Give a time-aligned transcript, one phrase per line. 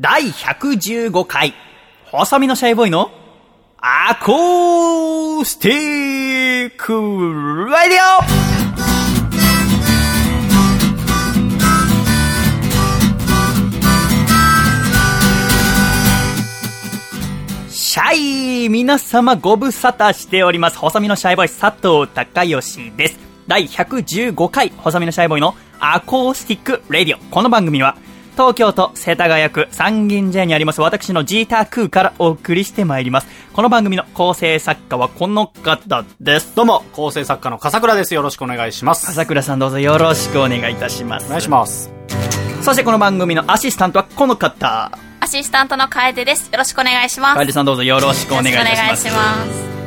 [0.00, 1.54] 第115回、
[2.04, 3.10] 細身のシャイボーイの
[3.78, 6.92] アコースティック
[7.68, 7.98] ラディ
[17.66, 20.78] オシャイ皆様ご無沙汰しております。
[20.78, 23.18] 細身のシャイボーイ佐藤孝義です。
[23.48, 27.20] 第115回、細身のシャイボーイのアコースティック radio。
[27.32, 27.96] この番組は、
[28.38, 33.26] 東京都世田谷区三軒茶屋にあります私のジータークーからお送りしてまいります。
[33.52, 36.54] この番組の構成作家はこの方です。
[36.54, 38.14] どうも、構成作家の笠倉です。
[38.14, 39.06] よろしくお願いします。
[39.06, 41.26] 笠倉さんどうぞよろしくお願いいたします。
[41.26, 41.90] お願いします。
[42.62, 44.96] そしてこの番組のアシスタントはこの方。
[45.18, 46.48] アシスタントの楓です。
[46.52, 47.38] よろしくお願いします。
[47.38, 49.08] 楓さんどうぞよろしくお願いいたします。
[49.08, 49.77] よろしくお願いします。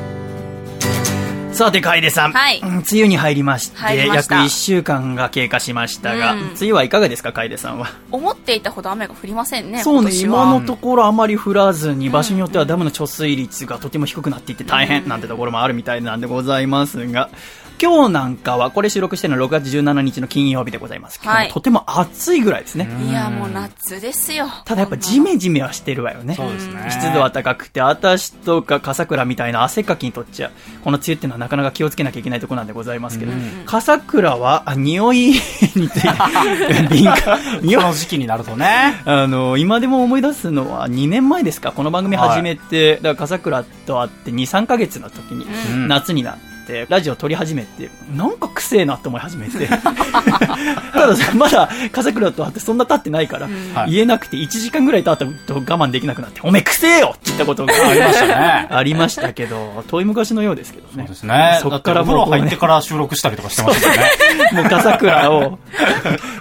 [1.61, 2.31] さて、楓さん。
[2.31, 7.87] はいうん梅雨に入りまして、約1週間が経過しましたが、うん梅雨はいかがですか、楓さんは？
[8.11, 9.83] 思っていたほど雨が降りませんね。
[9.83, 17.29] そうね、今のところあまり降らずに、場所によってはダムの貯水率がとても低くなっていって大変なんてところもあるみたいなんでございますが、
[17.81, 22.87] 今日なんかは、これ収録してるのは6月17日の金曜日でございますけども、はいとても暑いぐらいですね。
[23.09, 24.47] いや、もう夏ですよ。
[24.65, 26.35] ただやっぱジメジメはしてるわよね。
[26.35, 26.87] そうですね。
[26.91, 30.51] 湿度は高くて、私とか笠倉みたいな汗かきにとっちゃ、
[30.83, 33.31] この梅雨っていうのはなかなか気をつけなきゃいけないところなんでございますけど、
[33.65, 35.33] 笠倉は、あ匂いに
[35.89, 36.07] ついて、
[36.93, 39.01] 敏感、匂いこの時期になるとね。
[39.05, 46.50] あの、今でも思い出すのは2年前ですか、この番組始めて、だから笠倉と会って2、3ヶ月の時に、うん夏になって、
[46.89, 49.67] ラジオ撮り始めて、なんかくせえなって思い始めて。
[50.93, 58.67] たださ、まだ笠倉と会ってそんな経ってないから、はい言えなくて1時間ぐらい経ったと我慢できなくなって、おめえくせえよって言ったことがありましたね。
[58.69, 60.91] ありましたけど、遠い昔のようですけどね。
[60.97, 61.59] そうですね。
[61.61, 64.01] そっからもうこうね入ってから収録したりとかしてましたよね。
[64.53, 65.59] もう笠倉を、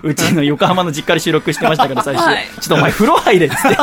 [0.02, 2.26] うちの横浜の実家で収録してましたから、最初。
[2.26, 3.76] はいちょっとお前風呂入れっつって。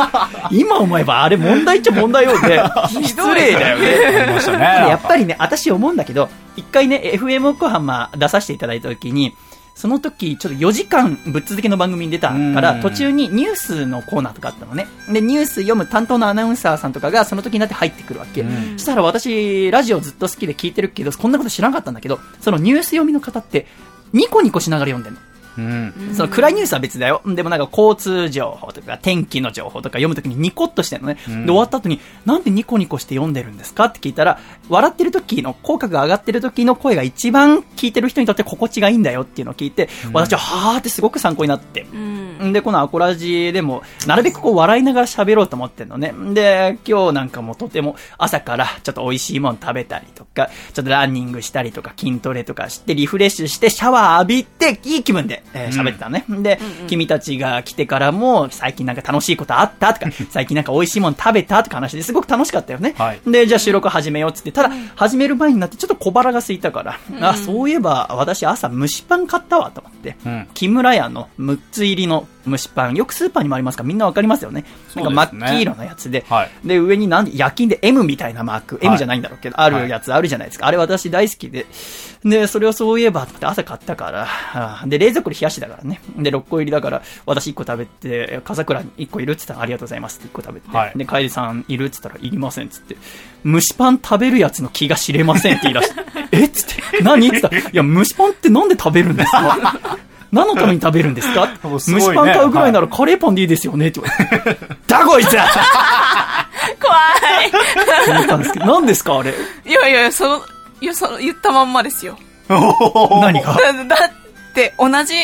[0.50, 2.62] 今思えばあれ問題っちゃ問題よ ね。
[2.88, 3.88] 失礼だよね。
[4.22, 4.58] ありましたね。
[4.58, 9.34] でやっぱりね、私思うんだけど、一回ね、FM 横浜出させていただいた時に、
[9.78, 14.88] その時、ちょっと4時間ぶっ続けの番組に出たから、うん途中にニュースのコーナーとかあったのね。
[15.08, 18.40] で、ニュース読む担当のアナウンサーさんとかがその時になって入ってくるわけ。
[18.40, 23.66] うんそしたら私、ラジオずっと好きで聞いてるけど、こんなこと知らなかったんだけど、そのニュース読みの方って、
[24.12, 25.27] ニコニコしながら読んでるの。
[25.58, 26.14] うん。
[26.14, 27.20] その暗いニュースは別だよ。
[27.26, 31.18] でもなんか交通情報とか天気の情報とか読むときにニコッとしてるのね。
[31.28, 34.38] うんで、終わった後に、なんでニコニコして読んでるんですかって聞いたら、
[34.68, 41.86] 笑ってる時の、口角が上がってる時の声が一番聞いてる人にとって心地がいいんだよっていうのを聞いて、私ははーってすごく参考になって。
[41.92, 42.52] うん。
[42.52, 46.14] で、このアコラジでも、なるべくこう笑いながら喋ろうと思ってるのね。
[46.34, 56.24] で、今日なんかもとても朝からちょっと美味しいもの食べたりとか、ちょっとランニングしたりとか筋トレとかしてリフレッシュしてシャワー浴びていい気分でえー喋ってたのね。
[56.42, 59.94] で、君たちが来てからも最近なんか楽しいことあった？
[59.94, 61.62] とか、最近なんか美味しいもの食べた？
[61.62, 62.94] とか話ですごく楽しかったよね。
[62.98, 63.20] はい。
[63.26, 70.48] で、じゃあ収録始めようっつって、ただ始める前になってちょっと小腹が空いたから、あ、そういえば私朝蒸しパン買ったわと思って、うん。
[70.54, 74.64] 木村屋の6つ入りの蒸しパン、よくスーパーにもありますからみんなわかりますよね。
[74.94, 76.50] なんか真っ黄色のやつで、はい。
[76.64, 78.86] で、上になんで夜勤で M みたいなマーク、い。
[78.86, 80.66] M じゃないんだろうけど、あるやつあるじゃないですか。
[80.66, 81.66] あれ私大好きで。
[82.24, 86.00] で、それをそういえばって朝買ったから、で、冷蔵庫で冷やしだからね。
[86.16, 90.92] で、6個入りだから、私1個食べて、笠倉に1個いるって言ったらありがとうございますって1個食べて、はい。
[90.96, 92.96] で、楓さんいるって言ったらいりませんっつって、
[93.44, 96.44] 蒸しパン食べるやつの気が知れませんって言い出して、 え？
[96.44, 97.28] っつって、何？
[97.28, 99.78] って言ったら、いや、蒸しパンってなんで食べるんですか？
[100.30, 101.46] 何のために食べるんですか？
[101.48, 101.52] ね。
[101.62, 104.66] 蒸しパン買うぐらいならカレーパンでいいですよねって言われて。
[104.86, 106.96] だこいつ怖
[108.04, 109.18] と思ったんですけど、何ですか？
[109.18, 109.30] あれ。
[109.30, 110.40] いいやいや、その、
[110.80, 112.18] いや、その、言ったまんまですよ。
[112.48, 113.54] 何が？
[113.54, 114.10] だだっ
[114.58, 115.14] て、同じ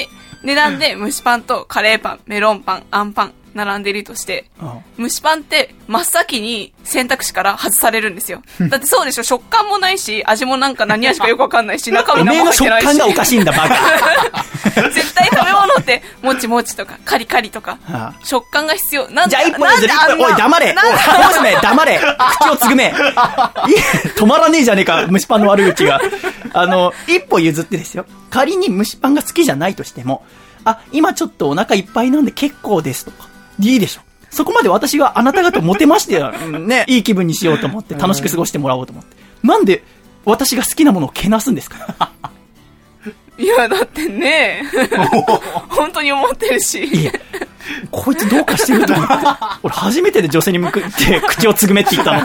[0.45, 4.47] 値段で蒸しパンとカレーパン、メロンパン、あんパン、並んでいるとして、
[4.98, 8.42] 蒸しパンって真っ先に選択肢から外されるんですよ。
[8.69, 9.22] だってそうでしょ？
[9.22, 12.86] 食感もないし、味もなんか何味かよくわかんないし、 中身何も入ってないし。
[12.86, 13.74] 感がおかしいんだ、バカ。
[14.91, 19.09] 絶対食べ物って、もちもちとか、カリカリとかはあ、食感が必要。
[19.10, 22.01] なんじゃあ一本譲りなんであんなおい、黙れおい、黙れ
[22.41, 22.92] 口をつぐめ
[24.16, 26.01] 止まらねえじゃねえか、蒸しパンの悪口が。
[26.53, 28.04] あの、一歩譲ってですよ。
[28.30, 30.24] 仮に蒸しパンが好きじゃないとしても、
[30.65, 33.28] あ、今ちょっとお腹いっぱいなんで結構ですとか。
[33.60, 34.03] いいでしょ。
[34.30, 36.21] そこまで私があなた方モテまして、
[36.59, 39.16] ね、いい気分にしようと思って、楽しく過ごしてもらおうと思って。
[39.45, 39.83] なんで、
[40.24, 42.10] 私が好きなものをけなすんですか？
[43.39, 44.62] いや、だってね、
[45.68, 46.84] 本当に思ってるし。
[46.84, 47.12] いや、
[47.91, 49.15] こいつどうかしてると思って。
[49.62, 52.21] 俺初めてで女性に向くって口をつぐめって言ったの。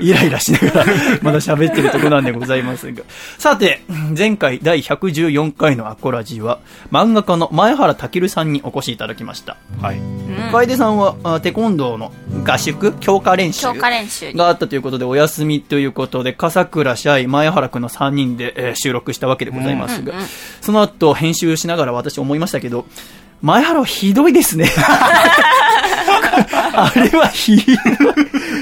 [0.00, 0.86] イライラしながら、
[1.22, 3.02] まだ喋ってるとこなんでございますが。
[3.38, 3.82] さて、
[4.16, 6.58] 前回第114回のアコラジは、
[6.92, 9.56] 漫画家の前原健さんにお越しいただきました。
[9.80, 10.00] はい。
[10.52, 12.12] 楓さんは、あテコンドーの
[12.44, 14.38] 合宿強化練習強化練習に。
[14.38, 20.12] があったということで、お休みということで、笠倉シャイ、前原くんの3人で、えー収録したわけでございますが、
[20.60, 22.86] その後、編集しながら私思いましたけど、
[23.42, 24.70] 前原はひどいですね。
[26.76, 27.76] あれはひどい。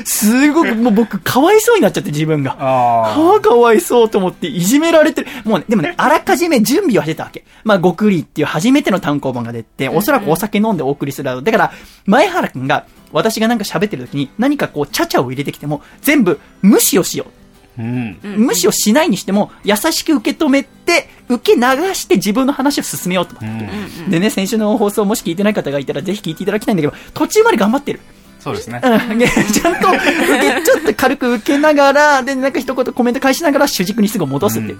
[0.04, 2.56] すごく、もう僕、かわいそうになっちゃって、自分が。
[2.58, 5.28] あはあ、かわいそうと思って、いじめられてる。
[5.44, 7.44] もうね、でもね、あらかじめ準備はしてたわけ。
[7.64, 11.42] まあ、ごくりっていう初めての単行本が出て、おそらくお酒飲んでお送りするだろう。
[11.42, 11.72] だから、
[12.06, 17.41] 前原くんが、私がなんか喋ってる時に、何かこう、ちゃちゃを入れてきても、全部、無視をしよう。
[17.78, 18.18] うん。
[18.22, 21.62] 無視をしないにしても、優しく受け止めて、受け流
[21.94, 24.10] して自分の話を進めようと思って。
[24.10, 28.00] でね、先週の放送もし聞いてない方がいたら、ぜひ聞いていただきたいんだけど、途中まで頑張ってる。
[28.42, 28.80] そうですね。
[28.82, 34.74] うん、ね ちゃんと受け、ちょっと軽く受けながら、で、なんか一言コメント返しながら主軸にすぐ戻すって。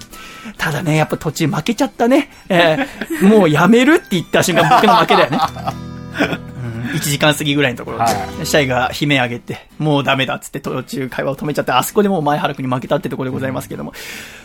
[0.58, 2.30] ただね、やっぱ途中負けちゃったね。
[2.48, 5.38] えーもうやめるって言った瞬間僕の負けだよね。
[6.82, 8.10] うん、1時間過ぎぐらいのところで、は
[8.44, 13.92] シャイが悲鳴上げて、もうダメだっつって途中会話を止めちゃって、あそこでもう前原くんに負けたってところでございますけども、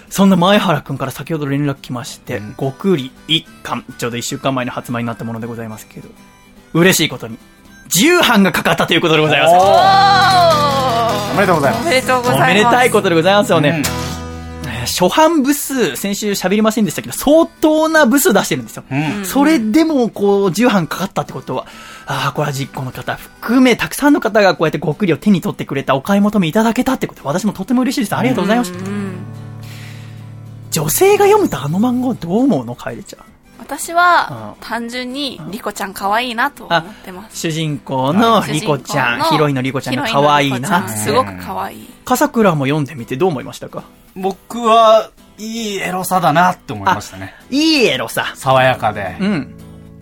[0.10, 6.10] そんな前原くんから先ほど連絡来まして、極利一巻、ちょうど1週間前に発売になったものでございますけど、
[6.74, 7.38] 嬉しいことに、
[7.90, 9.56] 重版がかかったということでございます。
[11.34, 11.82] おめでとうございます。
[11.82, 12.52] おめでとうございます。
[12.52, 13.70] おめでたいことでございますよね。
[13.70, 14.17] うんえー
[14.88, 18.84] 初版部数、先週喋りませんでしたけど、相当な部数出してるんですよ。
[18.90, 21.68] うんそれでも、こう、重版かかったってことは、
[22.06, 28.16] ああ、これは実行の方含め、たくさんの方がこうやって極利を手に取ってくれた、お買い求めいただけたってことで、私もとても嬉しいです。
[28.16, 28.80] ありがとうございました。
[30.72, 32.76] 女性が読むとあの漫画はどう思うの？
[32.76, 33.24] カエルちゃん。
[33.58, 37.38] 私はう、ん単純に、リコちゃん可愛いなと思ってます。
[37.38, 40.88] 主人公のリコちゃん、ヒロインのリコちゃんが可愛いな。
[40.88, 41.90] すごく可愛い。
[42.06, 43.84] 笠倉も読んでみてどう思いましたか？
[44.18, 47.36] 僕は、いいエロさだなって思いましたね。
[47.52, 48.34] いいエロさ。
[48.36, 49.56] 爽やかでう、ん。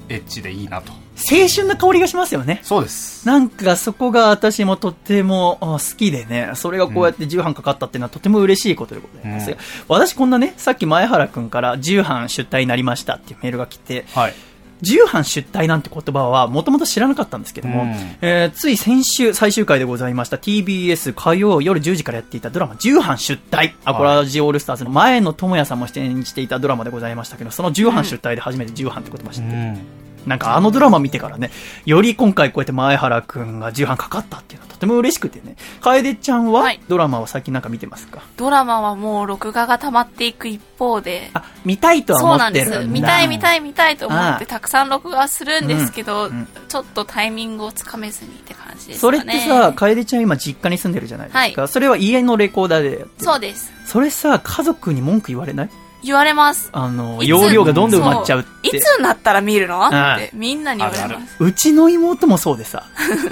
[0.07, 0.93] エッチでいいなと。
[1.17, 2.59] 青春の香りがしますよね。
[2.61, 3.25] そうです。
[3.25, 14.33] なんかそこが私もとってもあ好きでね、それがこうやって重版かかったっていうのはとても嬉しいことでございますが、うん私こんなね、さっき前原くんから重版出題になりましたっていうメールが来て、はい。
[14.81, 17.89] 重版出題なんて言葉はもともと知らなかったんですけども、うん。
[18.21, 30.04] えーつい先週最終回でございました TBS 火曜夜10時からやっていたドラマ重版出題、アコラジオールスターズの前の智也さんも出演していたドラマでございましたけど、その重版出題で初めて重版って言葉知って、うん。
[30.25, 31.51] なんかあのドラマ見てからね、
[31.85, 35.55] より今回こうやって前原くんが重版かかったっていうのはとても嬉しくてね。
[35.81, 38.21] 楓ちゃんは、はいドラマを最近なんか見てますか？
[38.37, 42.85] ドラマはもう録画が溜まっていく一方で、あ、見たいとはそう思なんです。
[42.85, 49.11] 見たい見たい見たいと思ってたくさん録画するんですけど、うんうんちょっとタイミングをつかめずにって感じですね。
[49.11, 51.61] れってさ、楓ちゃん今実家に住んでるじゃないですか。
[51.61, 53.71] はそれは家のレコーダーでやってるそうです。
[53.85, 55.69] それさ、家族に文句言われない？
[56.05, 56.69] 言われます。
[56.71, 58.49] あの、容量がどんどん埋まっちゃうって。
[58.77, 59.85] いつになったら見るの？
[59.87, 61.35] ってみんなに言われます。
[61.39, 62.83] うちの妹もそうでさ、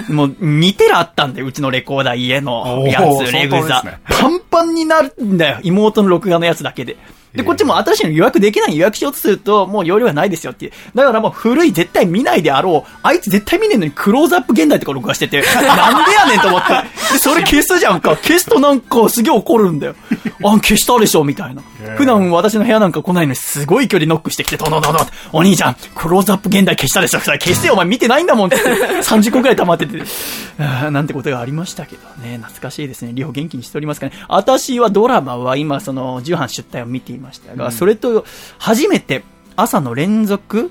[0.08, 6.96] もう2テラあったんだよ、うちのレコーダー、家のやつ、レグザ、パンパンになるんだよ、妹の録画のやつだけで。
[7.34, 10.72] で、こっちも新しいの予約できない予約しようとすると、もう容量はないですよっていう。
[10.94, 12.98] だからもう古い絶対見ないであろう。
[13.02, 16.74] あいつ絶対見ねえのにクローズアップ現代とか録画してて、なんでやねんと思って。
[17.12, 18.16] で、それ消すじゃんか。
[18.16, 19.96] 消すとなんかすげえ怒るんだよ。
[20.44, 21.62] あ、消したでしょみたいな。
[21.96, 24.98] 普段私の部屋なんか来ないのにすごい距離ノックしてきて、どどどど
[25.32, 30.02] お兄ちゃん、クローズアップ現代消したでしょ消してよ、お前見てないんだもんって言って、30個くらい溜まってて。
[30.58, 33.10] なんてことがありましたけどね、懐かしいですね。
[33.12, 34.12] リホ元気にしておりますかね。
[34.28, 38.24] 私はドラマは今、その、重版出題を見ていましたが、それと、
[38.58, 39.24] 初めて、
[39.56, 40.70] 朝の連続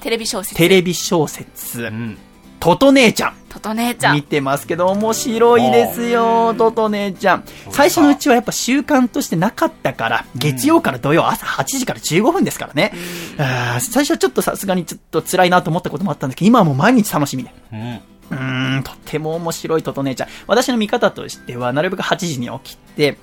[0.00, 0.56] テレビ小説。
[0.56, 2.18] テレビ小説う、ん。
[2.60, 3.34] トト姉ちゃん。
[3.50, 4.16] トト姉ちゃん。
[4.16, 7.44] 見てますけど、面白いですよ、トト姉ちゃん。
[7.70, 12.92] 最初のうちはやっぱ習慣としてなかったから、月曜から土曜朝8時から15分ですからね。
[13.38, 17.50] あー最初はちょっとさすがにちょっと辛いなと思ったこともあったんですけど、今はもう毎日楽しみで。
[17.72, 17.94] うん。
[17.94, 20.28] うーん、とても面白いトト姉ちゃん。
[20.46, 23.16] 私の見方としては、なるべく8時に起きて、うん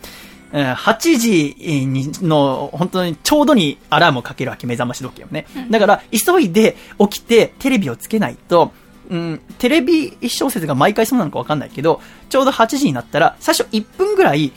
[0.51, 1.55] 8時
[1.85, 5.45] にの、本当にちょうどにアラームをかけるわけ、目覚まし時計をね。
[5.69, 8.71] だから、急いで起きてテレビをつけないと、
[9.09, 14.51] うん、テレビ小説が毎回そうなのかわかんないけど、ちょうど8時になったら、最初1分ぐらい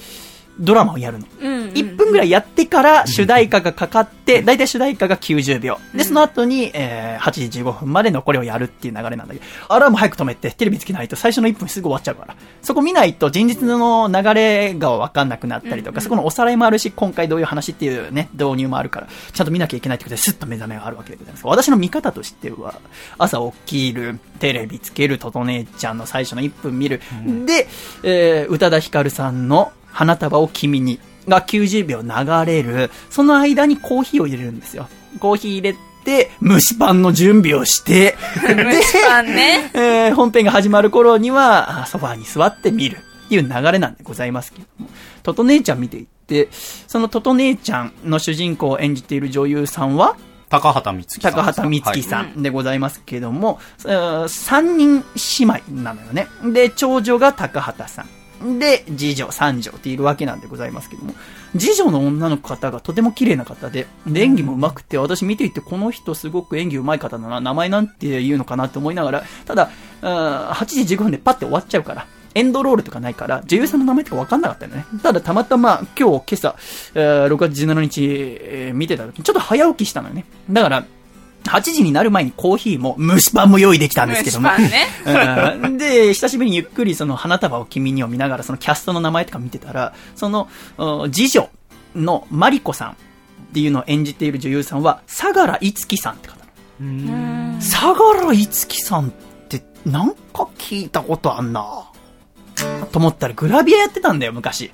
[0.59, 1.27] ドラマをやるの。
[1.41, 5.79] うんうん1分分ぐらいやってから主題歌がかかって、だいたい主題歌が90秒。
[5.95, 12.37] で、その後に、えー、8時15分まで残りをやるっていう流れなんだけど、アラーム早く止めて、テレビつけないと最初の1分すぐ終わっちゃうから。
[12.63, 21.47] そこ見ないと、前日の流れがわかんなくなったりとか、そこのおさらいもあるし、今回どういう話っていうね、導入もあるから、ちゃんと見なきゃいけないってことで、スッと目覚めがあるわけでございます。
[21.47, 22.81] 私の見方としては、
[23.19, 27.01] 朝起きる、テレビつける、とと姉ちゃんの最初の1分見る。
[27.47, 27.69] で、
[28.03, 30.99] えー、宇多田ヒカルさんの花束を君に
[31.29, 32.91] が90秒流れる。
[33.11, 34.89] その間にコーヒーを入れるんですよ。
[35.21, 35.75] コーヒー入れ
[36.05, 39.71] て、蒸しパンの準備をして、 蒸しパンね。
[39.73, 44.91] えー本編が始まる頃には、あソファーに座って見るっていう流れなんでございますけども。
[45.23, 46.49] トト姉ちゃん見ていって、
[46.87, 50.17] そのトト姉ちゃんの主人公を演じている女優さんは、
[50.51, 51.33] 高畑充希さん。
[51.33, 55.05] 高畑充希さんでございますけども、えー三人
[55.39, 56.27] 姉妹なのよね。
[56.53, 58.24] で、長女が高畑さん。
[58.59, 61.15] で、次女、三女っているわけなんでございますけども、
[61.59, 69.71] 次女の女の方がとても綺麗な方で、で、演技も上手くて、私見ていて、この人すごく演技上手い方だな、名前なんて言うのかなって思いながら、ただ、
[70.03, 74.85] あー8時15分でパッて終わっちゃうから、エンドロールとかないから、女優さんの名前とか分かんなかったよね。
[75.03, 76.57] ただ、たまたま今日、今朝、
[76.95, 80.25] えー6月17日、えー見てた時、ちょっと早起きしたのよね。
[80.51, 80.85] だから、
[81.45, 84.49] 8時になる前にコーヒーも蒸しパンも用意できたんですけども。
[84.51, 85.67] 蒸しパンね。
[85.69, 90.49] うんで、久しぶりにゆっくりその花束を君にを見ながらそのキャストの名前とか見てたら、その、
[90.79, 91.49] うん次女
[91.95, 92.95] のマリコさんっ
[93.53, 96.45] ていうのを演じている女優さんは、相良いつきさんって方。
[97.61, 99.11] 相良いつきさんっ
[99.49, 101.91] てなんか聞いたことあんな
[102.91, 104.71] と思ったらグラビアやってたんだよ、昔。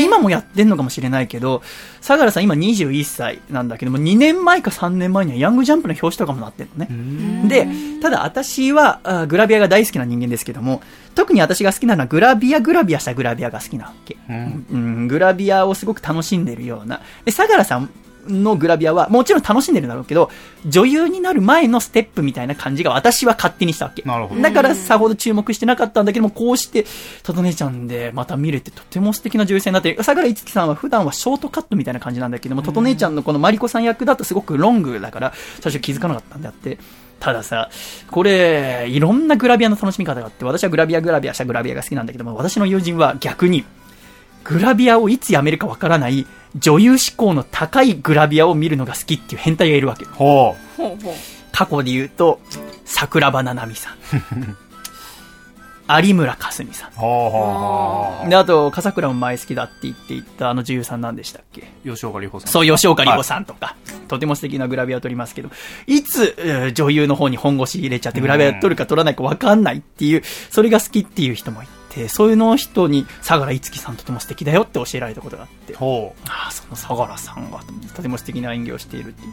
[0.00, 1.62] 今もやってんのかもしれないけど、
[2.00, 7.48] 相良さん今21歳なんだけども、2年前か3年前にはヤングジャンプの表紙とかもなってんのね。
[7.48, 7.66] で、
[8.00, 10.82] ただ私はあグラビアが大好きな人間ですけども、
[11.14, 14.16] 特に私が好きなのはグラビアグラビアしたグラビアが好きなわけ。
[14.28, 17.00] うんうん、グラビアをすごく楽しんでるような。
[17.24, 17.90] で、相良さん
[18.28, 20.30] のグラビアはもちろん楽しんでるんだろうけど、
[20.66, 24.02] 女優になる前のステップみたいな感じが私は勝手にしたわけ。
[24.02, 24.40] なるほど。
[24.40, 26.84] だからさほど注目してなかったんだけども、こうして、
[27.22, 36.78] トト姉ちゃんでまた見れてとても素敵な女優さんになって、相良いつきさんは普段はショートカットみたいな感じなんだけども、トト姉ちゃんのこのマリコさん役だとすごくロングだから、最初気づかなかったんであって、
[37.22, 37.70] たださ、
[38.10, 43.64] これ、いろんなグラビアの楽しみ方があって、私はグラビアグラビアしたグラビアが好きなんだけども、私の友人は逆に、
[44.44, 50.10] グラビアをいつやめるかわからない、女優志向の高いグラビアを見るのが好きっていう変態がいるわけよ。
[50.14, 50.96] ほほう。
[51.52, 52.40] 過去で言うと、
[52.84, 53.96] 桜庭ななみさん。
[55.88, 56.98] 有村架純さう。
[56.98, 58.30] ほうほうほん。
[58.30, 61.70] で、あと、笠倉も前好きだって言っていたあの女優さんなんでしたっけ？
[61.84, 61.90] う。
[61.94, 62.48] 吉岡里帆さん。
[62.48, 63.76] そう、吉岡里帆さんとか、
[64.08, 65.50] とても素敵なグラビアを撮りますけど、
[65.86, 71.72] いつ、えー女優の方に本腰入れちゃってグラビア撮るか撮らないか分かんないっていう、それが好きっていう人もいて、
[72.08, 77.60] そういうの人に、相良いつきさんとても素敵だよって教えられたことがあって、ほああ、その相良さんが
[77.94, 79.32] とても素敵な演技をしているっていう。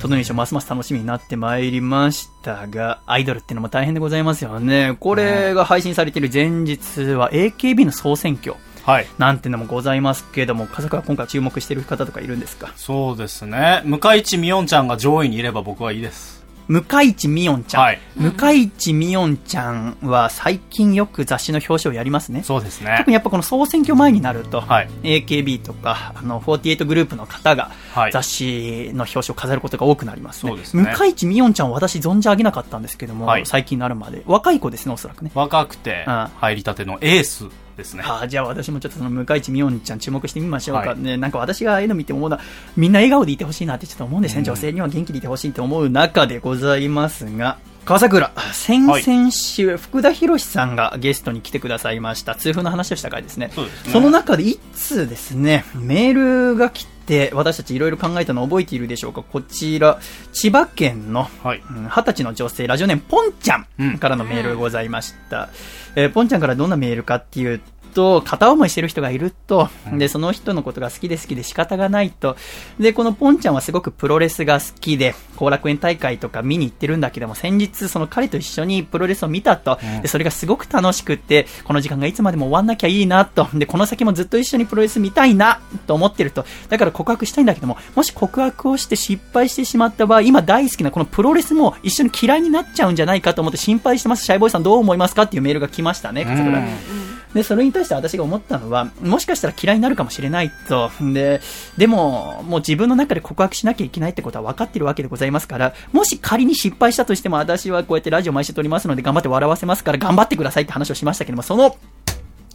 [0.00, 4.96] その印象ますます楽しみになってまいりましたが、アイドルってのも大変でございますよね。
[5.00, 8.56] これが配信されている前日は AKB の総選挙う。
[8.84, 9.06] はい。
[9.18, 12.72] なんてのもございますけども、家族は今回注目している方とかいるんですか？
[12.76, 13.82] そうですね。
[13.84, 16.35] 向井地美音ちゃんが上位にいれば僕はいいです。
[16.68, 17.82] 向井地美音ちゃん。
[17.82, 22.42] はい向井地美音ちゃんは最近よく雑誌の表紙をやりますね。
[22.42, 23.10] そうですね特。
[23.10, 30.50] にやっぱこの総選挙前になると、はい AKB とか、あの、48グループの方がはい雑誌の表紙を飾ることが多くなりますね。
[30.50, 34.22] そうですね向井地美音ちゃんは私存じ上げなかったんですけども、はい最近になるまで。
[34.26, 35.30] 若い子ですね、おそらくね。
[35.34, 38.02] 若くてうん入りたてのエースですね。
[38.04, 40.90] ああ、じゃあ私もちょっとその向井地美音ちゃん注目してみましょうか。
[40.90, 42.42] はいね、なんか私がああいうの見て思うのは、
[42.76, 44.38] みんな笑顔でいてほしいなってちょっと思うんですね。
[44.40, 52.34] うん女性には元気でいてほしいと思う中でございますが、川桜、先々週、福田博さんがゲストに来てくださいました。
[52.34, 53.50] 痛風の話をした回ですね。
[53.54, 56.95] そねその中で一通ですね、メールが来て、
[57.32, 59.22] 私たちいろいろ考えたのを覚えているでしょうか？
[59.22, 59.98] こちら、
[60.32, 61.62] 千葉県の、はい。
[61.70, 65.48] うん二十歳の女性、ラジオネームポンちゃんからのメールがございました。
[65.94, 67.60] えーポンちゃんからどんなメールかっていう
[67.96, 72.36] と、片思いしてる人がいると、で、その人のことが好きで好きで仕方がないと。
[72.78, 79.78] で、このポンちゃんはすごくプロレスが好きで、後楽園大会とか見に行ってるんだけども、先日その彼と一緒にプロレスを見たと。
[80.02, 83.48] で、それがすごく楽しくって、この時間がいつまでも終わんなきゃいいなと。
[83.54, 86.44] で、この先もずっと一緒にプロレス見たいなと思ってると。
[86.68, 94.26] だから告白したいんだけども、もし告白をして失敗してしまった場合、今大好きなこのプロレスも一緒に嫌いになっちゃうんじゃないかと思って心配してます。
[94.26, 100.90] シャイボーイさんどう思いますかっていうメールが来ましたね、うんで、それに対して私が思ったのは、もしかしたら嫌いになるかもしれないと。
[101.12, 101.42] で、
[101.76, 111.76] でも、もう自分の中で告白しなきゃいけないってことは分かってるわけでございますから、もし仮に失敗したとしても、私はこうやってラジオ毎週撮りますので頑張って笑わせますから、頑張ってくださいって話をしましたけども、その、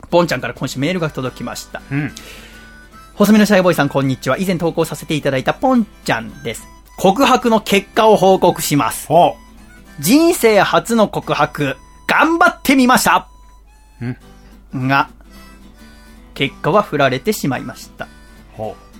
[0.10, 1.80] ポンちゃんから今週メールが届きました。
[1.92, 2.12] うん。
[3.14, 4.40] 細身のシャイボーイさん、こんにちは。
[4.40, 6.68] 以前投稿させていただいたポンちゃんです。
[6.98, 9.06] 告白の結果を報告します。
[9.06, 9.36] ほ
[10.00, 13.28] 人生初の告白、頑張ってみました
[14.76, 15.10] が、
[16.34, 18.08] 結果は振られてしまいました。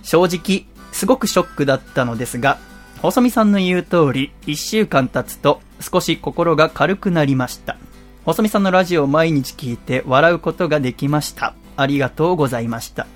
[0.02, 2.58] 正直、すごくショックだったのですが、
[3.00, 7.76] 細見さんの言う通り、一週間経つと少し心が軽くなりました。
[8.24, 11.54] 細見さんのラジオを毎日聞いて笑うことができました。
[11.76, 13.06] ありがとうございました。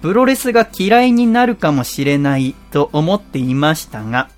[0.00, 4.30] プロレスが嫌いになるかもしれないと思っていましたが、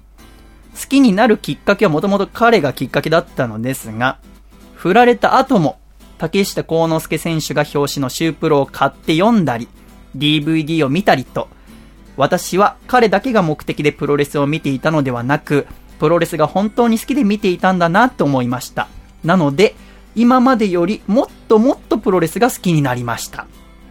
[0.78, 4.18] 好きになるきっかけはもともと彼がきっかけだったのですが、
[4.74, 5.78] 振られた後も、
[6.18, 9.68] 竹下幸之助選手が表紙のシュープロを買って読んだり、
[10.16, 11.48] DVD を見たりと、
[12.16, 15.66] 私は彼だけが目的でプロレスを見ていたのではなく、
[15.98, 18.88] プロレスが本当に好きで見ていたんだなと思いました。
[19.24, 19.74] なので、
[20.14, 23.46] 今までよりもっともっとプロレスが好きになりました。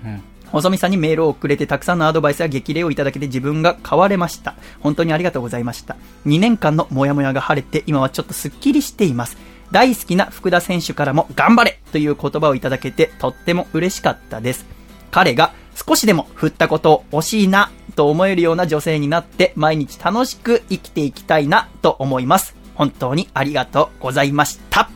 [0.05, 0.07] う。
[0.07, 0.21] うん。
[0.53, 4.55] 細見さんにメールをくれてたくさんのアドバイスや激励をいただけて自分が変われました。
[4.81, 5.97] 本当にありがとうございました。
[6.27, 9.37] 2年間のモヤモヤが晴れて今はちょっとスッキリしています。
[9.73, 14.65] 大好きな福田選手からも頑張れという言葉をいただけてとっても嬉しかったです。
[15.09, 22.55] 彼が少しでも振ったことを惜しいなと思えるような女性になって毎日楽しく生きていきたいなと思います。
[22.75, 24.91] 本当にありがとうございました。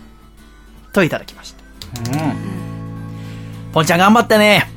[0.93, 2.12] といただきました。
[2.12, 2.36] うん。
[3.74, 4.69] ポンちゃん頑張ったね。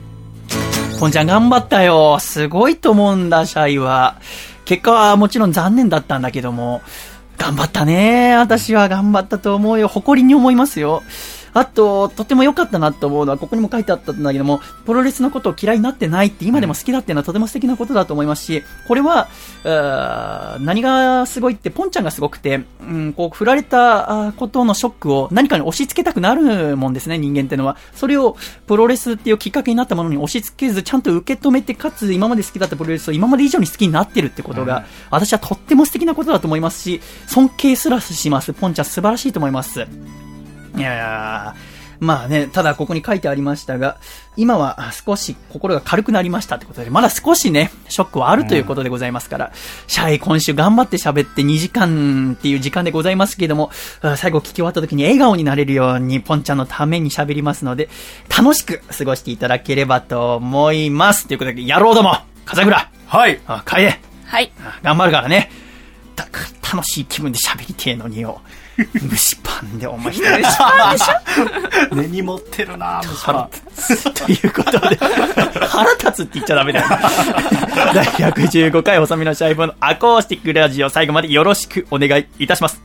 [0.99, 2.19] ポンちゃん頑張ったよ。
[2.21, 4.17] すごいと思うんだ、シャイは。
[4.65, 6.81] 結果はもちろん残念だったんだけども、
[7.41, 8.37] 頑張ったね。
[8.37, 9.89] 私は頑張ったと思うよ。
[9.89, 11.03] 誇りに思いますよ。
[11.53, 19.29] あと、とても良かったなと思うのは、ここにも書いてあったんだけども、プロレスのことを嫌いになってないって、今でも好きだっていうのはとても素敵なことだと思いますし、これは、
[20.61, 27.77] 何がすごいって、ポンちゃんがすごくて、うん、こう、振られたことのショックを何かに押し付けたくなるもんですね、人間ってのは。
[27.95, 38.53] それを、プロレスっていうきっかけになったものに押し付けず、ちゃんと受け止めて、かつ、今まで好きだったプロレスを今まで以上に好きになってるってことが、うん私はとっても素敵なことだと思いますし、尊敬すらします。
[38.53, 39.87] ポンちゃん素晴らしいと思います。
[40.77, 43.99] いやー、まあね、ただここに書いてありましたが、
[44.37, 49.53] 今は少し心が軽くなりましたってことで、まだ少しね、ショックはあるということでございますから、
[49.87, 57.91] シャイ今週頑張って喋って2時間っていう時間でございますけれども、あ最後聞き終わった時に笑顔になれるように、ポンちゃんのために喋りますので、
[58.35, 61.27] 楽しく過ごしていただければと思います。
[61.27, 63.41] ということで、野郎ども風倉はい。
[63.47, 64.53] あ、楓はい。
[64.65, 65.51] あ頑張るからね。
[66.17, 66.27] た
[66.73, 68.41] 楽しい気分で喋りてえのによ。
[68.95, 70.37] 蒸しパンでお前一人
[71.95, 74.27] で根に持ってるなぁ、腹立つ。
[74.27, 76.87] ということで、腹立つって言っちゃダメだよ。
[77.95, 82.83] 第115回細身のシャイボーイのアコースティックラジオ最後までよろしくお願いいたします。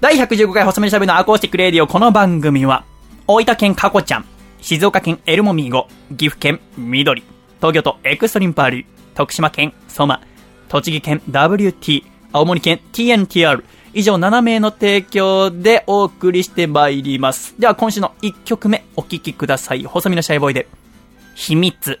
[0.00, 2.84] 第115回細身のシャイボーイのアコースティックレディオこの番組は、
[3.26, 4.24] 大分県カコちゃん、
[4.60, 7.22] 静岡県エルモミーゴ、岐阜県緑、
[7.58, 10.20] 東京都エクストリームパーリー、徳島県ソマ、
[10.68, 13.62] 栃木県 WT、青森県 TNTR、
[13.96, 17.54] 以上7名の提供でお送りしてまいります。
[17.58, 19.84] では今週の1曲目お聴きください。
[19.84, 20.68] 細身のシャイボーイで、
[21.34, 21.98] 秘密。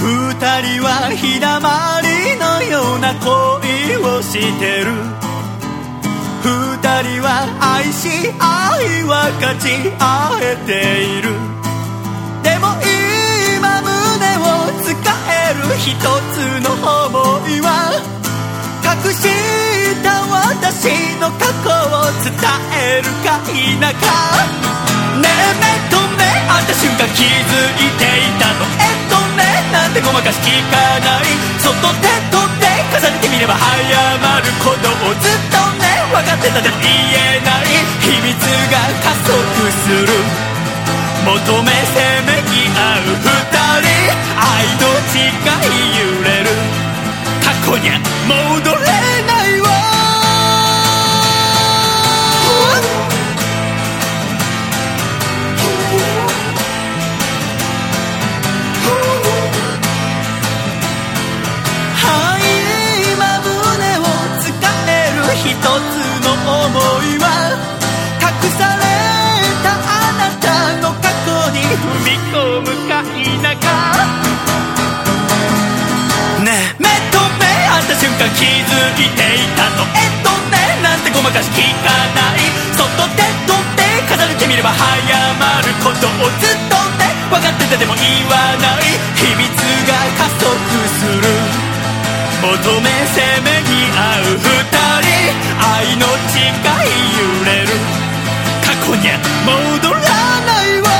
[0.00, 3.53] 二人は日だまりのような恋を
[4.34, 4.90] してる。
[6.42, 6.50] 二
[7.06, 8.10] 人は愛し
[8.42, 11.30] 愛は勝ち合えている。
[12.42, 13.94] でも今胸
[14.42, 14.90] を使
[15.30, 15.86] える一
[16.34, 17.94] つの想いは
[18.82, 19.30] 隠し
[20.02, 22.34] た私の過去を伝
[22.74, 23.94] えるか否か。
[25.22, 28.66] ねえ目と目会った瞬間気づいていたの。
[28.82, 31.38] えっとねなんてごまかし聞かない。
[31.62, 31.70] 外
[32.02, 32.33] 手と
[32.92, 38.34] 重ねてみれば早まることをずっとね分かってたでも言えない秘密
[38.70, 39.32] が加速
[39.70, 40.12] する
[41.24, 43.28] 求めせめぎ合う二
[43.80, 43.88] 人
[44.36, 45.32] 愛の誓い
[45.96, 46.50] 揺れる
[47.42, 47.96] 過去には
[48.28, 48.84] 戻れ
[49.24, 49.63] ないわはい
[65.64, 66.76] の想
[67.08, 67.56] いは
[68.20, 68.84] 隠され
[69.64, 73.24] たあなたの過去に踏み込むか否
[73.56, 73.72] か
[76.44, 79.88] ねえ目と目合った瞬間気づいていたの。
[79.96, 82.44] えっとねなんてごまかし聞かない。
[82.76, 82.84] 外
[83.16, 84.84] 手と手重ねてみれば早
[85.40, 89.00] まることをずっとね分かっててでも言わない。
[89.16, 89.48] 秘密
[89.88, 90.44] が加速
[91.00, 91.32] する。
[92.44, 94.44] 求めせめぎ合う二
[95.00, 95.03] 人。
[95.30, 97.68] 愛の誓い揺れる
[98.64, 99.02] 過去に
[99.44, 100.94] 戻らないわ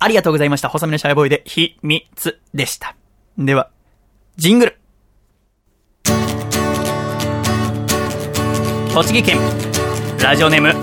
[0.00, 0.68] ありがとうございました。
[0.68, 2.94] 細身のシャイボーイで、秘密でした。
[3.36, 3.70] では、
[4.36, 4.78] ジングル。
[8.98, 9.38] 栃木県、
[10.20, 10.74] ラジオネーム、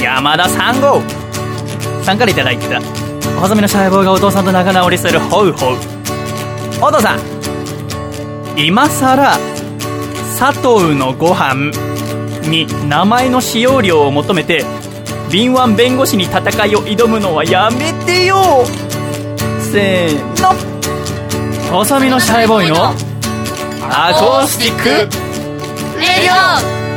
[0.00, 1.00] 山田三号
[2.04, 2.80] さんから頂いてただいた、
[3.40, 5.76] 細身のシャイボーがお父さんと仲直りするホウホウ。
[6.80, 7.18] お父さん、
[8.56, 9.40] 今さら、
[10.38, 11.72] 佐藤のご飯
[12.48, 14.64] に名前の使用料を求めて、
[15.28, 18.64] 敏腕弁護士に戦いを挑むのはやめてよ。
[19.58, 20.54] せーの。
[21.72, 24.88] 細身のシャイボーイのアコースティック。
[25.98, 26.91] レディ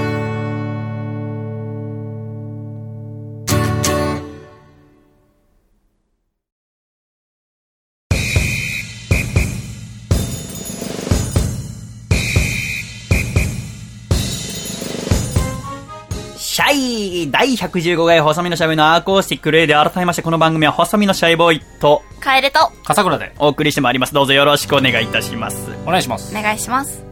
[17.32, 24.14] 第115回細身のシャイボーイのアコースティックレイで改めましてこの番組は細身のシャイボーイとオカエルと笠倉でお送りしてまいります。
[24.14, 25.72] どうぞよろしくお願いいたします。
[25.86, 26.38] お願いします。
[26.38, 27.04] お願いします。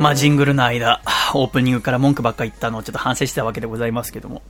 [0.00, 1.00] まあジングルの間
[1.34, 4.42] オープニングから文句ばっか言ったのをちょっと反省してたわけでございますけども。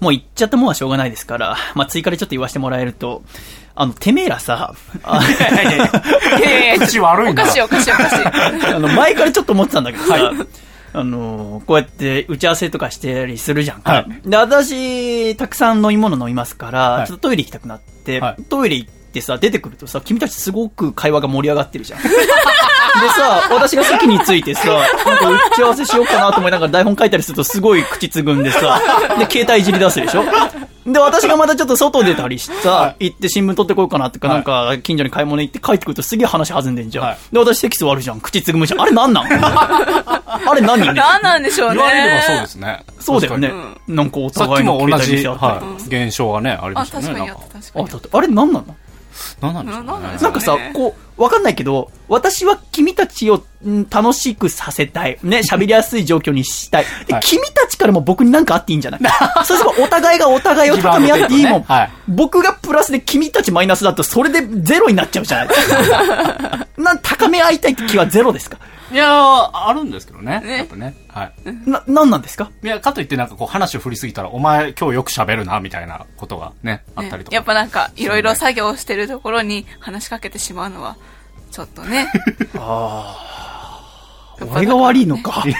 [0.00, 3.22] もう言っちゃったもんはしょうがないですから、まあ追加でちょっと言わせてもらえると、
[3.76, 10.32] あの、てめえらさ、あいやいやいや口悪いなおかしいおかしいおかしいあの、前からちょっと思ってたんだけどさ、
[10.94, 13.82] あの、こうやって打ち合わせとかしてりするじゃん。
[13.82, 13.92] か。
[13.92, 14.28] はい。
[14.28, 17.06] で、私、たくさん飲み物飲みますから、い。
[17.06, 18.42] ちょっとトイレ行きたくなって、はい。
[18.44, 22.00] トイレ行ってさ、出てくるとさ、君たちすごく会話が盛り上がってるじゃん。
[22.06, 22.08] で
[23.16, 28.80] さ、私が席についてさ、なんか打ち合わせしようかなと思いながら台本書いたりするとすごい口つぐんでさ、
[29.18, 30.24] で、携帯いじり出すでしょ？
[30.84, 34.36] で、私がまたちょっと外出たりしてさ、行って新聞取ってこようかなとか、はい。
[34.38, 37.04] なんか近所に買い物行って帰ってくるとすげえ話弾んでんじゃん。
[37.06, 37.18] はい。
[37.32, 38.20] で、私席座るじゃん。
[38.20, 38.80] 口つぐむじゃん。
[38.82, 39.24] あれなんなん？
[39.30, 40.80] あれ何？
[40.80, 41.76] ね何なんでしょうね。
[41.76, 42.84] 言われればそうですね。
[42.98, 43.52] そうだよね。
[43.88, 47.04] なんかお互いのきも同じ、携帯見せ合った現象がねありまあしたね。
[47.06, 47.84] 確かにやった確かに。
[47.86, 48.76] あ、だって、あれ何なの？
[49.40, 49.86] 何なんでしょうね。
[49.92, 55.18] 何なんなんかさ、こう、わかんないけど、私は君たちをん楽しくさせたい。
[55.22, 56.86] ね、 喋りやすい状況にしたい。
[57.06, 57.22] ではい。
[57.22, 59.00] 君たちからも僕になんかあっていいんじゃない？
[59.44, 61.60] そうすればお互いがお互いを高め合っていいもん。
[61.60, 61.64] ね。
[61.68, 61.90] はい。
[62.08, 65.48] 僕がプラスで君たちマイナスだとそれでゼロになっちゃうじゃない
[66.82, 68.58] なん、高め合いたいって気はゼロですか？
[68.92, 70.40] いやーあるんですけどね。
[70.44, 70.56] ね。
[70.58, 70.94] やっぱね。
[71.08, 71.32] はい。
[71.70, 72.50] な、なんなんですか？
[72.62, 77.34] いやかといってなんかこう話を振りすぎたらお前今日よく喋るなみたいなことがねあったりとか。
[77.34, 80.96] やっぱなんかいろいろ作業してるところに話しかけてしまうのは
[81.50, 82.10] ちょっとね
[84.40, 85.44] 俺が悪いのか。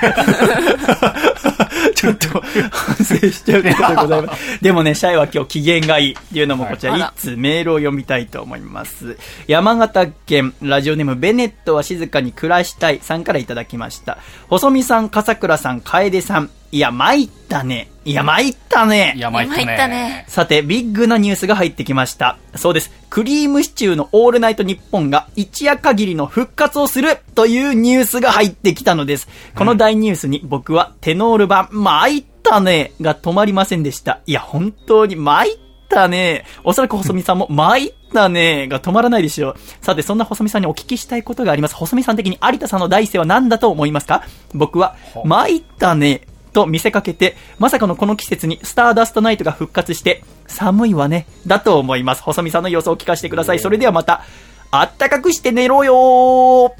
[1.95, 4.63] ちょっと反省しちゃうことでございます。
[4.63, 9.17] でもね、シャイは今日機嫌がいいっていうのもこちら、はい一通メールを読みたいと思います。
[9.47, 14.19] 山形県ラジオネームベネットは静かに暮らしたいさんからいただきました。
[14.49, 16.51] 細見さん、笠倉さん、楓さん。
[16.73, 17.89] いや、参ったね。
[18.05, 19.13] いや、参ったね。
[19.15, 22.39] いや参ったね参ったねさて、ビッグなニュースが入ってきました。
[22.57, 22.91] そうです。
[23.11, 29.29] クリームシチューのオールナイトニッポンが一夜限りの復活をするというニュースが入ってきたのです。
[29.55, 34.21] この大ニュースに僕はテノール版、参ったねが止まりませんでした。
[34.27, 35.59] いや、本当に参っ
[35.91, 39.57] たねおそらく細見さんも 参ったねが止まらないでしょう。
[39.83, 41.75] さて、そんな細見さんにお聞きしたいことがあります。
[41.75, 44.23] 細見さん的に有田さんの第一声は何だと思いますか？
[44.55, 52.23] 僕は、参ったねと見せかけて、まさかのこの季節にスターダストナイトが復活して、寒いわね、だと思います。
[52.23, 53.59] 細見さんの予想を聞かせてください。
[53.59, 54.23] それではまた、
[54.71, 56.75] あったかくして寝ろよ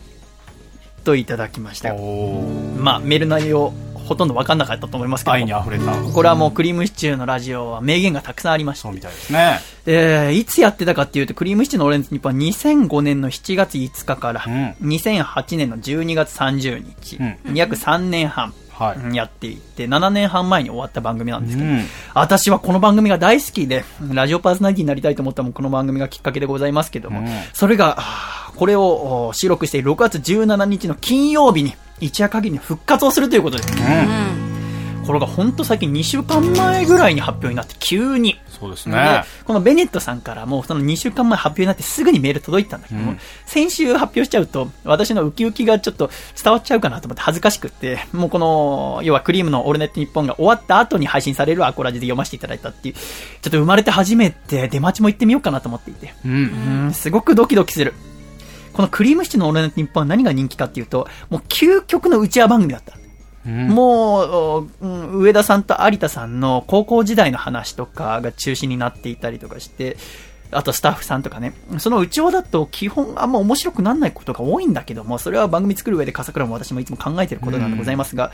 [1.05, 1.95] といただきました。
[2.79, 3.73] まあ、メール内容、
[4.05, 14.53] ほとんど分かんなかったと思いますけ愛にど、溢れたこれはもうクリームシチューのラジオは名言がたくさんありましたそうみたいですねえーいつやってたかっていうと、クリームシチューのオレンジ日本は2005年の7月5日から、うん
[14.89, 18.53] 2008年の12月30日、う約3年半、
[19.13, 21.85] やっていて、7年半前に終わった番組なんですけど、うん。
[22.15, 27.27] 私はこの番組が大好きで、ラジオパーソナリティになりたいと思ったのもこの番組がきっかけでございますけども、うん。
[27.53, 27.99] それが、
[28.57, 33.63] これをお収録している6月17日の金曜日に、一夜限りに復活をするということで。
[33.63, 33.69] す。
[33.79, 34.42] うん
[35.07, 38.39] これが本当最近2週間前ぐらいに発表になって急に。
[38.49, 39.25] そうですでね。
[39.45, 46.11] このベネットさんからもうその2週間前発表になってすぐにメール届いたんだけども、うん先週発表しちゃうと私のウキウキがちょっと
[46.43, 53.01] 伝わっちゃうかなと思って恥ずかしくって、もうこの、要はクリームのオールネットニッポンが終わった後に配信されるアコラジで読ませていただいたっていう、ちょ
[53.49, 56.33] っと生まれて初めて出待ちも行ってみようかなと思っていて、うん。
[56.33, 57.93] うん、すごくドキドキする。
[58.73, 62.95] このクリームシチューのオールナイトニッポンは何が人気かっていうと、もう究極の打ち合わ番組だった。
[63.45, 69.97] もう、上田さんと有田さんの高校時代の話とかが中心になっていたりとかして、
[70.53, 78.31] あとスタッフさんとかね、そのうちわだと基本あんま面白くならないことが多いんだけども、それは番組作る上で笠倉も私もいつも考えてることなんでございますが、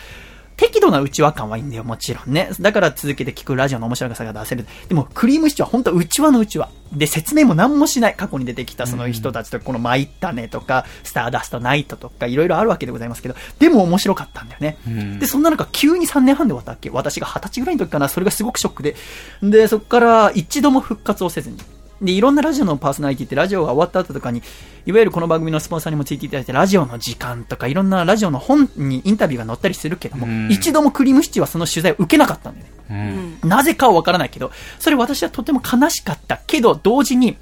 [0.59, 2.51] 適度な内輪感はいいんだよ、もちろんね。
[2.61, 4.67] だから続けて聞くラジオの面白さが出せる。
[4.89, 6.69] でも、クリームシチューは本当内輪の内輪。
[6.93, 8.15] で、説明も何もしない。
[8.17, 14.79] 過去に出てきたその人たちと、この参ったねとか、スターダストナイトとか、いろいろあるわけでございますけど、でも面白かったんだよね。
[14.89, 18.97] んで、そんな中、急に3年半で終わったっけ私が20歳ぐらいの時かな、それがすごくショックで。
[19.43, 21.59] で、そこから一度も復活をせずに。
[22.01, 24.43] で、いろんなラジオのパーソナリティってラジオが終わった後とかに、
[24.87, 33.39] いわゆるこの番組のスポンサーにもついていただいて、ラジオの時間とか、いろんなラジオの本にインタビューが載ったりするけども、うん一度もクリームシチューはその取材を受けなかったんだよね。
[33.43, 33.49] うん。
[33.49, 37.37] なぜかはわからないけど、それ私はとても悲しかったけど、同時に、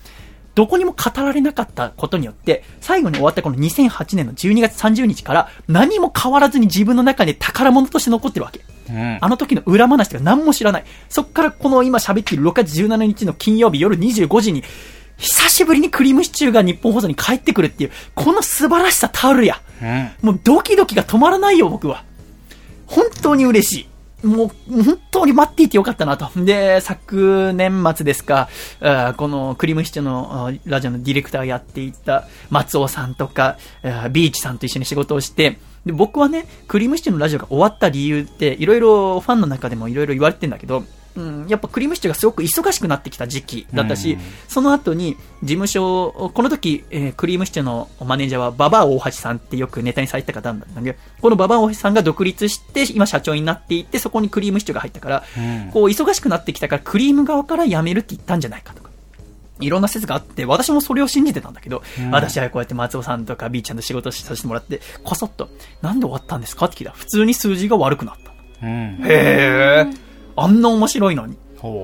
[0.56, 8.62] どこにも語られなかったことによって、最後に終わったこの2008年の12月30日から、何も変わらずに自分の中で宝物として残ってるわけ。
[8.88, 9.18] うん。
[9.20, 10.84] あの時の裏話とか何も知らない。
[11.10, 14.64] そっからこの今喋っている6月17日の金曜日夜25時に、
[15.18, 19.60] 久しぶりにクリームシチューが日本放送に帰ってくるっていう、この素晴らしさたるや。
[19.82, 20.10] うん。
[20.22, 22.02] もうドキドキが止まらないよ、僕は。
[22.86, 23.88] 本当に嬉しい。
[24.26, 26.28] もう、本当に待っていてよかったなと。
[26.36, 28.48] で、昨年末ですか、
[29.16, 33.56] このクリームシチューのラジオのディレクターをやっていた松尾さんとか、
[34.10, 40.82] ビーチさんと一緒に仕事をして、で、僕はね、クリームシチューのラジオが終わった理由って、いろいろファンの中でもいろいろ言われてんだけど、
[41.16, 58.90] うん、やっぱクリームシチューがすごく忙しくなってきた時期だったし、うんその後に事務所、この時、えークリームシチューのマネージャーはババア大橋さんってよくネタにされてた方なんだけど、このババア大橋さんが独立して、今社長になっていて、そこにクリームシチューが入ったから、うんこう忙しくなってきたから、クリーム側から辞めるって言ったんじゃないかとか。
[59.58, 65.48] いろんな説があって、私もそれを信じてたんだけど、うん私はこうやって松尾さんとか B ちゃんと仕事させてもらって、こそっと、
[65.82, 68.32] なんで終わったんですかって聞いたら、普通に数字が悪くなった。
[68.66, 69.00] うん。
[69.04, 70.05] へえ。
[70.36, 71.36] あんな面白いのに。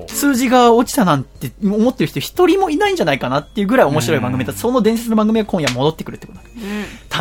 [0.08, 4.52] 数字が落ちたなんて思ってる人一人もいないんじゃないかなっていうぐらい面白い番組だ。
[4.52, 6.44] その伝説の番組が今夜戻ってくるってことだ。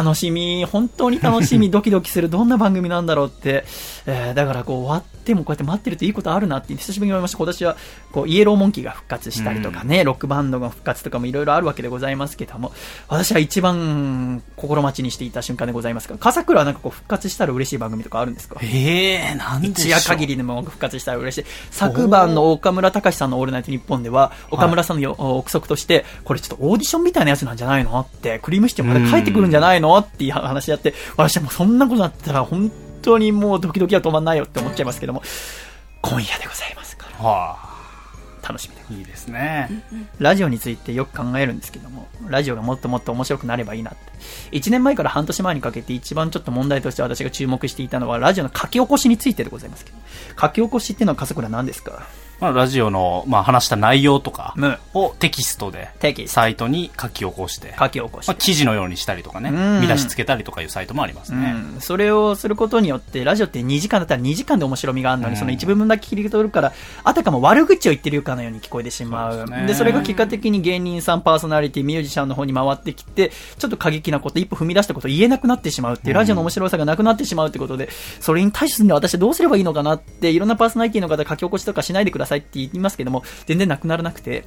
[0.03, 3.65] 楽しみ、本当に楽しみ、ドキドキする、どんな番組なんだろうって、
[4.05, 7.37] えーだからこう終わってもこうやって待ってるといいことあるなって久しぶりに思いました。
[7.37, 7.75] 今年は
[8.11, 12.71] こうイエローモンキーが復活したりとかね、ロックバンドが復活とかもいろいろあるわけでございますけども、
[13.09, 18.59] 私は一番心待ちにしていた瞬間でございますが、笠倉はなんかこう復活したら嬉しい番組とかあるんですか？
[18.63, 21.47] ええなんで一夜限りでも復活したら嬉しい。
[21.69, 35.23] 昨晩の岡村隆史さんのオールナイトニッポンでは、岡村さんのよ、憶測として、これちょっとオーディションみたいなやつなんじゃないのって、クリームシチューまで帰ってくるんじゃないのっていう話やって、私はもうそんなことだったら本当にもうドキドキは止まんないよって思っちゃいますけども、
[36.01, 37.71] 今夜でございますから、は
[38.41, 38.81] 楽しみで。
[38.89, 38.93] あ。
[38.93, 39.83] いいですね。
[40.19, 43.99] ラジオについてよく考えるんですけども、ラジオがもっともっと面白くなればいいなって。
[44.57, 49.97] 1年前から半年前にかけて一番ちょっと問題として私が注目していたのは、ラジオの書き起こしについてでございますけど、
[50.41, 52.07] 書き起こしっていうのは笠倉何ですか？
[52.41, 55.89] まあ、ラジオの、まあ、話した内容とかうんをテキストで
[56.25, 59.81] サイトに書き起こして、書き起こしまあ、記事のようにしたりとかねうん。
[59.81, 65.39] 見出しつけたりとかいうサイトもありますね、うん、それをすることによって、ラジオって2時間だったら2時間で面白みがあるのに、うん。
[65.39, 66.73] その一部分だけ切り取るから、
[67.03, 69.37] あたかも悪口を言ってるかのように聞こえてしまう。
[69.37, 69.73] そうでね。
[69.75, 84.45] それが結果的に芸人さん、パーソナリティ、ミュージシャンの方に回ってきて、ちょっと過激なこと、一歩踏み出したことを言えなくなってしまうっていう、ラジオの面白さがなくなってしまうってことで、それに対して私はどうすればいいのかなって、いろんなパーソナリティの方書き起こしとかしないでくださいって言いますけども、全然なくならなくて、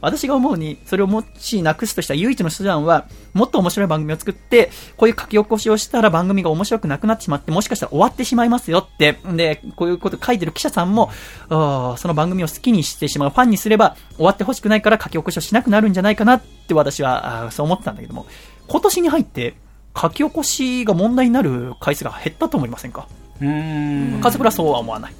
[0.00, 11.10] 私が思うに、それをもしなくすとした唯一の手段は、もっと面白い番組を作って、こういう書き起こしをしたら番組が面白くなくなってしまって、もしかしたら終わってしまいますよって、で、こういうこと書いてる記者さんも、
[11.48, 18.26] その番組を好きにしてしまう、ファンにすれば終わってほしくないから書き起こしをしなくなるんじゃないかなって私は、そう思ってたんだけども、
[18.68, 19.54] 今年に入って、
[19.96, 23.08] 書き起こしが問題になる回数が減ったと思いませんか？
[23.40, 25.14] うーんカズプラそうは思わない。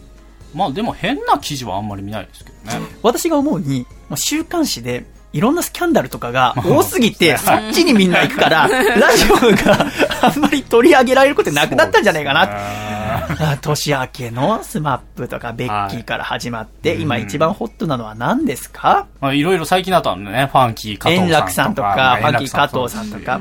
[0.54, 9.86] まあでも変な記事はあんまり見ないですけどね私が思うに、もう週刊誌で、いろんなスキャンダルとかが多すぎて、そっちにみんな行くから、 ラジオが
[10.22, 12.46] あんまり取り上げられることなくなったんじゃないかな。
[13.14, 19.06] あ 年明けの SMAP とかベッキーから始まって、今一番ホットなのは何ですか？
[19.20, 21.30] まあ、いろいろ最近だとね、ファンキー加藤さんとか。
[21.30, 23.40] 円楽さんとか、ファンキー加藤さんとか。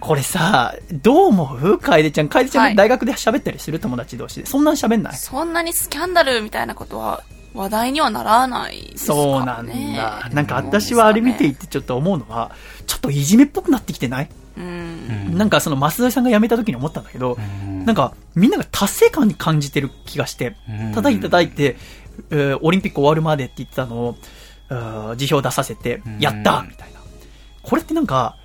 [0.00, 1.78] これさ、どう思う？
[1.78, 2.28] 楓ちゃん。
[2.28, 2.62] 楓ちゃん。
[2.62, 4.46] はい大学で喋ったりする友達同士で。
[4.46, 7.22] そんなん喋んないそんなにスキャンダルみたいなことは
[7.54, 9.20] 話題にはならないですかね。
[9.22, 10.28] そうなんだ。
[10.32, 12.50] なんか私はあれ見ていてちょっと思うのは、
[12.86, 14.28] ちょっといじめっぽくなってきてない？
[14.56, 15.38] うん。
[15.38, 17.38] なんかその増添さんが辞めた時に思ったんだけど、
[17.86, 21.76] なんかみんなが達成感に感じてる気がしてうん、叩いて叩いて、
[22.30, 24.16] えーオリンピック終わるまでって言ってたのを、
[25.16, 27.00] 辞表出させてうん、やったみたいな。
[27.62, 28.36] これってなんか、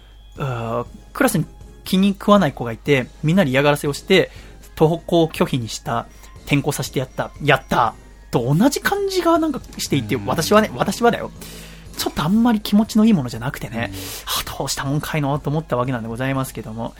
[1.13, 1.45] クラスに
[1.84, 4.30] 気に食わない子がいて、みんなに嫌がらせをして、
[4.78, 6.08] 登校拒否にした、
[6.45, 7.95] 転校させてやった、やった、
[8.32, 10.26] と同じ感じがなんかしていて、うん。
[10.26, 11.32] 私はね、私はだよ。
[11.98, 13.92] ちょっとあんまり気持ちのいいものじゃなくてね、
[14.26, 16.94] はあ、どうしたもんかいのと思ったわけなんでございますけども、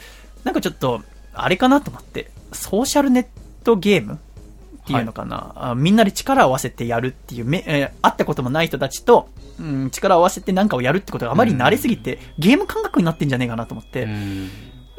[0.44, 3.26] なんかちょっと、あれかなと思って、ソーシャルネッ
[3.64, 14.50] トゲームっていうのかな、あみんなで力を合わせてやるっていう、めえー会ったこともない人たちと、うん、力を合わせて何かをやるってことがあまり慣れすぎて、ゲーム感覚になってんじゃねえかなと思って、うん。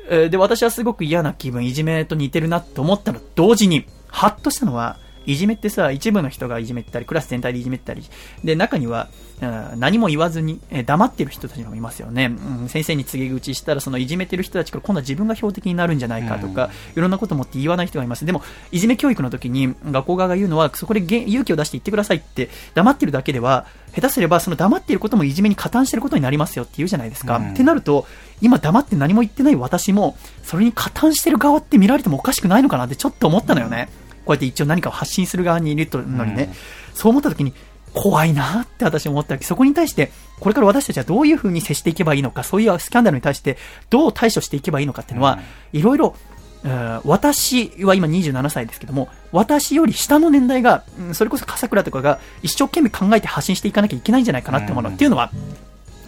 [0.09, 8.03] えーで、私はすごく嫌な気分、いじめと似てるなと思ったのと同時に、ハッとしたのは、いじめってさ、一部の人がいじめたり、クラス全体でいじめたり、
[8.43, 9.07] で、中には、
[9.41, 12.25] うん何も言わずに、えー黙ってる人たちもいますよね。
[12.61, 18.25] うん先生に告げ口したら、そのいじめてる人たちから今度は自分が標的になるんじゃないかとか、いろんなこともって言わない人がいます。
[18.25, 27.37] でも、いじめ教育の時に、学校側が言うのは、そこでげ勇気を出して言ってくださいって、黙ってるだけでは、下手すれば、その黙っていることもいじめに加担してることになりますよって言うじゃないですか。
[27.37, 28.05] うんってなると、
[28.41, 33.89] 今黙って何も言ってない私も、それに加担してる側って見られてもおかしくないのかなってちょっと思ったのよね。
[34.25, 36.43] こうやって一応何かを発信する側にいるのにね。
[36.43, 36.55] うん
[36.93, 37.53] そう思った時に、
[37.93, 39.45] 怖いなって私思ったわけ。
[39.45, 43.57] そこに対して、これから私たちはどういう風に接していけばいいのか、そういうスキャンダルに対して
[43.89, 45.39] どう対処していけばいいのかっていうのは、
[45.73, 46.15] いろいろ、
[46.63, 54.89] えー私は今27歳ですけども、私より下の年代が、うんそれこそ笠倉とかが一生懸命考えて発信していかなきゃいけないんじゃないかなって思うの。
[54.89, 55.31] うんっていうのは、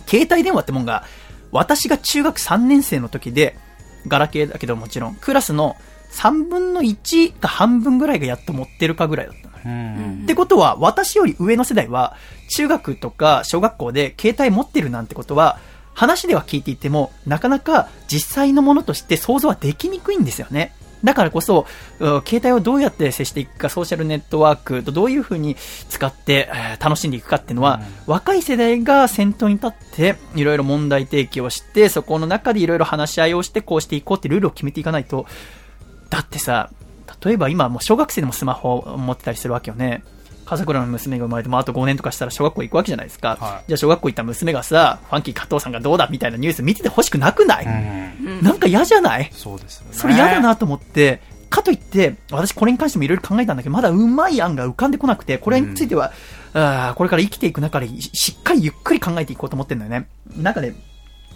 [0.08, 1.06] 携帯電話ってもんが、
[1.52, 3.58] 私が中学3年生の時で、
[4.08, 5.76] ガラケーだけどもちろん、クラスの
[6.14, 9.44] 3分の1か半分ぐらいがやっと持ってるかぐらいだった。
[9.68, 12.16] のってことは、私より上の世代は、
[12.50, 15.60] 中学とか小学校で携帯持ってるなんてことは、
[15.94, 20.74] 話では聞いていても、なかなか実際のものとして想像はできにくいんですよね。
[21.04, 21.66] だからこそ、
[22.00, 25.56] うん携帯をどうやって接していくか、ソーシャルネットワークとどういう風に
[25.90, 35.26] 使って、えー楽しんでいくかっていうのは、若い世代が先頭に立って、いろいろ問題提起をして、そこの中でいろいろ話し合いをして、こうしていこうってルールを決めていかないと、
[36.14, 36.70] だってさ、
[37.26, 40.04] 例えば今もう小学生でもスマホを持ってたりするわけよね。
[40.46, 43.38] 笠倉の娘が生まれてもあと5年とかしたら小学校行くわけじゃないですか。
[43.40, 49.30] はいじゃあ小学校行った娘がさ、ファンキー加藤さんがどうだみたいなニュース見ててほしくなくない、うんなんか嫌じゃない？
[49.34, 49.94] そうですよね。
[49.94, 56.12] それ嫌だなと思って、かといって、私これに関してもいろいろ考えたんだけど、まだうまい案が浮かんでこなくて、これについては、
[56.54, 60.08] あーこれから生きていく中でししっかりゆっくり考えていこうと思ってるんだよね。
[60.38, 60.74] 中で、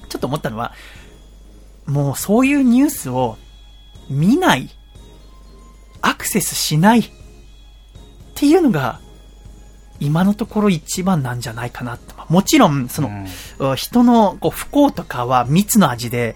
[0.09, 0.73] ちょっと思ったのは、
[1.85, 3.37] もうそういうニュースを
[4.09, 4.69] 見ない、
[6.01, 7.03] アクセスしないっ
[8.35, 8.99] ていうのが、
[9.99, 12.15] 今のところ一番なんじゃないかなと。
[12.29, 13.09] もちろん、その、
[13.59, 16.35] うん人のこう不幸とかは蜜の味で、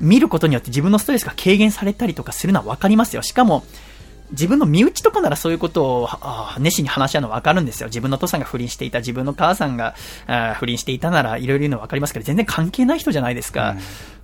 [0.00, 3.22] 見ることによって自分のストレスが軽減されたりとかするのはわかりますよ。
[3.22, 3.64] しかも、
[4.32, 7.86] 自分の身内とかならそういうことをあ熱心に話し合うのはわかるんですよ。
[7.86, 9.94] 自分の父さんが不倫していた、自分の母さんが
[10.26, 13.70] あ不倫していたならいろいろ言うのはわかりますけど、全然関係ない人じゃないですか。
[13.70, 13.78] うん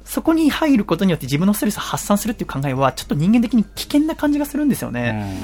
[0.08, 5.36] そこに入ることによって自分のストレスを発散するっていう考えは、ちょっと人間的に危険な感じがするんですよね。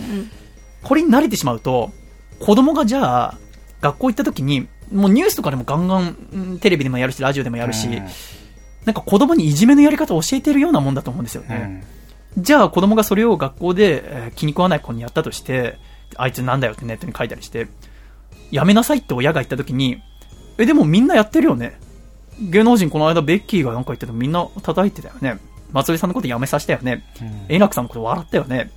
[0.82, 1.92] これに慣れてしまうと、
[2.40, 3.38] 子供がじゃあ、
[3.82, 8.06] 学校行った時に、もうニュースとかでもガンガン、うんテレビでもやるし、ラジオでもやるし、うん
[8.86, 11.56] なんか子供にいじめのやり方を教えてるようなもんだと思うんですようね。
[11.56, 11.84] ん
[12.38, 15.78] じゃあ子供がそれを学校で、えー気に食わない子にやったとして、
[16.16, 17.68] あいつなんだよってネットに書いたりして、
[18.50, 20.02] やめなさいって親が言った時に、
[20.58, 21.78] え、でもみんなやってるよね。
[22.40, 25.38] 芸能人この間ベッキーがなんか言ってたみんな叩いてたよね。
[25.72, 27.04] 松尾さんのことやめさせたよね。
[27.20, 28.62] うん円楽さんのこと笑ったよね。
[28.62, 28.72] って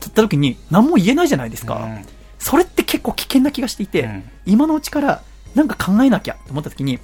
[0.00, 1.76] 言った時に何も言えないじゃないですか。
[1.76, 2.06] うん
[2.40, 5.22] それって結構危険な気がしていて、うん今のうちから
[5.54, 6.98] なんか考えなきゃって思った時に、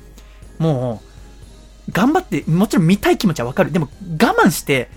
[0.58, 1.02] も
[1.88, 3.72] う、頑張って、もちろん見たい気持ちはわかる。
[3.72, 3.88] でも
[4.20, 4.88] 我慢して、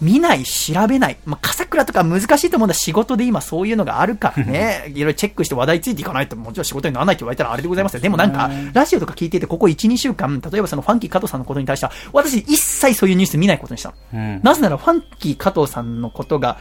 [0.00, 1.16] 見ない、調べない。
[1.24, 2.74] まあ、笠倉とか難しいと思うんだ。
[2.74, 4.84] 仕事で今そういうのがあるからね。
[4.88, 8.00] いろいろチェックして話題ついていかないと、もちろん仕事にならないって言われたらあれでございますよ。
[8.00, 13.94] でもなんか、ラジオとか聞いてて、ここ1、2週間、例えばそのファンキー加藤さんのことに対しては、私一切そういうニュース見ないことにしたの。
[14.14, 16.58] うんなぜならファンキー加藤さんのことが、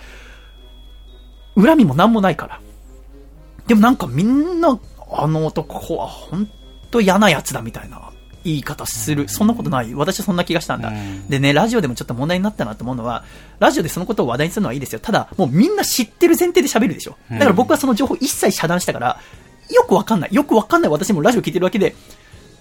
[1.56, 2.60] 恨みもなんもないから。
[3.68, 4.80] でもなんかみんな、
[5.12, 6.50] あの男は本
[6.92, 8.12] 当嫌なやつだみたいな。
[8.46, 9.28] 言い方する。
[9.28, 9.94] そんなことない。
[9.96, 10.90] 私はそんな気がしたんだ。
[10.90, 13.24] うんでね、ラジオでもちょっと問題になったなと思うのは、
[13.60, 15.00] ラジオでそのことを話題にするのはいいですよ。
[15.00, 17.18] ただ、もうみんな知ってる前提で喋るでしょ。
[17.32, 19.20] だから僕はその情報一切遮断したから、
[19.72, 20.30] よくわかんない。
[20.34, 21.96] よくわかんない私もラジオ聞いてるわけで、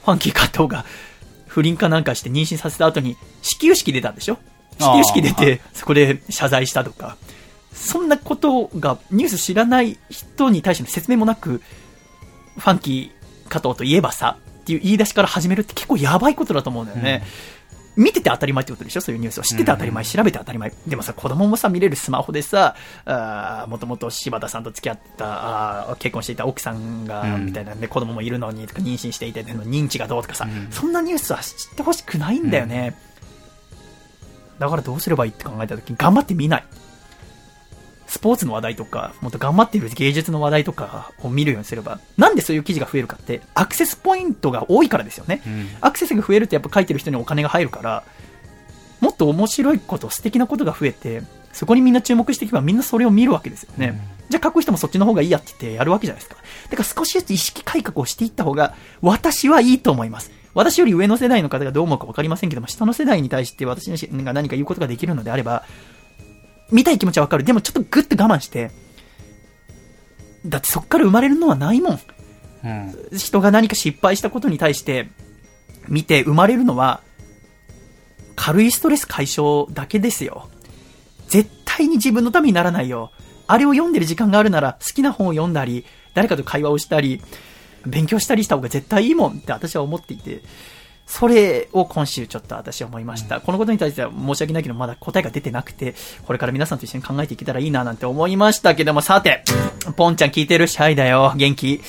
[0.05, 0.85] ファンキー加藤が
[1.47, 4.39] 不倫かなんかして妊娠させた後に、始球式出たんでしょ
[4.79, 7.17] 始球式出あて、そこで謝罪したとか。
[7.75, 11.61] そんなことがニュース知らない人に対しての説明もなく、
[12.57, 17.23] ファンキー加藤といえばさ、っていう言い出しから始めるって結構やばいことだと思うんだよね。
[17.97, 19.01] 見てて当たり前ってことでしょ？
[19.01, 19.43] そういうニュースを。
[19.43, 20.73] 知ってて当たり前、調べて当たり前。
[20.89, 32.97] でもさ、子供もさ、見れるスマホでさ、あーもともと柴田さんと付き合った、あー結婚していた奥さんが、うんみたいなんで、子供もいるのに、とか妊娠していて、認知がどうとかさ、そんなニュースは知ってほしくないんだよね。
[34.59, 36.65] だからどうすればいいって考えたときに、頑張って見ない。
[38.15, 45.43] スポーツの話題とか、もっと頑張っている芸術の話題とかを見るようにすれば、なんでそういう記事が増えるかって、アクセスポイントが多いからですよね。
[45.45, 48.05] うんアクセスが増えるとやっぱ書いてる人にお金が入るから、
[49.01, 54.01] もっと面白いこと、素敵なことが増えて、そこにみんな注目していけばみんなそれを見るわけですよね。
[54.29, 56.41] じゃあ書く人もそっちの方がいいやって言ってやるわけじゃないですか。
[56.71, 60.31] だから少しずつ意識改革をしていった方が、私はいいと思います。
[60.55, 65.65] 私より上の世代の方がどう思うか分かりませんけども、下の世代に対して私が何か言うことができるのであれば、
[66.71, 67.45] 見たい気持ちはわかる。
[67.45, 68.71] でもちょっとグッと我慢して、
[70.47, 72.01] だってそっから生まれるのはないもん。
[72.65, 73.19] うん。
[73.19, 75.09] 人が何か失敗したことに対して
[75.89, 77.01] 見て生まれるのは
[78.37, 80.49] 軽いストレス解消だけですよ。
[81.29, 83.11] 絶対に自分のためにならないよ。
[83.47, 85.85] あれを読んでる時間があるなら好きな本を読んだり、
[86.15, 87.21] 誰かと会話をしたり、
[87.87, 90.43] 勉強したりした方が絶対いいもんって私は思っていて、
[91.07, 93.41] それを今週ちょっと私は思いました。
[93.41, 95.95] このことに対しては申し訳ないけど、まだ答えが出てなくて、
[96.27, 99.45] これから皆さんと一緒に考えていけたらいいななんて思いましたけども、さて、
[99.97, 101.81] ポンちゃん聞いてるシャイだよ、元気。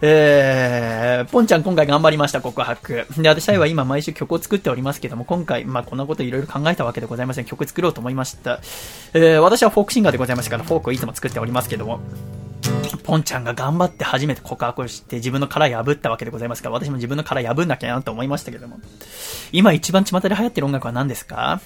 [0.00, 3.06] えー、ポンちゃん今回頑張りました、告白。
[3.16, 7.46] で、私シャイは今毎週曲を作っておりますけども、今回、まあこんなこといろいろ考えたわけでございません。
[7.46, 8.60] 曲作ろうと思いました。
[9.14, 12.00] えー、私はフォークシンガーでございましたから、フォークをいつも作っておりますけども、
[13.04, 18.78] ポンちゃんが頑張って初めて告白をして自分の殻破ったわけでございますから、私も自分の殻破んなきゃなと思いましたけども。
[19.52, 21.60] 今一番巷で流行ってる音楽は何ですか？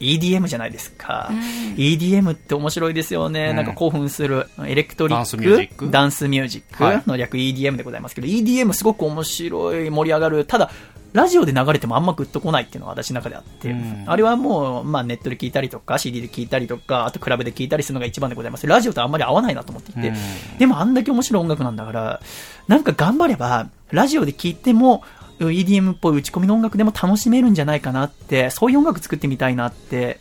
[0.00, 1.30] EDM じゃないですか。
[1.76, 3.48] EDM って面白いですよね。
[3.50, 4.48] うんなんか興奮する。
[4.64, 5.20] エレクトリック。
[5.20, 5.90] ダンスミュージック？
[5.90, 10.44] ダンスミュージッはいクの略 EDM でございますけど、EDM すごく面白い、盛り上がる。
[10.44, 10.70] ただ、
[11.12, 18.66] ラジオで流れてもあんまグッとこないっていうのが私の中であって、うんあれはもう、まあネットで聞いたりとか、CD で聞いたりとか、あとクラブで聞いたりするのが一番でございます。
[18.66, 20.14] ラジオとあんまり合わないなと思っていて、うん
[20.58, 22.20] でもあんだけ面白い音楽なんだから、
[22.68, 25.02] なんか頑張れば、ラジオで聴いても、
[25.38, 30.18] EDM っぽい打ち込みの音楽でも楽しめるんじゃないかなって、そういう音楽作ってみたいなって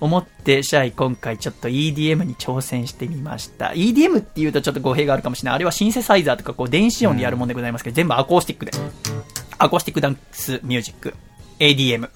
[0.00, 3.68] 思って、シャイ今回ちょっと EDM に挑戦してみました。
[3.68, 5.54] EDM って言うとちょっと語弊があるかもしれない。
[5.56, 8.72] あれはシンセサイザーとかこう電子音でやるもんでございますけど、全部アコースティックで。
[9.58, 11.14] アコースティックダンスミュージック。
[11.58, 12.08] ADM。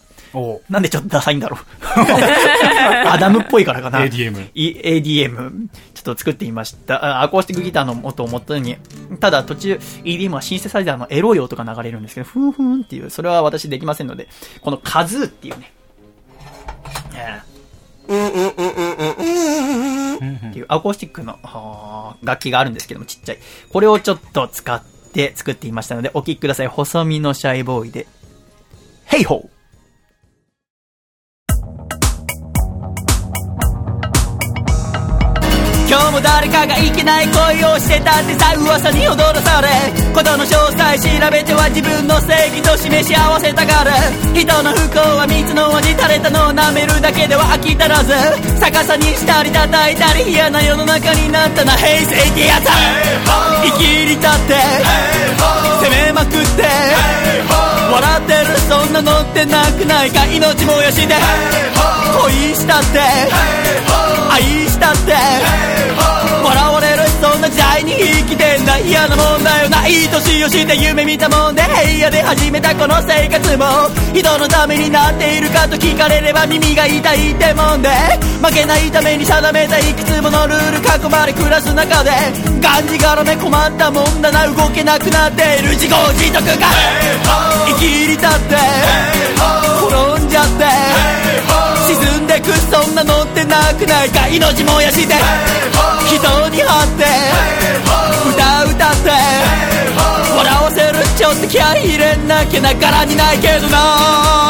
[0.68, 1.60] なんでちょっとダサいんだろう。
[3.08, 4.00] アダムっぽいからかな。
[4.00, 7.04] ADM い ADM、ちょっと作ってみました。
[7.04, 8.76] あアコースティックギターの音を元に。
[9.20, 14.28] ただ途中 EDM はシンセサイザーのエロい音が流れるんですけど、ふんふんっていう、それは私できませんので、
[14.60, 15.72] このカズーっていうね。
[17.14, 17.48] えー
[20.48, 23.38] っていうアコースティックの楽器があるんですけども、ちっちゃい。
[23.70, 26.68] これをちょっと使って作っていましたので、お聴きください。
[26.68, 28.06] 細身のシャイボーイで、
[29.04, 29.57] ヘイホー
[35.88, 39.68] 今日も誰かがいけない恋をしてたってさ噂に踊らされ
[40.12, 43.90] ことの詳細調べては自分の正義と示し合わせたがる。
[44.36, 48.12] 人の不幸は蜜の味垂れたのを舐めるだけでは飽き足らず。
[48.60, 51.72] 逆さにしたり叩いたり嫌な世の中になったな。
[51.72, 52.68] 平成ってやつ。
[52.68, 54.60] 生きり立って
[55.80, 56.68] 攻めまくって
[57.88, 60.26] 笑ってるそんなのってなくないか？
[60.26, 61.14] 命燃やして
[62.20, 63.00] 恋したって
[64.30, 65.77] 愛したって
[66.44, 69.86] 笑われるそんな時代に生きてんだ嫌なもんだよな。
[69.86, 71.62] い年をして夢見たもんで。
[71.62, 73.90] 平野で始めたこの生活も。
[74.14, 77.88] 人のためになっているかと聞かれれば耳が痛いってもんで。
[78.42, 82.10] 負けないために定めたいくつものルール囲まれ暮らす中で。
[82.60, 85.70] がんじがらめ困ったもんだな動けなくなっている。
[85.70, 86.68] 自業自得が。
[87.66, 88.56] 生きり立って。
[89.86, 91.77] 転んじゃって。
[92.00, 95.14] 沈んでくそんなのってなくないか命燃やして
[96.06, 97.04] 人に張って
[98.30, 99.10] 歌歌って
[100.36, 104.48] 笑わせるちょっと気合い入れなきゃな柄にないけどな。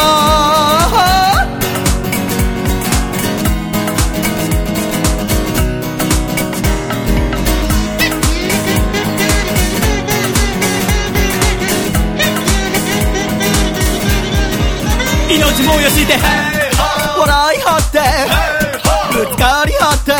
[15.30, 16.47] 命燃やして
[17.28, 17.98] 笑い張って
[19.12, 20.12] ぶつかり合って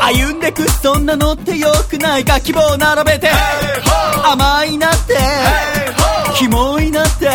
[0.00, 3.28] 歩んでくそんなのってよくないか希望並べて
[4.24, 5.18] 甘いなって
[6.34, 7.28] キモいなって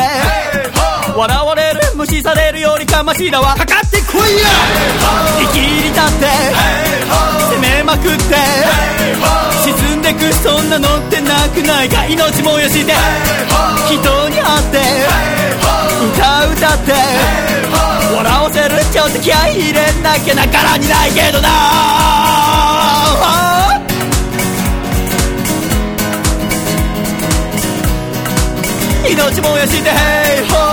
[1.16, 3.56] 笑われる無視されるよりかましだわ。
[3.56, 4.48] かかってこいや
[5.40, 6.26] 生きり立って
[7.54, 8.36] 攻めまくって
[9.64, 12.94] 沈んでくそんなのってなくないか命燃やして
[13.88, 15.47] 人に会って
[15.98, 16.94] 歌歌って
[18.16, 21.48] 笑わせるちょっと気合い入れなきゃなからにないけどな。
[29.10, 30.67] 命燃やして Hey ho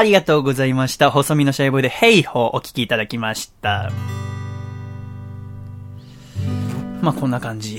[0.00, 1.10] ありがとうございました。
[1.10, 3.92] 細身のシャイボーイでヘイホーお聞きいただきました。
[7.02, 7.78] まあこんな感じ。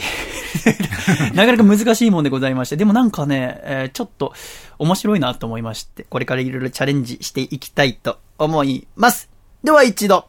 [1.33, 4.35] なかなか難しいもんでございまして、でもなんかね、えーちょっと
[4.77, 9.27] 面白いなと思いまして、これからいろいろチャレンジしていきたいと思います。
[9.63, 10.27] では一度、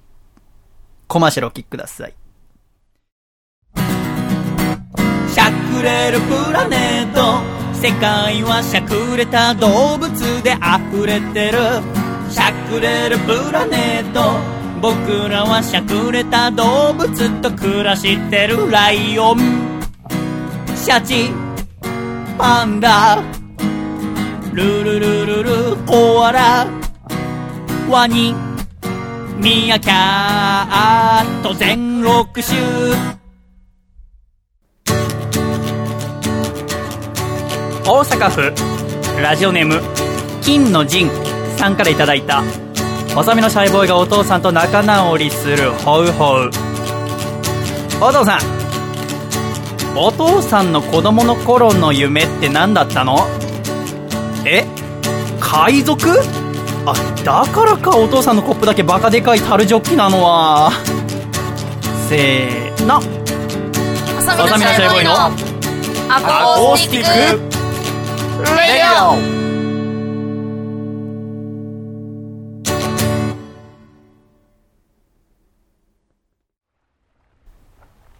[1.08, 2.14] コマーシャルお聞きください。
[3.76, 10.08] しゃくれるプラネット世界はしゃくれた動物
[10.44, 11.58] で溢れてる。
[12.30, 14.38] しゃくれるプラネット。
[14.80, 18.70] 僕らはしゃくれた動物と暮らしてる。
[18.70, 19.82] ライオン。
[20.76, 21.30] シャチ。
[22.38, 23.20] パンダ。
[24.52, 25.76] ルルルルル。
[25.84, 26.68] コアラ。
[27.90, 28.32] ワニ。
[29.38, 33.21] ミヤキャット全6種。
[37.84, 39.80] 大阪府ラジオネーム
[40.40, 41.10] 金の陣
[41.56, 42.42] さんからいただいた
[43.14, 46.50] 細身のシャイボーイがお父さんと仲直りするホウホウ。
[48.00, 53.26] お父さんお父さんの子供の頃の夢って何だったの？
[54.46, 54.64] え？
[55.40, 56.20] 海賊？
[56.86, 60.70] あだからかお父さんのコップだけバカでかい樽ジョッキなのは。
[62.08, 63.00] せーの。
[64.20, 65.34] 細身のシャイボーイのア
[66.16, 67.61] アコースティック
[68.42, 69.42] レディオ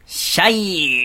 [0.07, 0.51] シャ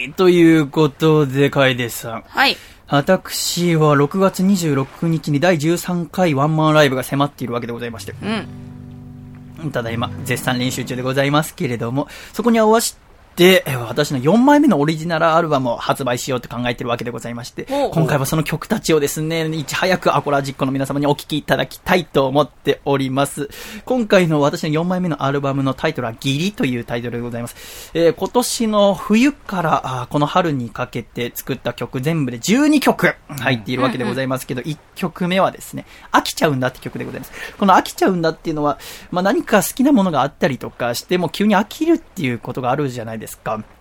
[0.10, 2.24] イということで、楓さん。
[2.28, 2.56] はい。
[2.88, 9.72] 私は6月26日に第13回ワンマンライブが迫っているわけでございまして、うん。
[9.72, 12.96] ただいま絶賛練習中でございますけれども、そこに合わせ
[13.38, 23.50] て、え私の4枚目のオリジナルアルバムを発売しようと考えているわけでございまして、今回はその曲たちをですね、いち早くアコラジックの皆様にお聴きいただきたいと思っております。
[23.86, 27.92] 今回の私の4枚目のアルバムのタイトルはギリというタイトルでございます。
[27.94, 37.32] えー今年の冬からこの春にかけて作った曲全部で12曲入っているわけでございますけど、1曲目はですね、飽きちゃうんだって曲でございます。
[37.58, 38.80] この飽きちゃうんだっていうのは、
[39.12, 43.27] まあ、何か好きなものがあったりとかしても急に飽きるっていうことがあるじゃないですか。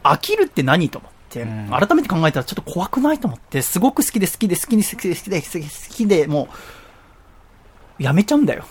[0.03, 6.49] 飽きるって何と思って、ん改めて考えたらちょっと怖くないと思って、すごく好きで好きで好きで好きで好きで好きで好きでも
[8.01, 8.65] う、やめちゃうんだよ。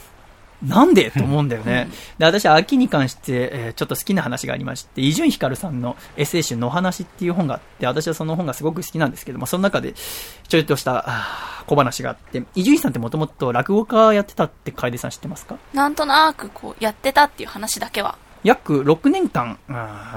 [0.63, 1.11] なんで？
[1.11, 1.89] と思うんだよね。
[2.17, 9.93] で、私、秋に関して、えーちょっと好きな話がありまして、伊集院光さんのエッセイ集のお話っていう本があって、私はその本がすごく好きなんですけども、その中で、
[10.47, 11.05] ちょいとした
[11.67, 15.57] 小話があって、伊集院さんってもともと落語家やってたって楓さん知ってますか？
[15.73, 18.17] なんとなくこう、やってたっていう話だけは。
[18.45, 19.57] 約6年間、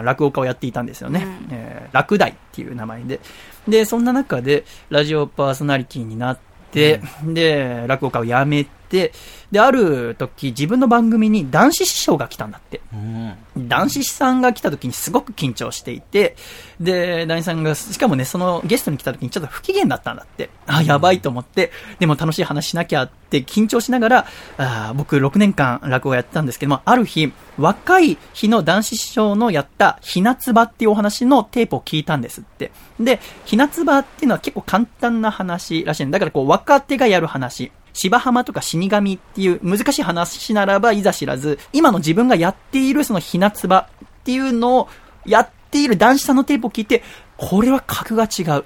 [0.04, 1.24] 落語家をやっていたんですよね。
[1.24, 3.18] うんえー落第っていう名前で。
[3.66, 6.38] で、そんな中で、ラジオパーソナリティになっ
[6.70, 9.12] て、で、落語家を辞めて、で、
[9.58, 12.80] ある時、自分の番組に男子師匠が来たんだって。
[12.92, 13.68] うん。
[13.68, 16.36] 男子さんが来た時にすごく緊張していて、
[16.80, 20.50] で、男子さんが、しかもね、そのゲストに来た時にちょっと不機嫌だったんだって。
[20.66, 24.26] あ、やばいと思って、でも楽しい話しなきゃって緊張しながら、
[24.58, 32.70] あ僕6年間落語やってたんですけども、ある日、若い日の男子師匠のやったひなつばっていうお話のテープを聞いたんですって。
[33.00, 36.18] で、ひなつばっていうのは結構簡単な話らしいんだ。
[36.18, 37.72] だからこう、若手がやる話。
[37.98, 44.88] 芝浜とか死神っていう難しい話ならばいざ知らず、今の自分がやっているそのひなつばっていうのを
[45.26, 47.02] やっている男子さんのテープを聞いて、
[47.36, 48.64] これは格が違う。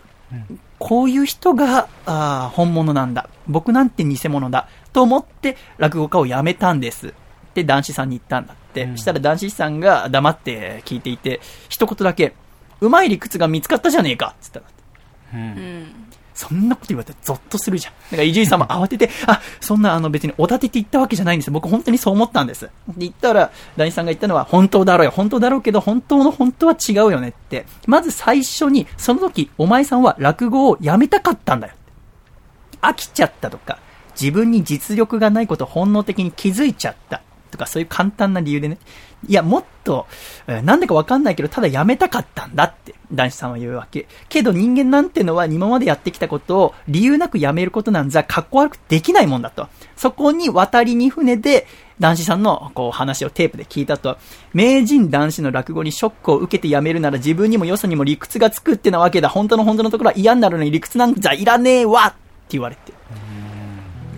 [0.78, 3.30] こういう人が、あー本物なんだ。
[3.48, 4.68] 僕なんて偽物だ。
[4.92, 7.08] と思って、落語家を辞めたんです。
[7.08, 7.12] っ
[7.54, 8.86] て男子さんに言ったんだって。
[8.92, 12.34] そしたら男子さんが黙って聞いていて、一言だけ、
[12.82, 14.82] うまい理屈が見つかったじゃねえかつったんだって
[15.34, 16.01] うん。
[16.42, 17.94] そんなこと言われたらゾッとするじゃん。
[18.10, 21.52] だから伊集院さんも慌てて、あ、そんなあの別におだてて言ったわけじゃないんですよ。
[21.52, 22.64] 僕本当にそう思ったんです。
[22.64, 25.12] で言ったら、男子さんが言ったのは本当だろうよ。
[25.12, 27.64] 本当だろうけど、本当の本当は違うよねって。
[27.86, 31.74] まず最初に、その時、お前さんは落語をやめたかったんだよ。
[32.80, 33.78] 飽きちゃったとか、
[34.20, 37.22] 自分に実力がないことを本能的に気づいちゃった
[37.52, 38.78] とか、そういう簡単な理由でね。
[39.28, 40.06] いや、もっと、
[40.46, 44.06] えーなんでかわかんないけど、ただやめたかったんだって、男子さんは言うわけ。
[44.28, 49.68] けど人間なんてのは今までやってきたことを理由なくやめることなんざ、かっこ悪くできないもんだと。
[49.96, 51.66] そこに渡りに船で、
[52.00, 54.18] 男子さんのこう話をテープで聞いたと、
[54.52, 59.28] 名人男子の落語にショックを受けてやめるなら自分にもよそにも理屈がつくってなわけだ。
[59.28, 62.16] 本当の本当のところは嫌になるのに理屈なんざいらねえわって
[62.50, 62.92] 言われて。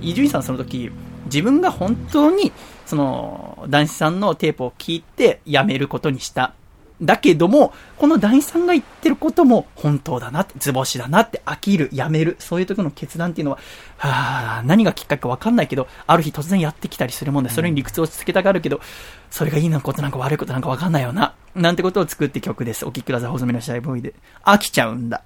[0.01, 0.91] 伊集院さんはその時、
[1.27, 2.53] 自分が本当に、
[2.95, 6.55] その、男子さんのテープを聞いてやめることにした。
[7.03, 13.59] だけども、この男子さんが言ってることも本当だなって、図星だなって、飽きる、やめる、そういう時の決断っていうのは、
[13.97, 18.81] はあ、何がきっかけかわかんないけど、ある日突然やってきたりするもんで、それに理屈をつけたがるけど、
[19.29, 21.35] それがいいなことなんか悪いことなんかわかんないよな。
[21.57, 22.85] なんてことを作って曲です。
[22.85, 24.15] お聴きください、細身のシャイボーイで。
[24.45, 25.25] 飽きちゃうんだ。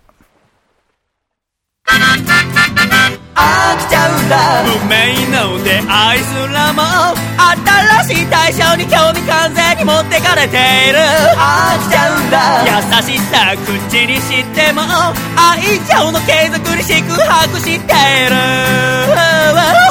[3.39, 4.63] 飽きちゃうんだ。
[4.83, 5.27] 運命
[5.59, 6.83] の出会いすらも
[7.69, 10.57] 新しい対象に興味完全に持ってかれて
[10.89, 10.99] いる。
[11.37, 12.65] 飽きちゃうんだ。
[12.65, 14.83] 優しさ口にしても
[15.37, 18.37] 愛情の継続に四苦八苦している。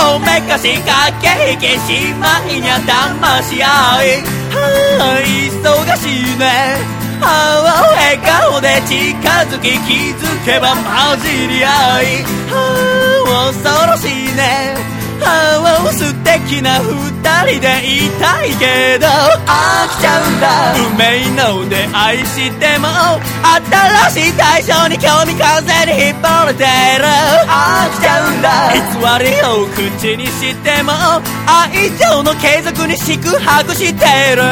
[0.10, 4.24] おめかし駆け引きしまいにゃ騙し合い。
[4.52, 4.58] は
[5.00, 6.78] あ忙しいね。
[7.22, 7.26] あ
[7.66, 9.18] あ笑顔で近
[9.50, 11.68] づき気づけば混じり合
[12.02, 12.24] い。
[12.50, 14.76] はあ恐ろしいね
[15.24, 16.88] ああ素敵な二
[17.52, 17.68] 人で
[18.06, 20.76] いたいけど飽きちゃうんだ。
[20.76, 22.88] 運命の出会いしても
[24.12, 26.68] 新しい対象に興味完全に引っ張られてる。
[27.48, 28.74] 飽きちゃうんだ。
[28.74, 28.80] 偽
[29.24, 30.92] りを口にしても
[31.48, 34.44] 愛情の継続に四苦八苦してる。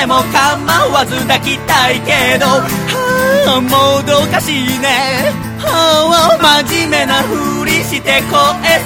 [0.00, 2.46] 垣根も構わず抱きたいけど。
[2.46, 5.32] はあもどかしいね。
[5.58, 8.38] はあ真面目なふりして声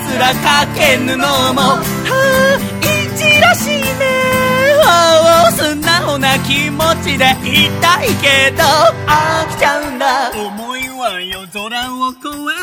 [0.09, 1.61] すらかけぬのも。
[1.61, 2.87] はあい
[3.17, 3.85] じらしいね。
[4.83, 8.65] はあ素直な気持ちでいたいけど。
[9.07, 10.31] 飽きちゃうんだ。
[10.35, 11.63] 思いは夜空
[11.95, 12.19] を越
[12.51, 12.54] え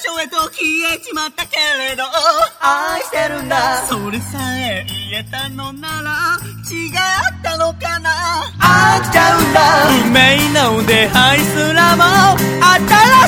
[0.00, 2.04] 所へと消えちまったけれど。
[2.60, 3.84] 愛してるんだ。
[3.86, 8.10] それさえ言えたのなら違ったのかな。
[8.58, 9.60] 飽きちゃうんだ。
[10.06, 12.04] 運命の出会いすらも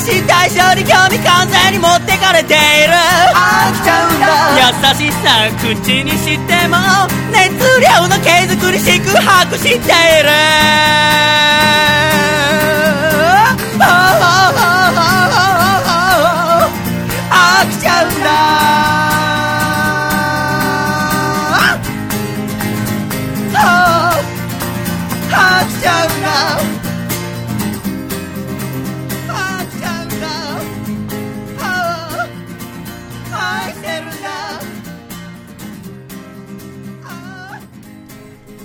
[0.00, 2.94] 新しい対象に興味完全に持ってかれている。
[3.36, 4.56] 飽きちゃうんだ。
[4.56, 5.68] 優しさ口
[6.04, 6.76] にしても
[7.32, 9.78] 熱量の継続に四苦八苦してい
[10.22, 10.30] る
[17.62, 19.01] 飽きちゃうんだ。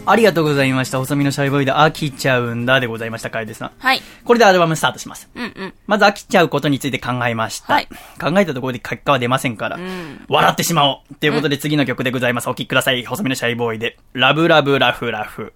[0.09, 0.99] ありがとうございました。
[0.99, 3.71] 細身のシャイボーイで飽きちゃうんだでございました、楓さん。
[3.77, 4.01] はい。
[4.23, 5.29] これでアルバムスタートします。
[5.35, 5.73] うんうん。
[5.85, 7.73] まず飽きちゃうことについて考えました。
[7.73, 7.87] はい
[8.19, 12.47] 考えたところで結果は出ませんから、ん笑ってしまおうということで次の曲でございます。
[12.47, 13.05] お聴きください。
[13.05, 15.53] 細身のシャイボーイで、ラブラブラフラフ。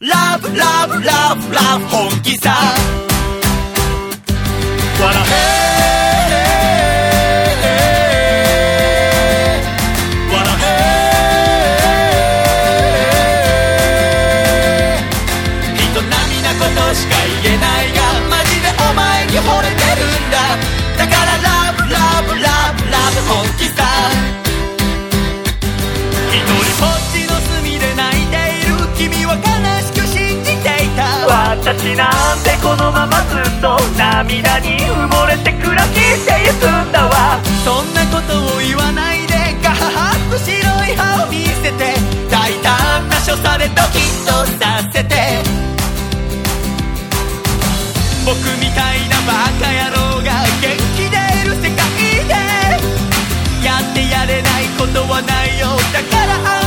[0.00, 2.54] ラブラブラブラブ本気さ
[5.00, 5.24] 笑
[5.62, 5.65] え
[31.78, 37.40] ちなんてこのままずっと涙に埋もれて暗きしていくんだわ。
[37.64, 41.94] そんなことを言わないでガハハと白い歯を見せて
[42.30, 45.42] 大胆な所作でドキッとさせて。
[48.24, 51.14] 僕みたいなバカ野郎が元気出
[51.48, 51.78] る世界
[52.26, 52.34] で
[53.64, 56.65] やってやれないことはないよだから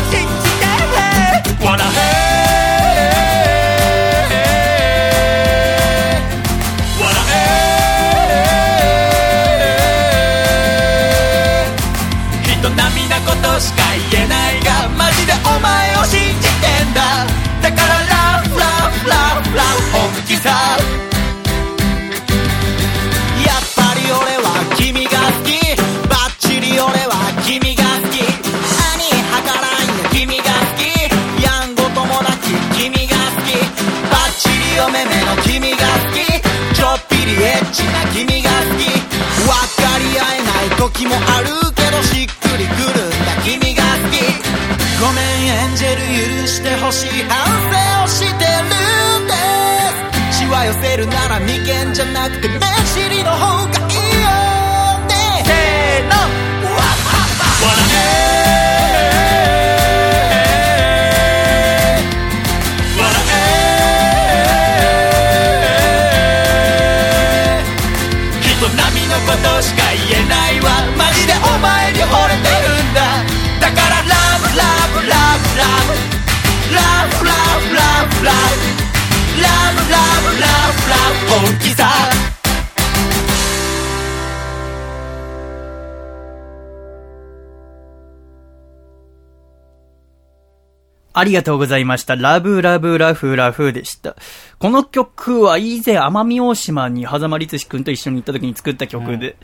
[20.29, 20.49] フ本気さ
[23.45, 25.57] やっぱり俺は君が好き。
[26.07, 28.21] バッチリ俺は君が好き。
[28.21, 30.85] 兄はからんよ君が好き。
[31.41, 33.57] やんごともなき君が好き。
[34.11, 36.21] バッチリおめめの君が好き。
[36.75, 38.85] ちょっぴりエッチな君が好き。
[38.85, 39.49] 分
[39.81, 44.21] かり合えない時もあるけどしっくりくるんだ君が好き。
[45.01, 46.01] ごめんエンジェル
[46.43, 47.23] 許してほしい。
[47.23, 47.39] 反
[47.71, 48.28] 省をし
[50.89, 53.78] れるなら眉間じゃなくて目尻の方が
[81.39, 81.85] ブラブ本気さ
[91.11, 92.15] ありがとうございました。
[92.15, 94.15] ラブラブラフラフでした。
[94.59, 99.37] この曲は以前奄美大島に狭間律志くんと一緒に行った時に作った曲で、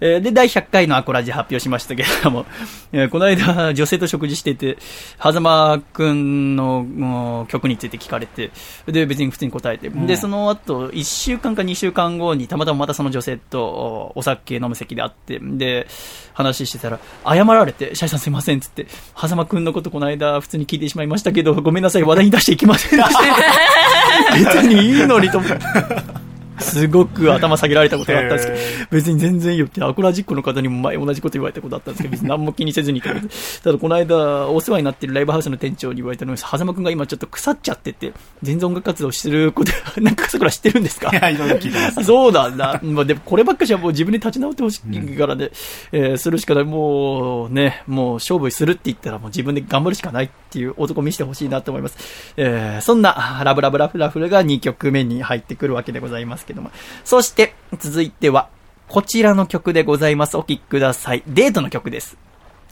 [0.00, 2.46] えーで、第100回のアコラジ発表しましたけれども、
[2.92, 4.78] えーこの間女性と食事してて、
[5.22, 8.50] 狭間くんの曲について聞かれて、
[8.86, 15.86] で、別に普通に答えて、で、その後、1週間か2週間後にたまたままたその女性とおお酒飲む席で会って、で、
[16.32, 18.86] 話してたら、謝られて、シャイさんすいませんっつって、
[19.20, 23.20] 狭間くんのことこの間普通に聞いてしまいましたけど、ごめんなさい、話題に出していきませんでした。
[24.34, 26.21] 別にいいのにと思って。
[26.58, 41.10] すごく頭下げられたことがあったんですけど、別に全然いいよって、アコラジックの方にも前同じこと言われたことあったんですけど、 別に何も気にせずにいただこの間、お世話になってるライブハウスの店長に言われたのに、狭間くんが今ちょっと腐っちゃってて、全然音楽活動してること、 なんかそこら知ってるんですか？
[41.10, 42.04] いや、いろいろ聞いてます。
[42.04, 42.80] そうなんだ。
[42.84, 45.50] まあでもこればっかしはもう自分で立ち直ってほしいからね、
[45.92, 46.64] えーするしかない。
[46.64, 51.96] もうね、もう勝負するって言ったらもう自分で頑張るしかないっていう男見せてほしいなと思います。
[52.36, 56.70] えーそんなラブラブラフラフルが2曲目に入ってくるわけでございますけども。
[57.04, 58.48] そして続いては
[58.88, 60.36] こちらの曲でございます。
[60.36, 61.22] お聴きください。
[61.26, 62.18] デートの曲です。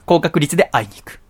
[0.05, 1.21] 高確率で会いに行く。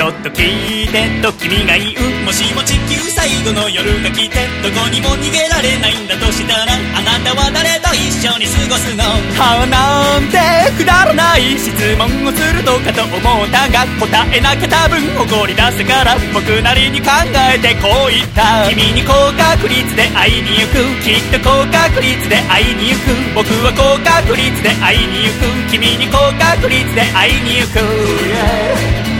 [0.00, 9.04] ちょっと聞いてと君が言うもしも地球最後の夜が来てどこにも逃げられないんだとしたらあなたは誰と一緒に過ごすの？
[9.36, 10.40] はなんて
[10.72, 11.68] くだらない質
[12.00, 17.12] 問をするのかと思ったが答えなきゃ多分怒り出すから僕なりに考
[17.52, 18.64] えてこう言った。
[18.72, 20.80] 君に高確率で会いに行く。
[21.04, 23.12] きっと高確率で会いに行く。
[23.36, 25.76] 僕は高確率で会いに行く。
[25.76, 27.84] 君に高確率で会いに行く。
[27.84, 29.19] yeah.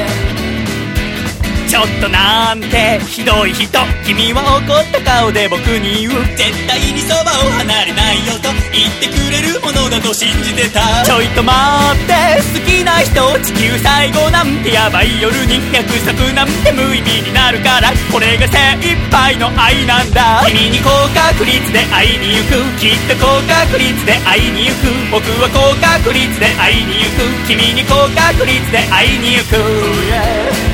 [1.71, 3.63] ちょっとなんてひどい人。
[4.03, 6.19] 君は怒った顔で僕に言う。
[6.35, 10.83] 絶対にそばを離れないよと言ってくれるものだと信じてた。
[11.07, 11.55] ちょいと待
[11.95, 15.63] って好きな人地球最後なんてヤバい夜に。
[15.71, 17.95] 約束なんて無意味になるから。
[18.11, 20.43] これが精一杯の愛なんだ。
[20.51, 22.59] 君に高確率で会いに行く。
[22.83, 25.23] きっと高確率で会いに行く。
[25.23, 27.47] 僕は高確率で会いに行く。
[27.47, 29.55] 君に高確率で会いに行く。
[29.55, 30.70] Yeah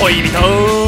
[0.00, 0.32] 恋人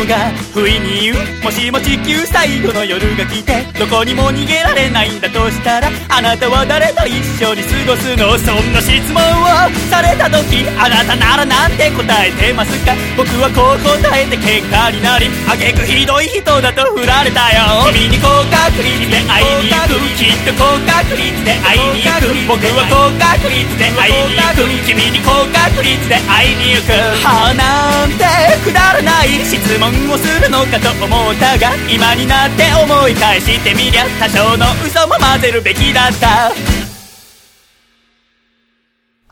[0.08, 8.38] が不意に言うもしも地球最後の夜が来てどこにも逃げられないんだとしたらあなたは誰と一緒に過ごすの？
[8.38, 12.94] そんな質問をされた時あなたならなんて答えてますか？
[13.16, 17.84] 僕はこう答えて喧嘩になりあげくひどい人だと振られたよ。
[17.92, 22.34] 君に高確率で会いに行くきっと高確率で会いに行く。
[22.46, 26.92] 僕は高確率で会いに行く君に高確率で会いに行く。
[27.24, 28.24] はあなんて
[28.64, 36.81] くだらない質問をするのかと思ったが今になって思い返してみりゃ多少の嘘も混ぜるべきだった。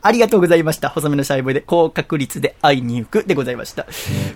[0.01, 0.89] ありがとうございました。
[0.89, 3.85] 細めのシャイボイで高確率で会いに行くでございました。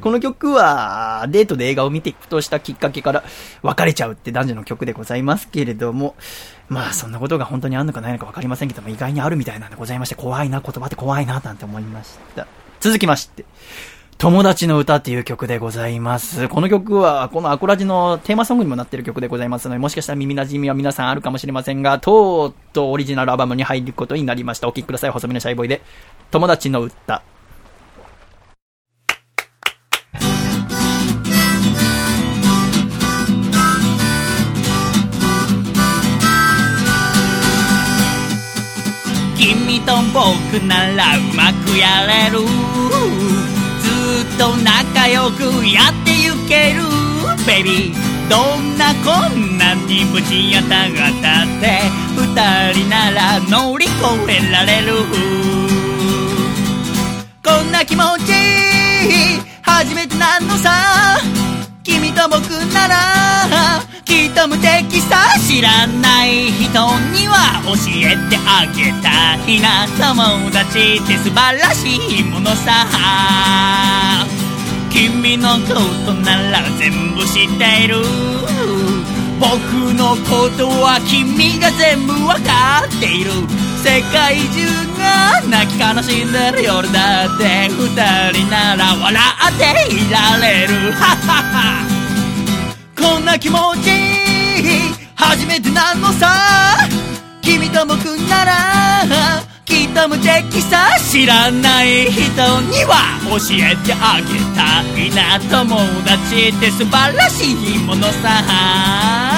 [0.01, 3.23] この曲は、デートで映画を見ていくとしたきっかけから
[3.63, 6.15] 別れちゃうって男女の曲でございますけれども、
[6.69, 12.47] まあそんなことが本当にあるのかないのかわかりませんけども、意外にあるみたいなんでございまして、怖いな、言葉って怖いな、なんて思いました。
[12.79, 13.45] 続きまして、
[14.17, 16.47] 友達の歌っていう曲でございます。
[16.47, 24.67] この曲は、このアコラジのテーマソングにもなってる曲でございますので、もしかしたら耳馴染みは皆さんあるかもしれませんが、とうとうオリジナルアルバムに入ることになりました。
[24.67, 25.09] お聴きください。
[25.11, 25.81] 細身のシャイボーイで、
[26.31, 27.21] 友達の歌。
[39.37, 42.74] 君と僕ならうまくやれる
[44.37, 46.83] と仲良くやってゆける。
[47.45, 50.89] ベビーどんな困難にぶち当たっ
[51.21, 51.81] たって
[52.17, 53.93] 二人なら乗り越
[54.29, 54.93] えられる。
[57.43, 58.33] こんな気持ち
[59.61, 61.19] 初めてなのさ。
[61.83, 62.95] 君と僕なら
[64.05, 66.69] きっと無敵さ知らない人
[67.11, 72.87] には教えてあげたいな友達って素晴らしいものさ
[74.91, 75.73] 君のこ
[76.05, 77.95] となら全部知っている。
[79.37, 83.31] 僕のことは君が全部わかっている。
[83.83, 84.65] 世界中
[84.97, 87.89] が泣き悲しんでる夜だって二
[88.31, 90.93] 人なら笑っていられる。
[90.93, 91.94] ハハハ。
[92.97, 93.91] こんな気持ち
[95.15, 96.87] 初めてなのさ。
[97.41, 98.53] 君と僕なら
[99.65, 102.21] きっと無敵さ知らない人
[102.61, 105.39] には教えてあげたいな。
[105.39, 109.34] 友達って素晴らしいものさ。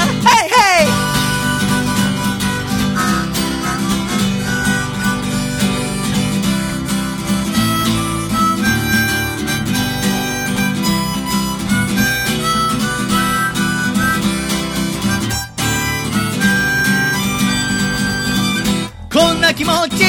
[19.48, 20.04] な気持ち？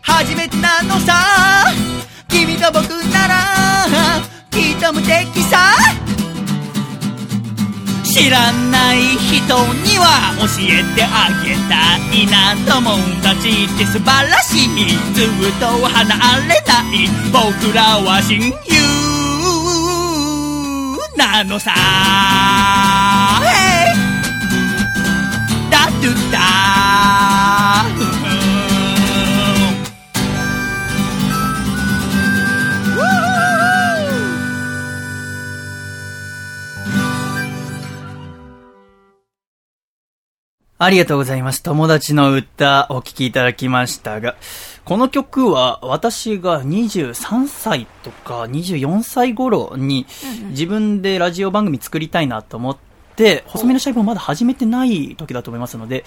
[0.00, 1.14] 初めてなのさ。
[2.28, 3.34] 君と僕なら
[4.52, 5.74] きっと無敵さ。
[8.04, 9.42] 知らない人
[9.82, 14.68] には教えてあげたいな友達って素晴らしい。
[15.14, 15.26] ずっ
[15.58, 16.14] と離
[16.46, 17.10] れない。
[17.32, 18.52] 僕らは親友
[21.16, 21.74] なのさ。
[40.76, 41.62] ありがとうございます。
[41.62, 44.34] 友達の歌、お聴きいただきましたが、
[44.84, 50.04] この曲は私が23歳とか24歳頃に
[50.50, 52.76] 自分でラジオ番組作りたいなと思っ
[53.14, 56.04] て、細身のシャイボーまだ始めてない時だと思いますので、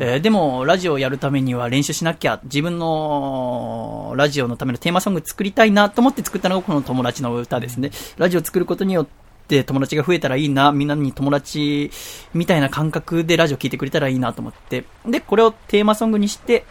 [0.00, 7.92] えーでもラジオをやるためには練習しなきゃ、自分のラジオのためのテーマソング作りたいなと思って作ったのがこの友達の歌ですね。
[8.16, 11.90] ラジオを作ることによって、で友達が増えたらいいな、みんなに友達
[12.34, 14.84] みたいな感覚でラジオ聞いてくれたらいいなと思って。
[15.06, 16.64] で、これをテーマソングにして、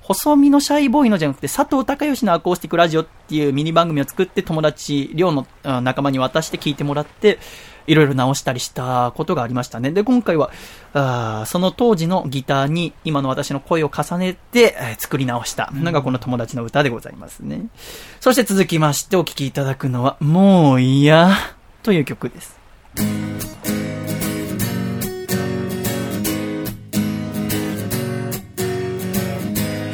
[0.00, 7.38] 細身のシャイボーイのじゃなくて、佐藤孝義のアコースティックラジオっていうミニ番組を作って友達、寮のあ仲間に渡して聞いてもらって、
[7.86, 9.92] いろいろ直したりしたことがありましたね。
[9.92, 10.50] で、今回は、
[10.92, 17.66] あーその当時のギターに今の私の声を重ねて、えー作り直したのがこの友達の歌でございますね。
[18.20, 21.30] そして続きましてお聴きいただくのは、もういや、
[21.82, 22.58] という曲です。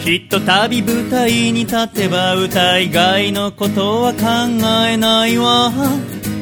[0.00, 4.18] ひとたび舞台に立てば歌以外のことは考
[4.88, 5.70] えないわ。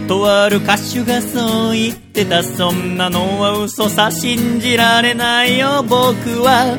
[0.07, 5.82] とある歌手がそう言ってたそんなのは嘘さ信じられないよ。
[5.82, 5.97] 僕
[6.42, 6.78] は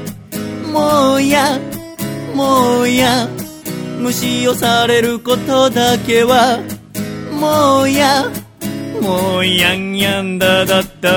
[0.71, 1.59] もうや
[2.33, 3.27] もうや
[3.99, 6.59] 無視をされることだけは
[7.31, 8.31] もうや。
[9.01, 11.09] もうやんやんだだった。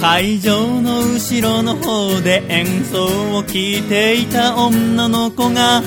[0.00, 3.04] 会場の後ろの方で演奏
[3.36, 5.80] を聞いていた女の子が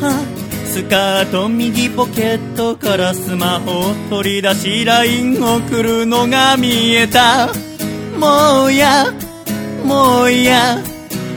[0.65, 7.49] スカート右ポケットからスマホを取り出し LINE 送るのが見えた。
[8.17, 9.13] もうや
[9.83, 10.77] もうや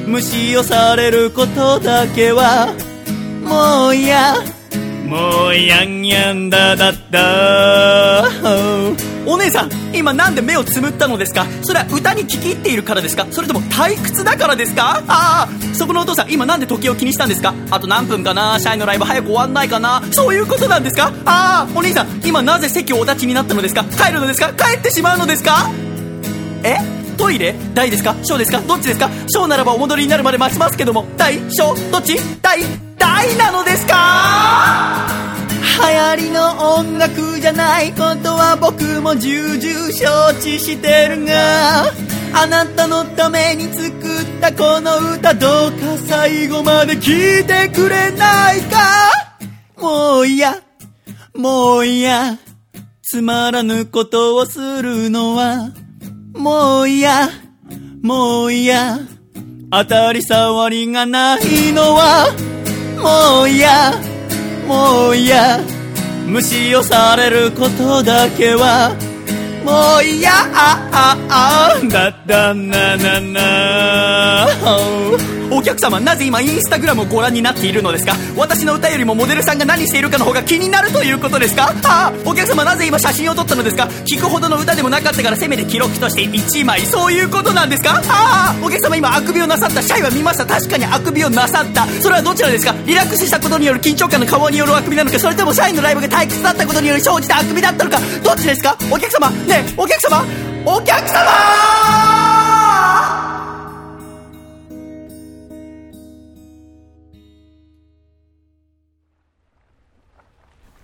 [0.07, 2.73] 無視をされることだけは
[3.43, 4.37] もうや
[5.09, 8.25] もうやんやんだだった。
[9.27, 11.47] お姉さん今なんで目をつむったのですか？
[11.63, 13.27] それは歌に聞き入っているからですか？
[13.31, 15.03] それとも退屈だからですか？
[15.09, 17.55] ああそこのお父さん今なんで時計を気にしたんですか？
[17.71, 18.59] あと何分かな？
[18.61, 20.03] 社員のライブ早く終わんないかな？
[20.13, 21.11] そういうことなんですか？
[21.25, 23.85] ああお兄さん今なぜ席をお立ちになったのですか？
[23.85, 24.53] 帰るのですか？
[24.53, 25.71] 帰ってしまうのですか？
[26.63, 26.98] え？
[27.19, 28.15] トイレ大ですか？
[28.23, 28.61] 小ですか？
[28.61, 32.17] どっちですか小ならばお戻りになるまで待ちますけども大小どっち？
[32.41, 32.61] 大
[32.97, 35.09] 大なのですか？
[35.81, 41.85] 流行りの音楽じゃないことは僕も重々承知してるが
[42.35, 43.93] あなたのために作っ
[44.41, 49.39] たこの歌どうか最後まで聴いてくれないか？
[49.77, 50.61] もう嫌
[51.35, 52.39] もう嫌
[53.03, 55.73] つまらぬことをするのは
[56.39, 57.29] もう嫌
[58.03, 58.99] もう嫌
[59.71, 62.33] 当たり障りがないのは
[63.03, 63.93] もう嫌
[64.67, 65.59] もう嫌
[66.27, 68.95] 無視をされることだけは
[69.65, 74.47] もう嫌あああだだななな
[75.51, 78.15] お客様なぜ今インスタグラムをご覧になっているのですか？
[78.37, 81.73] 私の歌よりもモデルさんが何しているかの方が気になるということですか？
[81.85, 83.85] ああお客様なぜ今写真を撮ったのですか？
[84.05, 88.01] 聞くほどの歌でもなかったからせめて記録として1枚そういうことなんですか？
[88.09, 90.47] ああお客様今あくびをなさったシャイは見ました。
[90.47, 91.87] 確かにあくびをなさった。
[92.03, 92.75] それはどちらですか？
[92.87, 95.19] リラックスしたことによる緊張感の顔によるあくびなのか？
[95.19, 97.99] それとも社員のライブが退屈だったことにより生じたあくびだったのか？
[98.23, 98.77] どっちですか？
[98.93, 100.25] お客様ねえお客様
[100.67, 102.18] お客様！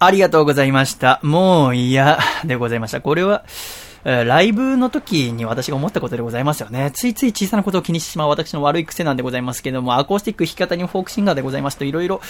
[0.05, 1.21] ありがとうございました。
[1.23, 3.01] もう嫌でございました。
[3.01, 3.45] これは、
[4.05, 6.91] ライブの時に私が思ったことでございますよね。
[6.95, 12.21] ついつい小さなことを気にしてしまう私の悪い癖なんでございますけども、アコースティック弾き方にフォークシンガーでございますと、いろいろ、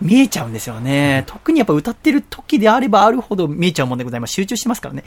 [0.00, 1.24] 見えちゃうんですよね。
[1.26, 4.34] 特にやっぱ歌ってる時であればあるほど見えちゃうもんでございます。
[4.34, 5.02] 集中してますからね。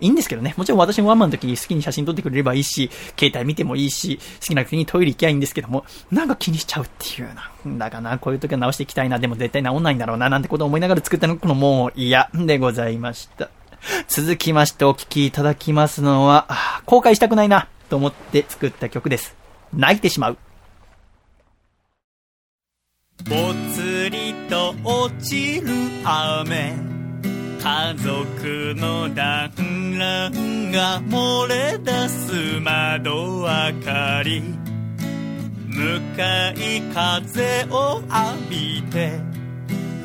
[0.00, 0.54] いいんですけどね。
[0.56, 7.50] もちろん私もワンマンの時に好きに写真撮ってくれればいいし、携帯見てもいいし、好きな時にトイレ行きゃいいんですけども、なんか気にしちゃうっていうな。
[7.78, 9.18] だからな、こういう時は直していきたいな。
[9.18, 10.28] でも絶対直んないんだろうな。
[10.28, 13.50] なんてことを思いながら作ったの、このもう嫌でございました。
[14.08, 16.46] 続きましてお聴きいただきますのは、
[16.84, 19.36] 後悔したくないな、と思って作った曲です。
[19.72, 20.38] 泣いてしまう。
[23.24, 23.30] ぽ
[23.72, 25.68] つりと落ちる
[26.04, 26.95] 雨
[27.66, 33.46] 家族の団らんが漏れ出す窓明
[33.84, 34.40] かり。
[35.66, 38.10] 向かい風を浴
[38.50, 39.18] びて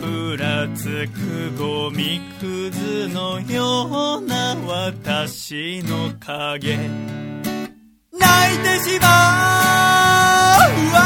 [0.02, 6.78] ふらつくゴミくずのような私の影。
[8.12, 9.06] 泣いてしま
[10.58, 11.00] うわ。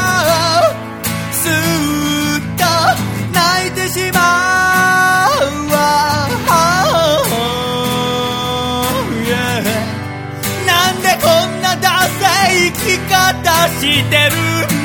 [1.32, 1.52] すっ
[2.56, 2.64] と
[3.34, 4.18] 泣いてしま
[5.42, 6.45] うわ。
[13.80, 14.16] して
[14.70, 14.75] る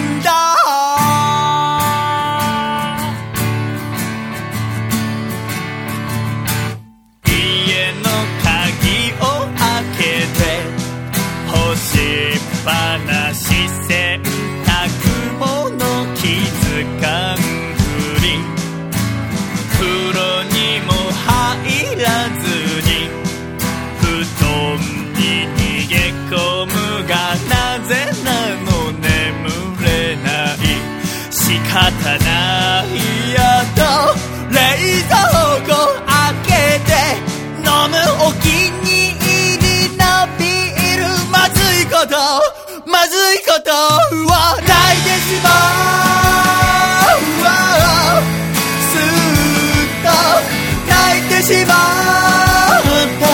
[43.62, 45.50] ことは泣いてしま
[47.06, 47.48] うわ
[48.90, 50.10] すっと
[50.90, 51.78] 泣いてしまっ
[53.20, 53.26] た。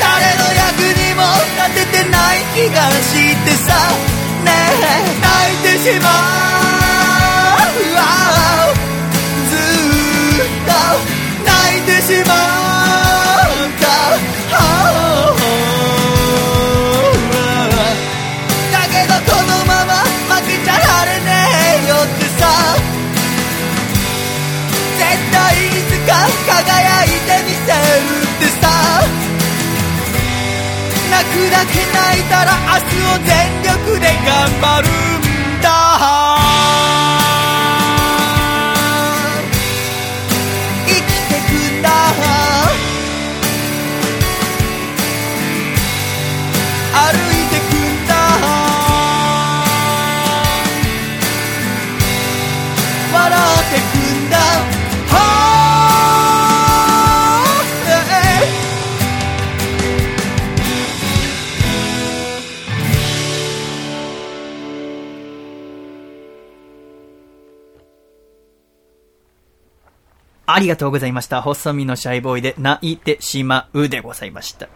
[0.00, 1.20] 誰の役にも
[1.56, 3.10] 立ててない気がし
[3.44, 3.68] てさ。
[4.44, 6.37] ねえ泣いてしまう。
[31.58, 35.27] だけ泣いたら明日を全力で頑張る
[70.50, 71.42] ありがとうございました。
[71.42, 74.66] 細身のシャイボーイで泣いてしまうでございました。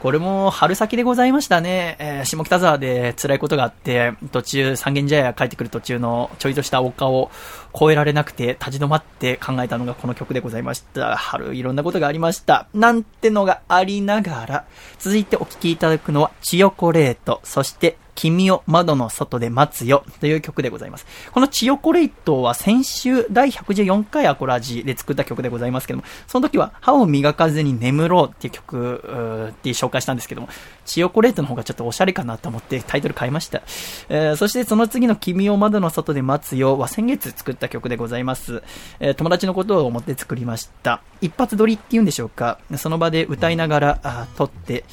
[0.00, 1.96] これも春先でございましたね。
[1.98, 7.30] えー下北沢で辛いことがあって、途中三軒茶屋帰ってくる途中のちょいとした丘を
[7.74, 11.14] 越えられなくて立ち止まって考えたのがこの曲でございました。
[11.16, 12.66] 春いろんなことがありました。
[12.72, 14.64] なんてのがありながら、
[14.98, 21.06] 続いてお聴きいただくのはチヨコレート、そして君を窓の外で待つよという曲でございます。
[21.30, 30.48] このチヨコレイトは先週第114回アコラジで作った曲でございますけども、その時は歯を磨かずに眠ろうっていう曲うって紹介したんですけども、
[30.86, 33.62] チヨコレートの方がちょっとおしゃれかなと思ってタイトル変えました。
[34.08, 38.62] えーそしてその次の君を窓の外で待つよは先月作った曲でございます。
[39.00, 41.02] えー友達のことを思って作りました。
[41.20, 42.58] 一発撮りっていうんでしょうか？
[42.76, 44.84] その場で歌いながらあ撮って、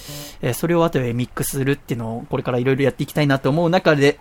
[0.42, 4.20] えーそれを後でミックスするっていうのをこれからいろいろやっていきたいなと思う中で、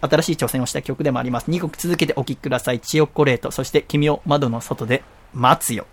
[0.00, 1.50] 新しい挑戦をした曲でもあります。
[1.50, 2.80] 2曲続けてお聴きください。
[2.80, 5.02] チヨコレート、そして君を窓の外で
[5.34, 5.86] 待つよ。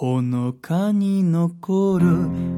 [0.00, 2.06] ほのかに残る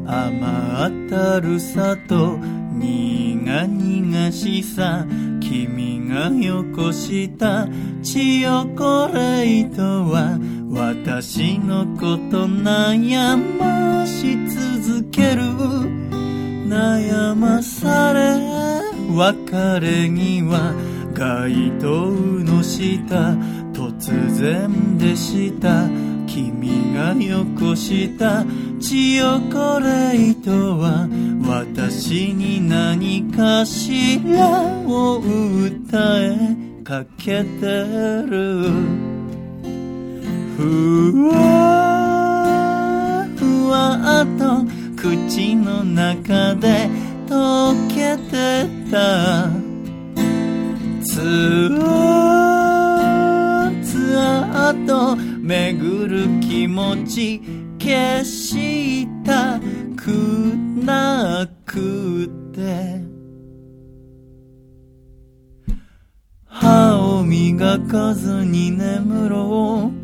[0.07, 5.05] 甘ったるさと苦々しさ
[5.41, 7.67] 君がよこした
[8.01, 10.39] チヨコレートは
[10.71, 14.37] 私のこと悩まし
[14.87, 15.43] 続ける。
[16.69, 18.39] 悩まされ
[19.17, 20.75] 別れ際
[21.13, 22.13] 街灯
[22.45, 23.35] の下
[23.73, 26.12] 突然でした。
[26.35, 28.43] 君がよこした
[28.81, 31.07] チヨコレートは
[31.47, 34.49] 私に何かしら
[34.89, 35.77] を訴
[36.81, 37.67] えかけて
[38.27, 38.63] る。
[40.57, 41.35] ふわ
[43.37, 44.65] ふわと
[44.97, 46.89] 口の中で
[47.27, 49.51] 溶けてた。
[51.05, 51.21] つ
[51.79, 52.72] わ
[54.15, 57.41] あつあと巡る気持ち
[57.79, 59.59] 消した
[59.97, 60.09] く
[60.85, 63.01] なくて。
[66.45, 70.03] 歯を磨かずに眠ろう。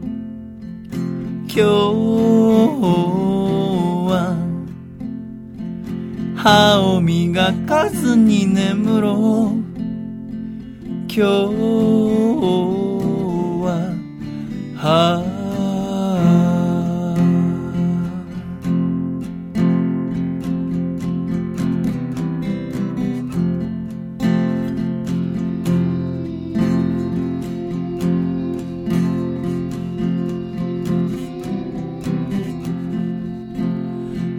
[1.47, 1.61] 今日
[4.09, 4.37] は。
[6.35, 9.69] 歯を磨かずに眠ろう
[11.11, 11.25] 今日
[13.65, 13.98] は。
[14.79, 15.25] は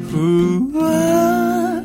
[0.08, 1.84] ふわ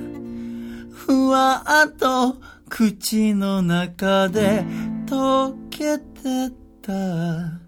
[0.92, 2.36] ふわと
[2.68, 4.64] 口の中で
[5.06, 7.63] 溶けてた。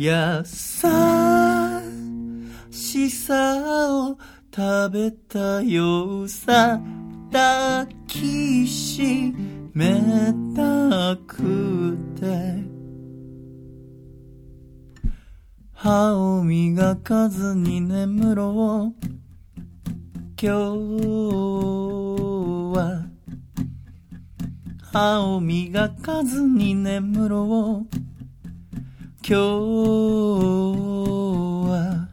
[0.00, 0.44] 優
[2.70, 4.16] しさを
[4.54, 6.80] 食べたようさ
[7.32, 9.34] 抱きし
[9.74, 10.00] め
[10.54, 12.62] たくて。
[15.72, 19.08] 歯を磨かずに眠ろう。
[20.40, 20.48] 今日
[22.78, 23.04] は。
[24.92, 28.07] 歯を磨かずに眠ろう
[29.30, 29.42] 今日
[31.68, 32.08] は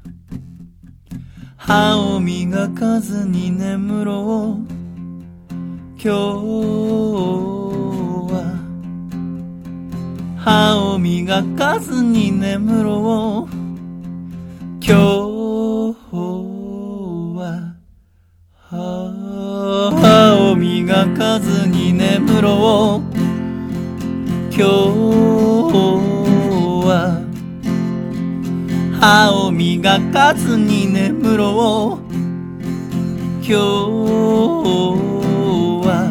[1.56, 4.66] 歯を磨かずに眠ろう。
[5.96, 6.10] 今日
[8.34, 8.60] は
[10.36, 13.54] 歯を磨かずに眠ろう。
[14.86, 14.94] 今日
[17.40, 17.76] は
[18.60, 18.76] 歯
[20.52, 23.06] を磨かずに眠ろう。
[24.52, 25.15] 今日
[29.08, 32.06] 歯を磨かずに眠ろう。
[33.38, 33.54] 今日
[35.86, 36.10] は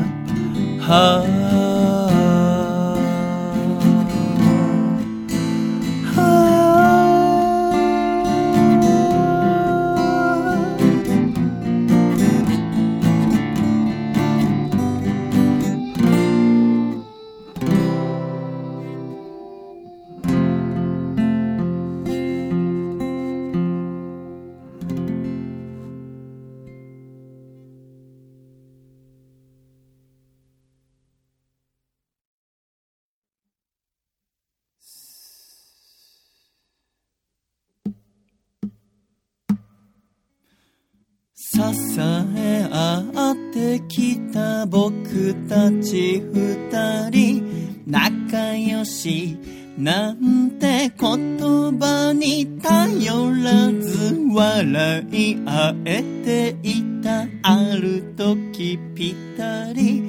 [45.15, 49.39] 僕たち二人仲良し
[49.79, 60.03] なんて言葉に頼らず笑い合えていたある時ぴったり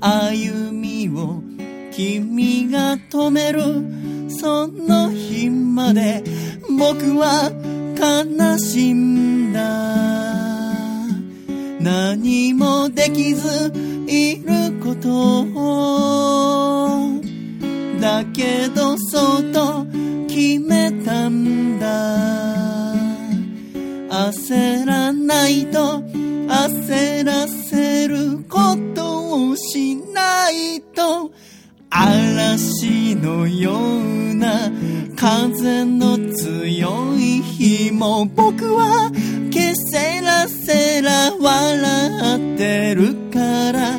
[0.00, 1.40] 歩みを
[1.92, 3.62] 君が止める
[4.28, 6.24] その日まで
[6.68, 7.52] 僕は
[7.96, 9.60] 悲しんだ
[11.80, 17.20] 何もできずいることを。
[18.00, 19.84] だけどそうと
[20.26, 22.94] 決めたんだ。
[24.08, 26.02] 焦らないと
[26.48, 31.30] 焦らせることをしないと
[31.90, 34.70] 嵐のような
[35.16, 39.10] 風の強い日も僕は
[39.50, 43.27] けせらせら笑ってる。
[43.38, 43.96] から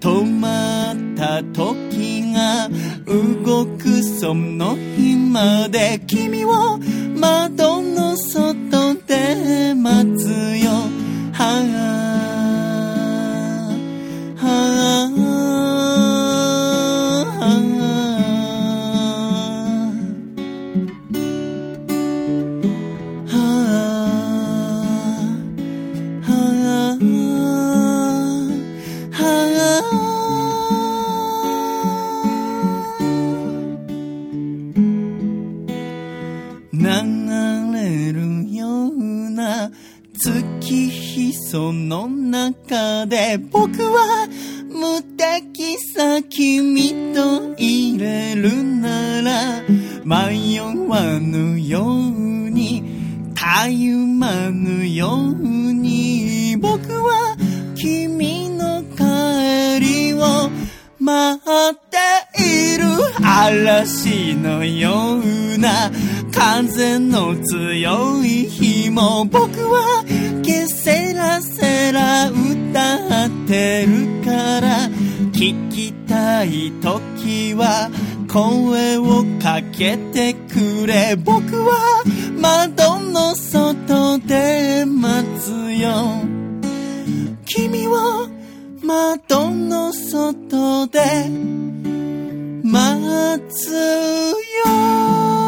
[0.00, 2.70] 止まった時が
[3.06, 6.78] 動くその日まで君を
[7.14, 10.70] 窓の外で待つよ。
[11.32, 11.62] は
[14.40, 15.07] あは
[41.50, 44.28] その中で僕は
[44.68, 49.62] 無敵さ君と入れるなら
[50.04, 57.34] 迷わぬようにたゆまぬように僕は
[57.74, 60.50] 君の帰りを
[61.00, 61.96] 待って
[62.78, 62.84] る
[63.22, 65.90] 嵐のような
[66.32, 70.04] 風の強い日も僕は
[70.42, 74.88] けせらせら歌ってるから
[75.32, 77.90] 聞きたい時は
[78.32, 82.02] 声をかけてくれ僕は
[82.40, 86.38] 窓の外で待つよ。
[87.46, 88.28] 君を
[88.82, 91.00] 窓の外で
[92.70, 95.47] 待つよ。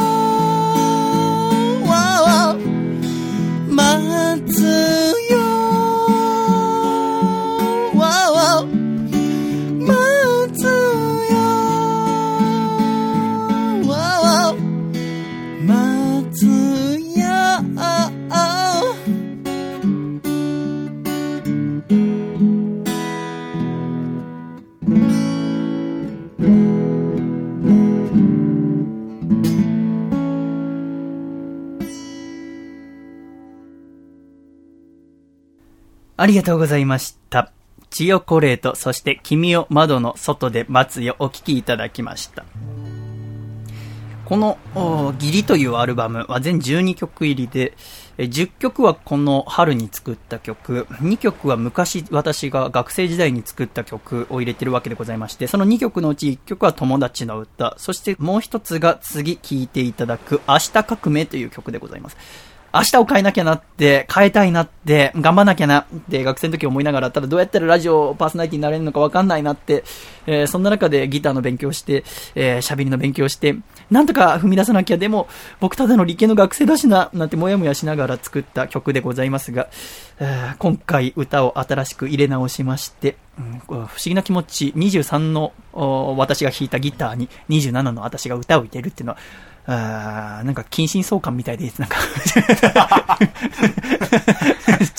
[36.21, 37.51] ありがとうございました。
[37.89, 42.45] チヨコレート、そして君を窓の外で待つよお聴きいただきました。
[44.27, 47.75] この、おギリというアルバムは全12曲入りで、
[48.19, 62.50] 10曲はこの春に作った曲、2曲は昔私が学生時代に作った曲を入れてるわけでございまして、その2曲のうち1曲は友達の歌、そしてもう一つが次聴いていただく明日革命という曲でございます。
[62.73, 69.83] 明日を変えなきゃなって、変えたいなって、頑張んなきゃなって、学生の時思いながら、ただどうやったらラジオパーソナリティになれるのかわかんないなって、
[70.27, 72.05] えーそんな中でギターの勉強して、
[72.37, 73.57] えー喋りの勉強して、
[73.91, 75.29] なんとか踏み出さなきゃ、でも、
[75.59, 79.69] 僕ただの理系の学生だしな、なんてもやもやしながら作った曲でございますが、
[80.21, 85.53] えー今回歌を新しく入れ直しまして、うん不思議な気持ち、23の
[86.17, 89.19] 私が弾いたギターに27の私が歌を入れるっていうのは、
[89.73, 91.79] あーなんか近親相関みたいです。
[91.81, 91.97] なんか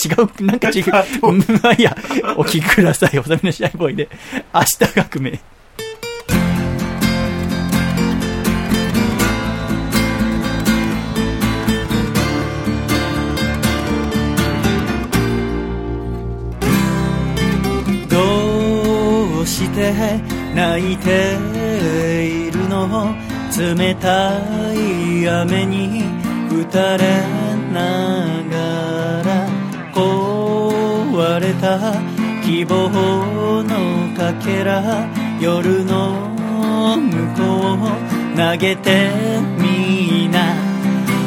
[0.03, 0.09] 違
[0.41, 0.83] う、なんか違う。
[1.27, 1.95] うんまあいいや、
[2.37, 3.19] お聞きください。
[3.19, 4.07] おさみのシャイボーイで、
[4.53, 5.39] 明日革命。
[18.09, 19.93] どうして
[20.55, 21.37] 泣いて
[22.47, 23.13] いるの？
[23.57, 24.39] 冷た
[24.73, 26.03] い雨に
[26.49, 27.21] 打たれ
[27.73, 29.49] ながら
[29.93, 31.93] 壊れた
[32.45, 32.89] 希望
[33.63, 35.05] のかけら
[35.39, 36.31] 夜の
[36.97, 37.41] 向こ
[38.33, 39.09] う投げて
[39.57, 40.55] みな。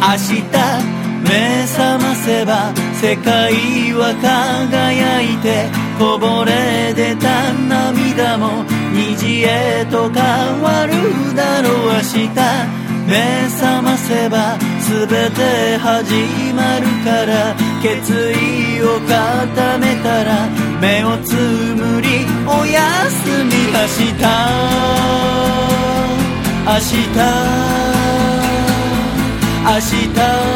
[0.06, 0.42] 明日
[1.24, 3.52] 目覚ませば世界
[3.94, 8.64] は輝いてこぼれ出た涙も
[8.94, 10.92] 虹へと変わる
[11.34, 12.28] だろう明日
[13.06, 13.12] 目
[13.50, 14.56] 覚ませば
[14.88, 16.14] 全て始
[16.54, 20.48] まるから決意を固めたら
[20.80, 22.80] 目をつむりおや
[23.10, 24.14] すみ明日。
[26.64, 26.94] 明日。
[29.64, 30.54] 明日。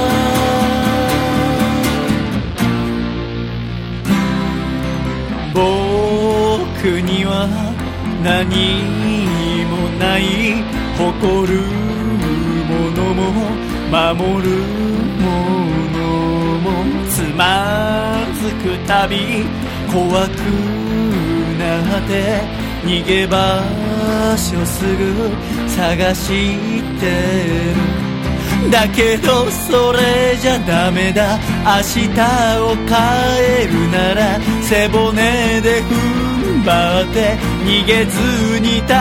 [5.52, 7.67] 僕には
[8.22, 10.62] 何もない
[10.96, 11.62] 誇る
[12.66, 13.22] ものも
[13.90, 14.50] 守る
[15.22, 15.26] も
[15.94, 15.98] の
[16.58, 16.66] も
[17.08, 19.44] つまずくたび
[19.92, 20.38] 怖く
[21.58, 22.12] なって
[22.84, 23.36] 逃げ場
[24.36, 25.30] 所すぐ
[25.68, 26.26] 探し
[27.00, 27.06] て
[28.02, 28.07] る
[28.70, 31.38] だけどそれじゃダメだ。
[31.64, 32.20] 明日
[32.60, 32.88] を変
[33.40, 38.92] えるなら背骨で踏ん張って逃げずに戦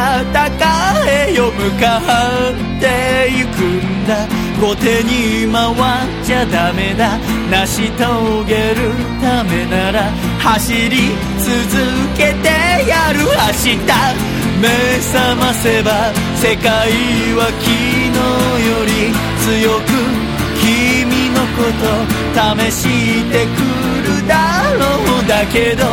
[1.06, 1.52] えよ。
[1.52, 4.28] 向かってゆくんだ。
[4.62, 5.76] 後手に回っ
[6.26, 7.20] ちゃダメだ。
[7.52, 11.48] 成し遂げるためなら走り続
[12.18, 12.48] けて
[12.88, 14.38] やる明日。
[14.60, 14.68] 目
[15.14, 16.90] 覚ませば世界
[17.36, 18.10] は昨日
[18.66, 19.88] より強く
[20.60, 21.88] 君のこと
[22.60, 22.84] 試し
[23.32, 23.64] てく
[24.04, 24.80] るだろ
[25.24, 25.86] うだけど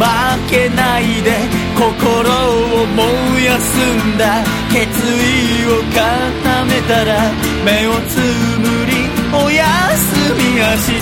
[0.00, 0.02] 負
[0.50, 1.30] けないで
[1.76, 1.84] 心
[2.24, 4.42] を燃やすんだ
[4.72, 7.30] 決意を固めたら
[7.66, 9.12] 目をつむり
[9.44, 10.96] おやすみ明日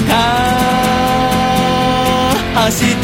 [2.57, 2.99] 明日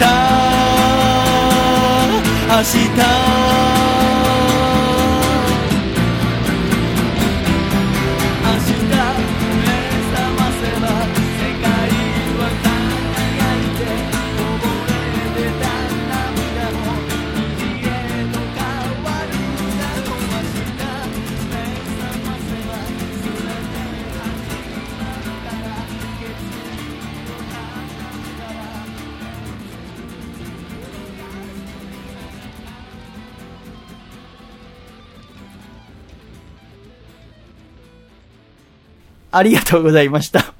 [2.48, 4.09] 明日
[39.30, 40.54] ありがとうございました。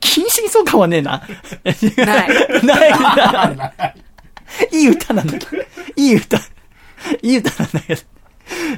[0.00, 1.22] 近親相関はねえな。
[1.64, 2.28] ない。
[2.66, 3.72] ないな。
[4.72, 5.62] いい歌なんだけど。
[5.96, 6.36] いい歌。
[7.22, 8.02] いい歌なんだけど。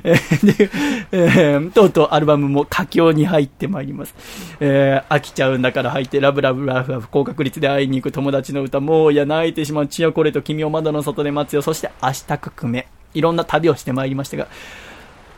[0.05, 0.71] えーで、
[1.13, 4.15] えーとうとうアルバムも佳境に入ってまいります。
[4.61, 12.87] えー飽きちゃうんだから入って、ラブラブラフラフ、高確率で会いに行く友達の歌、もういや泣いてしまう、ちやこれと君を窓の外で待つよ、そして明日くくめ。
[13.15, 14.49] いろんな旅をしてまいりましたが、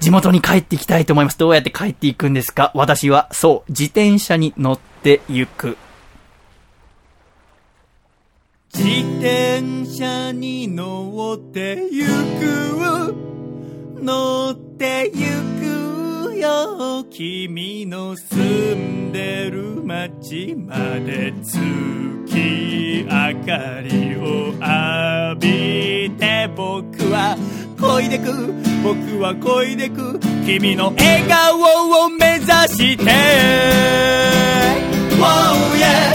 [0.00, 1.38] 地元に帰っていきたいと思います。
[1.38, 2.70] どうやって帰っていくんですか？
[2.74, 5.76] 私は、そう、自転車に乗って行く。
[8.74, 8.86] 自
[9.18, 13.14] 転車に乗ってゆく
[14.02, 15.26] 乗ってゆ
[15.60, 15.75] く
[16.38, 23.10] よ君の住んでる街まで月明
[23.44, 27.36] かりを浴びて僕は
[27.76, 28.52] 漕いでく
[28.82, 31.60] 僕は漕いでく君の笑顔
[32.04, 33.04] を目指して。
[35.18, 35.24] Wow
[35.76, 36.12] yeah.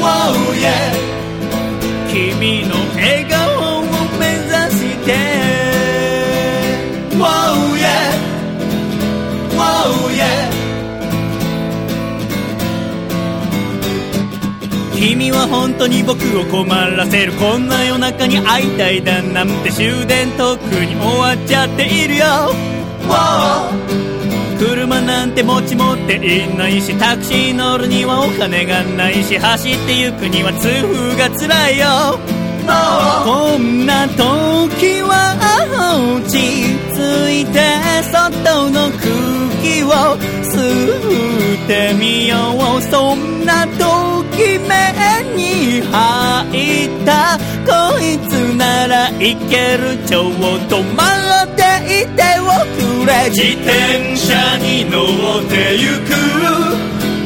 [0.00, 1.14] Wow yeah.
[2.12, 3.33] 君の笑顔
[9.56, 10.50] Wow yeah
[14.94, 22.24] 君は本当に僕を困らせるこんな夜中に会いたいだなんて終電とっくに終わっちゃっているよ。
[23.06, 23.94] Wow
[24.58, 32.18] 車なんて持ち持っていないしタクシー乗るにはお金がないし走って行くには痛風が辛いよ。
[32.66, 35.36] こんな時は
[36.16, 36.38] 落ち
[36.94, 37.60] 着いて
[38.10, 39.88] 外の空気を
[40.42, 42.36] 吸ってみよ
[42.76, 44.74] うそんなとき目
[45.34, 49.96] に入ったこいつならいける。
[50.06, 50.30] ちょ
[50.68, 51.62] 止まって
[52.02, 52.44] いてお
[52.76, 53.30] くれ。
[53.30, 55.00] 自転車に乗
[55.40, 56.12] ってゆく。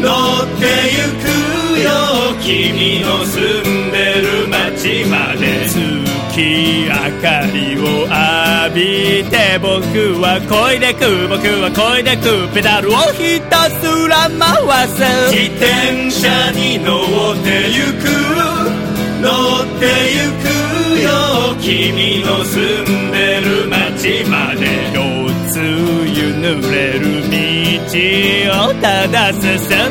[0.01, 0.07] 乗
[0.45, 1.91] ってゆくよ。
[2.41, 5.98] 君の住んでる街まで。
[6.39, 8.15] 月明かりを浴
[8.75, 9.67] びて僕
[10.23, 15.03] は漕いでく僕は漕いでくペダルをひたすら回す。
[15.35, 17.03] 自転車に乗
[17.33, 18.07] ってゆく
[19.21, 19.27] 乗
[19.65, 21.11] ってゆくよ
[21.59, 24.63] 君の住んでる街まで
[24.95, 24.97] 四
[25.51, 27.99] つ湯濡れる道
[28.69, 29.43] をただ進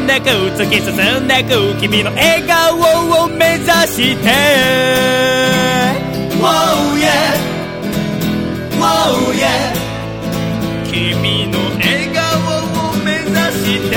[0.04, 0.94] んでく突き進
[1.26, 5.77] んでく君の笑顔を目指して。
[6.40, 7.34] Wow yeah
[8.80, 9.74] Oh yeah
[10.86, 12.20] 君の笑顔
[12.90, 13.96] を目指して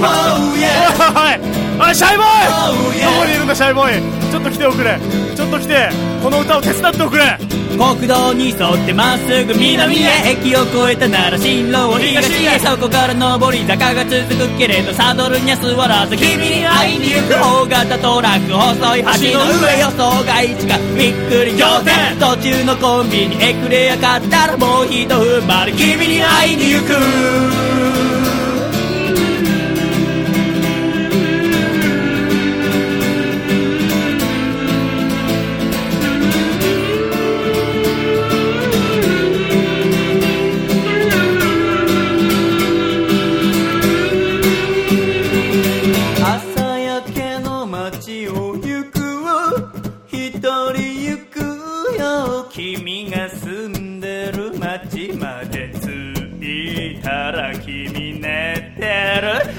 [0.00, 2.72] Oh yeah おいおいシャイボーイ！Oh
[3.04, 4.30] どこにいるんだシャイボーイ？
[4.30, 4.98] ちょっと来ておくれ。
[5.36, 5.90] ちょっと来て。
[6.22, 7.38] この歌を手伝っておくれ。
[7.76, 17.34] 国道に沿ってまっすぐ南へ駅を越えたなら進路を東へそこから上り坂が続くけれどサドルには座らず君に会いに行く。
[17.36, 26.96] 大型トラック細い橋の上予想外地がびっくり仰天途中のコンビニエクレア買ったらもうひと踏ん張り君に会いに行く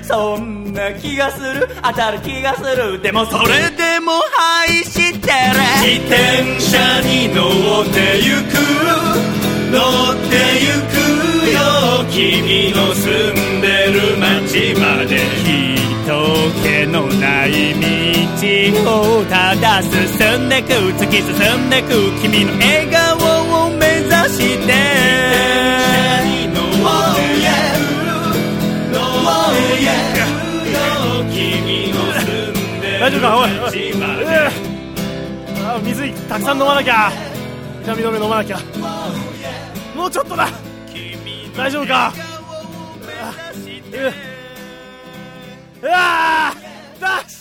[0.07, 1.67] そんな気がする。
[1.83, 3.01] 当たる気がする。
[3.01, 4.13] でもそれでも
[4.65, 5.27] 愛してる。
[5.83, 7.41] 自転車に乗
[7.81, 8.55] ってゆく。
[9.69, 9.77] 乗
[10.13, 10.31] って
[10.63, 11.59] ゆくよ。
[12.09, 15.19] 君の住んでる街まで。
[15.43, 15.75] 人
[16.63, 17.75] 気のない
[18.73, 19.91] 道をただ進
[20.45, 21.33] んでく突き進
[21.65, 21.89] んでく。
[22.21, 25.86] 君の笑顔を目指して。
[33.17, 33.49] 大丈夫かおい。
[33.49, 34.77] えー
[35.69, 37.11] あ水たくさん飲まなきゃ。
[37.83, 38.59] 痛み止め飲まなきゃ。
[39.95, 40.47] もうちょっとだ。
[41.55, 42.13] 大丈夫か。
[45.81, 47.36] うわーダッ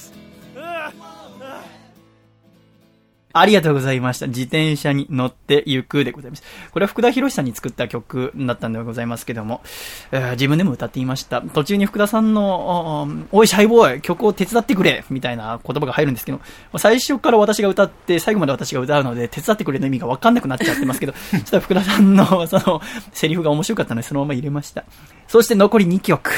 [3.38, 4.26] ありがとうございました。
[4.26, 6.42] 自転車に乗って行くでございます。
[6.70, 9.60] これは福田博さんに作った曲だったんでございますけども、
[10.12, 11.40] えー自分でも歌っていました。
[11.40, 16.40] 途中に福田さんの、おおい、シャイボーイ、曲を手伝ってくれみたいな言葉が入るんですけど、
[16.78, 22.80] 最初から私が歌って、最後まで私が歌うので、手伝ってくれの意味がわかんなくなっちゃってますけど、ちょっと福田さんの、その、
[23.12, 24.84] セリフが面白かったので、そのまま入れました。
[25.28, 26.30] そして残り2曲、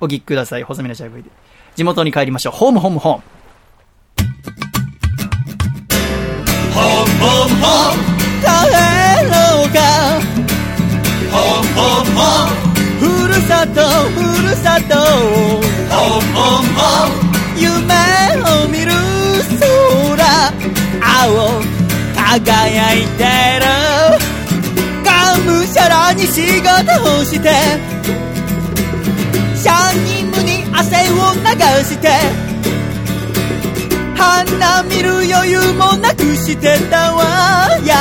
[0.00, 0.62] お聴きください。
[0.62, 1.30] 細身のシャイボーイで。
[1.76, 2.52] 地元に帰りましょう。
[2.52, 4.73] ホームホームホーム。
[6.74, 7.98] ほんほんほん。
[8.42, 8.46] 帰
[9.30, 9.34] ろ
[9.64, 9.78] うか
[11.30, 12.58] ほんほんほん。
[12.98, 13.78] ふるさと
[14.10, 14.92] ふるさと。
[15.94, 17.56] ほんほんほん。
[17.56, 17.94] ゆめ
[18.42, 18.92] をみる
[19.60, 20.24] 空。
[22.40, 23.24] がやいて
[23.60, 23.66] る。
[25.04, 27.50] がむしゃらにしごとをして。
[29.56, 32.53] シャンニムに汗をながして。
[34.24, 37.20] 花見る余裕もなくしてたわ。
[37.84, 37.92] 休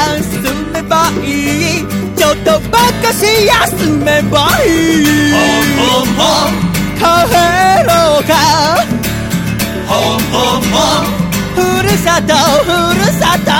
[0.73, 1.85] めばいい。
[2.15, 4.67] ちょっとばかし休めばい
[5.01, 5.33] い。
[6.97, 7.03] 帰
[7.87, 8.31] ろうか
[11.55, 12.33] ふるさと
[12.63, 13.51] ふるさと。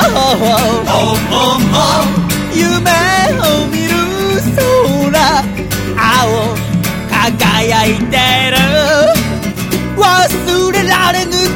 [2.56, 2.61] 夢
[3.40, 3.91] を見る
[4.56, 5.14] 空。
[5.98, 6.56] 青
[7.10, 8.15] 輝いて
[8.52, 9.02] る。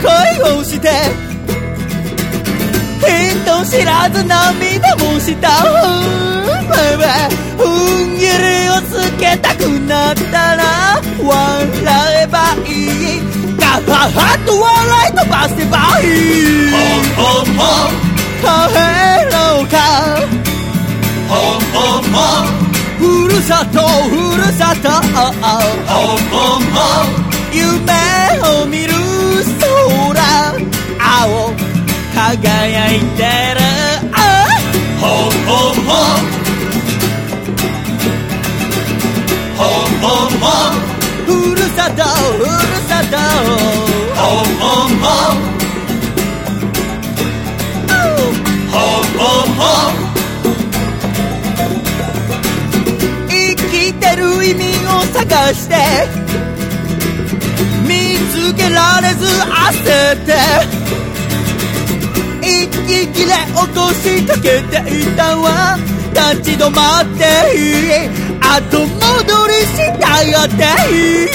[0.07, 0.89] 恋をして。
[2.99, 5.47] 人知らず涙もした。
[7.57, 7.63] 踏
[8.13, 12.69] ん切りをつけたくなったら笑えばい
[13.17, 13.21] い
[13.57, 16.69] ガハハと笑い飛ばせばいい
[18.41, 18.45] 帰
[19.33, 19.75] ろうか
[22.99, 23.79] ふるさと
[24.09, 24.89] ふるさと
[27.51, 27.65] 夢
[28.43, 28.93] を見る
[29.59, 30.17] 空。
[30.99, 31.53] 青
[32.13, 33.23] 輝いて
[33.55, 33.59] る。
[34.99, 36.37] ほんほんほん
[39.55, 39.67] ほ。
[39.67, 40.77] んほんほん
[41.25, 42.47] ふるさとふる
[42.87, 43.15] さと。
[44.15, 45.47] ほんほんほん
[48.71, 49.95] ほんほんほん
[53.29, 55.73] 生きてる意味を探して。
[58.31, 60.29] つけられず焦って。
[62.41, 65.77] 息切れ落としかけていたわ。
[66.13, 67.23] 立ち止まって
[67.55, 67.57] い
[67.87, 68.09] い。
[68.39, 70.53] 後戻りしたがって
[70.93, 70.95] い
[71.25, 71.27] い。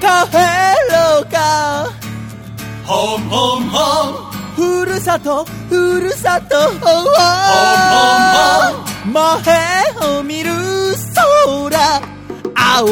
[0.00, 0.06] 帰
[0.90, 1.36] ろうか。
[4.56, 6.56] ふるさとふるさと
[9.04, 9.22] 前
[10.18, 10.50] を見る
[11.14, 12.02] 空。
[12.54, 12.86] 青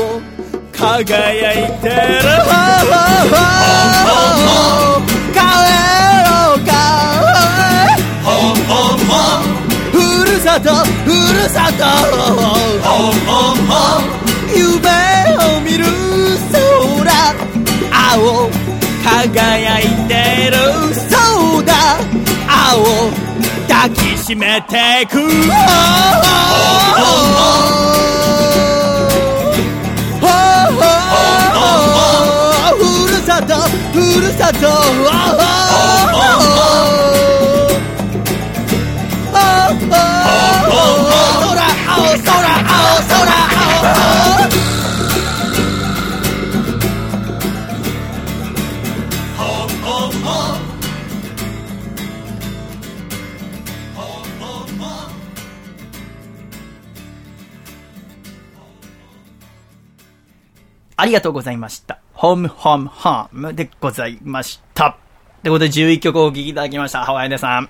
[0.79, 1.95] 輝いてる。
[5.35, 5.41] 帰
[6.25, 6.71] ろうか
[10.41, 10.71] さと
[11.05, 11.83] ふるさと
[14.55, 14.67] 夢
[15.45, 15.85] を見る
[16.53, 16.57] 空
[17.93, 18.49] 青
[19.05, 20.15] 輝いて
[20.51, 20.57] る
[20.95, 21.73] そうだ
[22.49, 23.11] 青
[23.69, 25.17] 抱きしめてく
[33.43, 33.55] と
[33.93, 34.69] ふるさと
[61.01, 62.01] ありがとうございました。
[62.19, 64.97] ホームホームホームでございました。
[65.45, 67.05] ということで11曲お聴きいただきました。
[67.05, 67.69] ハワイネさん。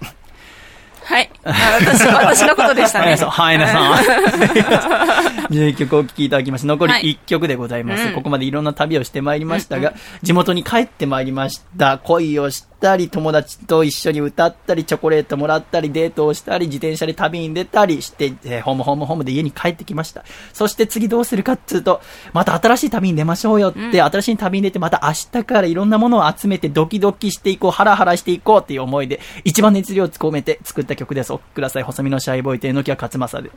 [1.09, 1.31] はい。
[1.43, 3.17] あ私、 私のことでしたね。
[3.17, 3.95] そうハワイネさん。
[5.49, 6.67] 11曲お聴きいただきました。
[6.67, 8.05] 残りはい1曲でございます。
[8.05, 11.97] うんここまでいろんな旅をしてまいりましたが、地元に帰ってまいりました。
[11.99, 20.25] 恋をしたり、友達と一緒に歌ったり、チョコレートもらったり、デートをしたり、自転車で旅に出たりして、えーホームホームホームで家に帰ってきました。
[20.53, 22.01] そして次どうするかっつうと、
[22.33, 31.33] また新しい旅に出ましょうよって、新しい旅に出て、また明日からいろんなものを集めてドキドキしていこう、ハラハラしていこうっていう思いで、一番熱量を込めて作った曲です。
[31.33, 31.83] お聴きください。
[31.83, 33.51] 細身のシャイボーイと榎谷勝正で。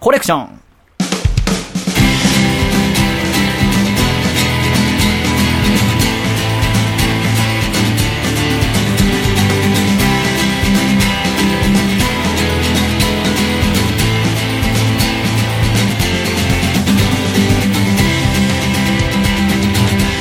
[0.00, 0.60] コレクション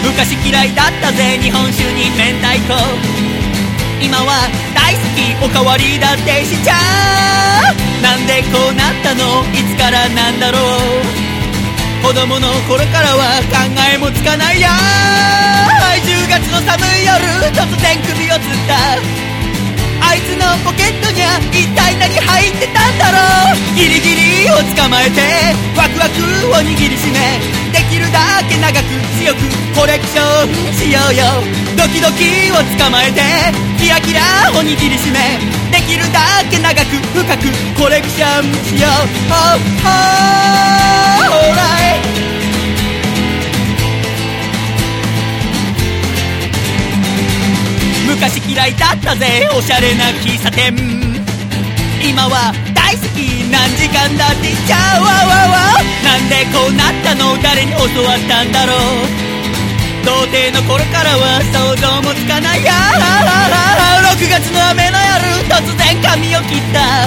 [0.04, 2.74] 昔嫌いだったぜ日本酒に明太子
[4.04, 5.07] 今は大好き
[5.44, 8.02] おかわりだってしちゃう。
[8.02, 9.44] なんでこうなったの？
[9.54, 10.62] いつからなんだろう？
[12.04, 13.58] 子供の頃からは考
[13.94, 14.70] えもつかないや
[16.04, 17.18] 10月の寒い夜。
[17.54, 19.02] 突然首をつった。
[20.18, 25.22] いつのポケットには一体何入ってたんだろうギリギリを捕まえて
[25.78, 27.38] ワクワクを握りしめ
[27.70, 28.90] できるだけ長く
[29.22, 29.46] 強く
[29.78, 31.14] コレクションしよう。
[31.14, 31.22] よ
[31.78, 33.22] ドキドキを捕まえて
[33.78, 35.38] キラキラを握りしめ
[35.70, 39.06] できるだけ長く深くコレクションしよう。
[39.30, 40.02] Oh, oh,
[41.54, 42.27] alright
[48.18, 49.48] 昔嫌いだったぜ。
[49.56, 50.74] おしゃれな喫茶店。
[52.02, 54.50] 今は大好き何時間だって。
[54.50, 57.38] 言っちゃうわわわなんでこうなったの？
[57.46, 59.06] 誰に教わったんだろう？
[60.02, 62.66] 童貞の頃からは想像もつかない。
[62.66, 67.06] や6月の雨の夜突然髪を切った。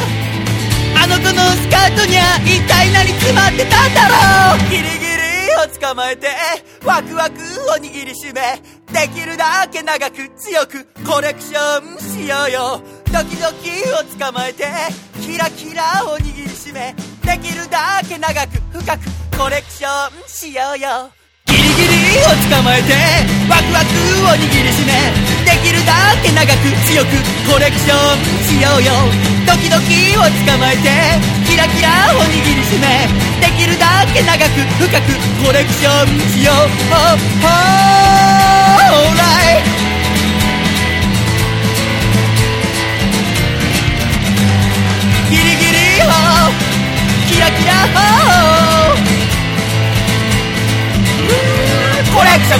[0.95, 4.71] あの子のスカートには一体何詰まってたんだろう？
[4.71, 6.31] ギリギリを捕まえて
[6.87, 7.43] ワクワク
[7.75, 8.63] を握りしめ。
[8.93, 12.83] できるだけ長く強くコレクションしようよ。
[13.13, 14.65] ドキドキを捕まえて
[15.21, 16.95] キラキラを握りしめ
[17.25, 21.20] できるだけ長く深くコレクションしようよ。
[22.19, 22.95] を捕まえて
[23.49, 23.95] ワクワク
[24.27, 24.93] を握りしめ
[25.47, 27.15] できるだけ長く強く
[27.47, 28.93] コレクションしようよ
[29.47, 30.91] ドキドキを捕まえて
[31.47, 33.07] キラキラを握りしめ
[33.41, 35.15] できるだけ長く深く
[35.45, 36.55] コレクションしよう
[36.93, 37.55] Oh, oh,
[39.15, 39.65] alright
[45.31, 46.11] ギリギリを
[47.29, 47.73] キラキラ
[49.07, 49.10] を
[52.15, 52.55] コレクシ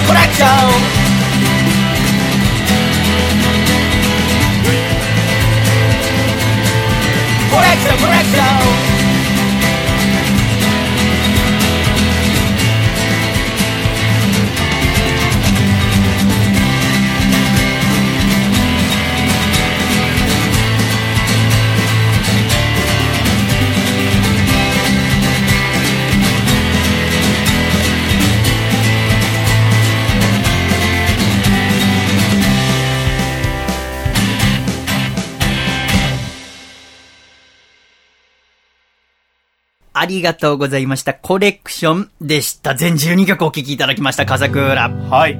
[40.01, 41.13] ありがとうございました。
[41.13, 42.73] コレクションでした。
[42.73, 44.25] 全12曲お聴きいただきました。
[44.25, 44.89] カザクーラ。
[44.89, 45.35] はい。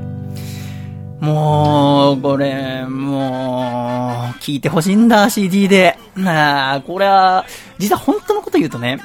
[1.19, 5.97] もう、これ、もう、聞いてほしいんだ、CD で。
[6.15, 7.47] なあ、これは、
[7.79, 8.99] 実は本当のこと言うとね、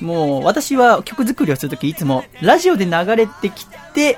[0.00, 4.16] もう、私は曲作りをするときいつも、ラジオで流れてきて、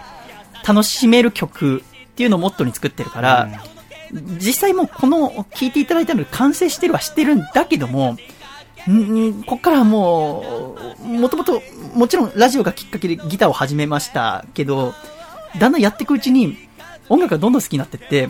[0.68, 1.82] 楽しめる曲っ
[2.16, 3.48] ていうのをモットーに作ってるから、
[4.12, 8.18] 実際もうこの、聴いていただいたので完成してるはしてるんだけども、
[8.90, 11.62] んこっからもう、もともと、
[11.94, 14.94] もちろんラジオがきっかけでギターを始めましたけど、
[15.58, 16.56] だんだんやっていくうちに、
[17.08, 18.28] 音楽がどんどん好きになってって、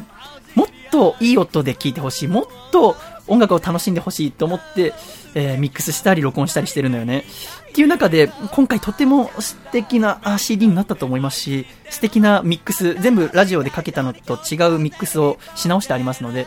[0.55, 2.97] もっといい音で聴いてほしい、もっと
[3.27, 4.95] 音楽を楽しんでほしいと思って、
[5.35, 7.25] えーミックスしたり録音したりしてるのよね。
[7.71, 16.47] っていう中で、今回とても素敵な CD になったと思いますし、素敵なミックス、全部ラジオでかけたのと違うミックスをし直してありますので、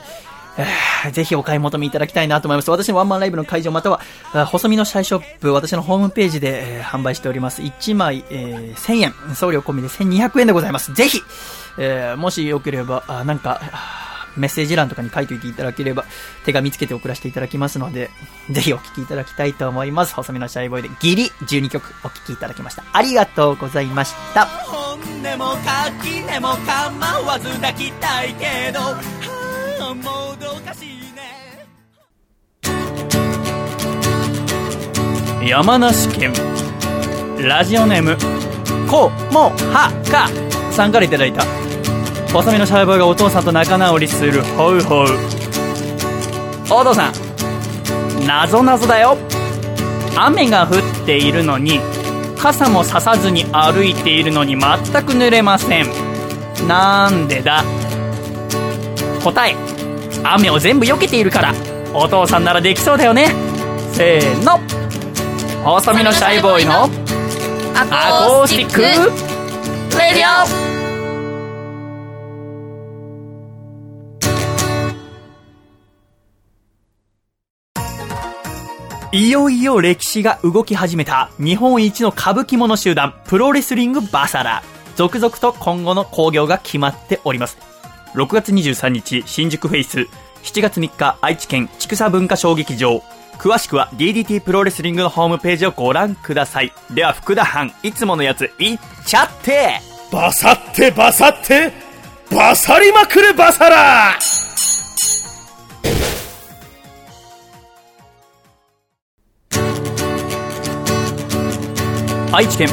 [1.12, 2.72] ぜひお買い求めいただきたいなと思います。
[2.72, 4.00] 私のワンマンライブの会場または、
[4.48, 7.62] 細身のシャイショップ、私のホームページで、販売しております。
[7.62, 10.94] 1枚、えー1000円、送料込みで1200円でございます。
[10.94, 11.22] ぜひ、
[11.78, 13.62] えーもしよければ、なんか、
[14.38, 16.04] メッセージ欄とかに書いておいていただければ、
[16.46, 18.10] 手紙つけて送らせていただきますので、
[18.52, 20.14] ぜひお聴きいただきたいと思います。
[20.14, 22.84] 細身のシャイボーイでギリ12曲お聴きいただきました。
[22.92, 24.46] ありがとうございました。
[24.46, 28.80] 本音も垣根も構わず抱きたいけど
[29.80, 31.66] もどかしいね。
[35.48, 36.34] 山梨県。
[37.40, 38.18] ラジオネーム
[38.90, 40.30] こうもはか。
[40.72, 41.44] さんからいただいた。
[42.34, 45.08] 細身のシャイボーイがお父さんと仲直りするホウホウ。
[46.70, 49.18] お父さんなぞなぞだよ。
[50.18, 51.80] 雨が降っているのに
[52.38, 54.62] 傘もささずに歩いているのに全
[55.04, 55.88] く濡れません。
[56.68, 57.64] なんでだ
[59.32, 59.56] 答え
[60.24, 61.54] 雨を全部避けているから
[61.94, 63.34] お父さんならできそうだよね。
[63.94, 64.60] せーの。
[65.64, 66.88] 細身のシャイボーイのア
[68.28, 68.82] コースティック。
[69.98, 70.28] レディ
[79.12, 79.16] オ。
[79.18, 84.62] いよいよ歴史が動き始めた日本一の歌舞伎者集団プロレスリングバサラ。
[84.96, 87.75] 続々と今後の興行が決まっております
[88.16, 90.08] 6月23日新宿フェイス。
[90.44, 93.04] 7月3日愛知県千草文化小劇場。
[93.38, 96.72] 詳しくは DDT プロレスリングのホームページをご覧ください。
[96.92, 99.82] では福田藩いつものやついっちゃって。
[100.12, 101.74] バサってバサって
[102.32, 104.18] バサりまくるバサラ
[112.32, 112.70] 愛知県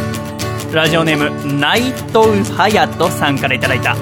[0.73, 3.97] ラジオネーム内藤隼人さんからいただいた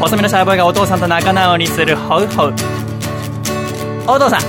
[0.00, 2.54] 細身のシャーボーイがお父さんと仲直りするホウホウ。
[4.06, 4.40] お父さん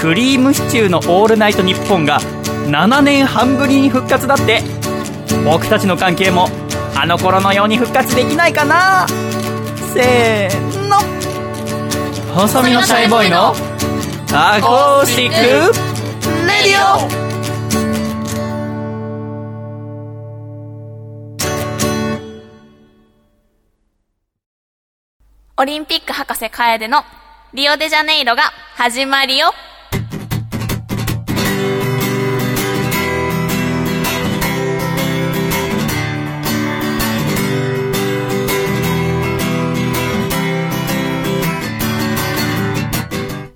[0.00, 2.20] クリームシチューの「オールナイトニッポン」が
[2.66, 4.62] 7年半ぶりに復活だって。
[5.44, 6.48] 僕たちの関係も
[6.94, 9.06] あの頃のように復活できないかな。
[9.94, 10.98] せーの。
[12.34, 13.54] 細身のシャイボーイの
[14.32, 15.36] アコースティック
[16.46, 17.29] レディオ。
[25.60, 27.02] オリンピック博士楓の
[27.52, 28.44] リオデジャネイロが
[28.76, 29.52] 始まりよ。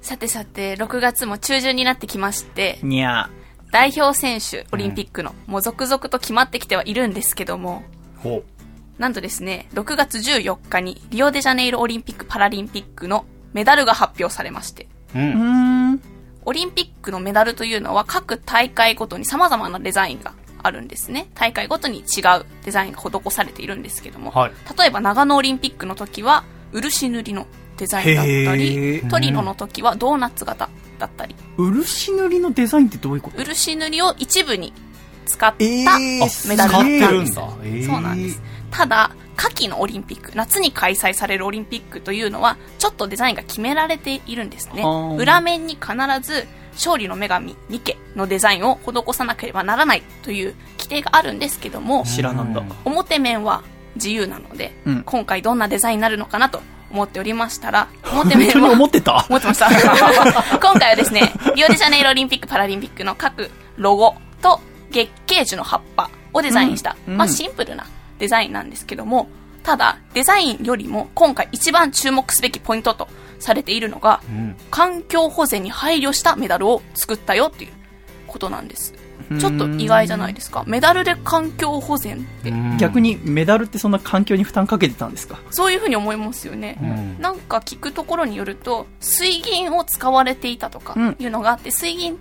[0.03, 3.31] さてさて、6月も中旬になってきまして、にゃ
[3.73, 7.83] 代表選手、オリンピックの、もう続々と決まってきてはいるんですけども、
[8.19, 8.45] ほ
[8.99, 15.19] なんとですね、6月14日にリオデジャネイロオリンピック・パラリンピックのメダルが発表されまして、う。
[15.19, 16.01] ん。
[16.45, 21.29] オリンピックのメダルというのは各大会ごとに様々なデザインがあるんですね。
[21.35, 24.53] 大会ごとに違うデザインが施されているんですけども、はい。
[24.79, 27.47] 例えば長野オリンピックの時は漆塗りの
[27.77, 29.11] デザインだったへり、ー。
[29.11, 30.69] トリノの時はドーナツ型
[30.99, 33.39] だったり、漆塗りのデザインってどういうこと？
[33.39, 34.73] 漆塗りを一部に
[35.27, 36.49] 使ったえー。
[36.49, 37.35] メダルだったんです。
[37.87, 38.41] そうなんです。
[38.77, 44.83] ただ、夏季のオリンピック、夏に開催されるオリンピックというのは、ちょっとデザインが決められているんですね。
[45.17, 52.65] 裏面に必ず、勝利の女神ニケのデザインを施さなければならないという規定があるんですけども、知らなんだ。
[52.85, 53.63] 表面は
[53.95, 56.61] 自由なので、うん今回どんなデザインになるのかなと
[56.91, 59.25] 思っておりましたら、 表面本当には思ってた？
[59.29, 59.69] 思ってました。
[60.59, 64.61] 今回はですね、リオデジャネイロオリンピック・パラリンピックの各ロゴと
[64.91, 67.87] 月桂樹の葉っぱをデザインした、うんまあシンプルな
[68.25, 69.29] デザインなんですけども、
[69.63, 73.07] ただ、デザインよりも今回一番注目すべきポイントと
[73.39, 74.57] されているのが、ん。
[74.71, 77.73] 環境保全に配慮したメダルを作ったよっていう
[78.27, 78.95] ことなんです。
[79.39, 80.65] ちょっと意外じゃないですか？
[80.67, 85.39] メダルで環境保全って、逆にメダルってそんな環境に負担かけてたんですか？
[85.51, 86.79] そういうふうに思いますよね。
[86.83, 87.21] ん。
[87.21, 91.17] なんか聞くところによると、水銀を使われていたとかうん。
[91.19, 92.17] いうのがあって、水銀っ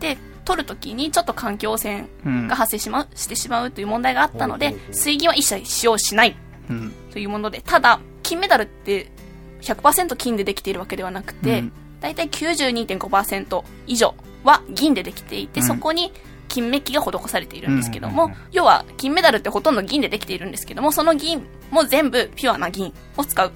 [0.00, 0.18] て
[0.48, 2.08] 取るときにちょっと環境汚染
[2.48, 6.34] が発生しまう、してしまうという問題があったので、水銀は一切使用しない
[6.70, 6.92] うん。
[7.12, 9.12] というもので、ただ、金メダルって
[9.60, 11.72] 100%金でできているわけではなくて、うん。
[12.00, 15.66] だいたい92.5%以上は銀でできていて、うん。
[15.66, 16.14] そこに
[16.48, 23.52] 金メッキが施されているんですけども、要は金メダルってほとんど銀でできているんですけども、その銀も全部ピュアな銀を使うっ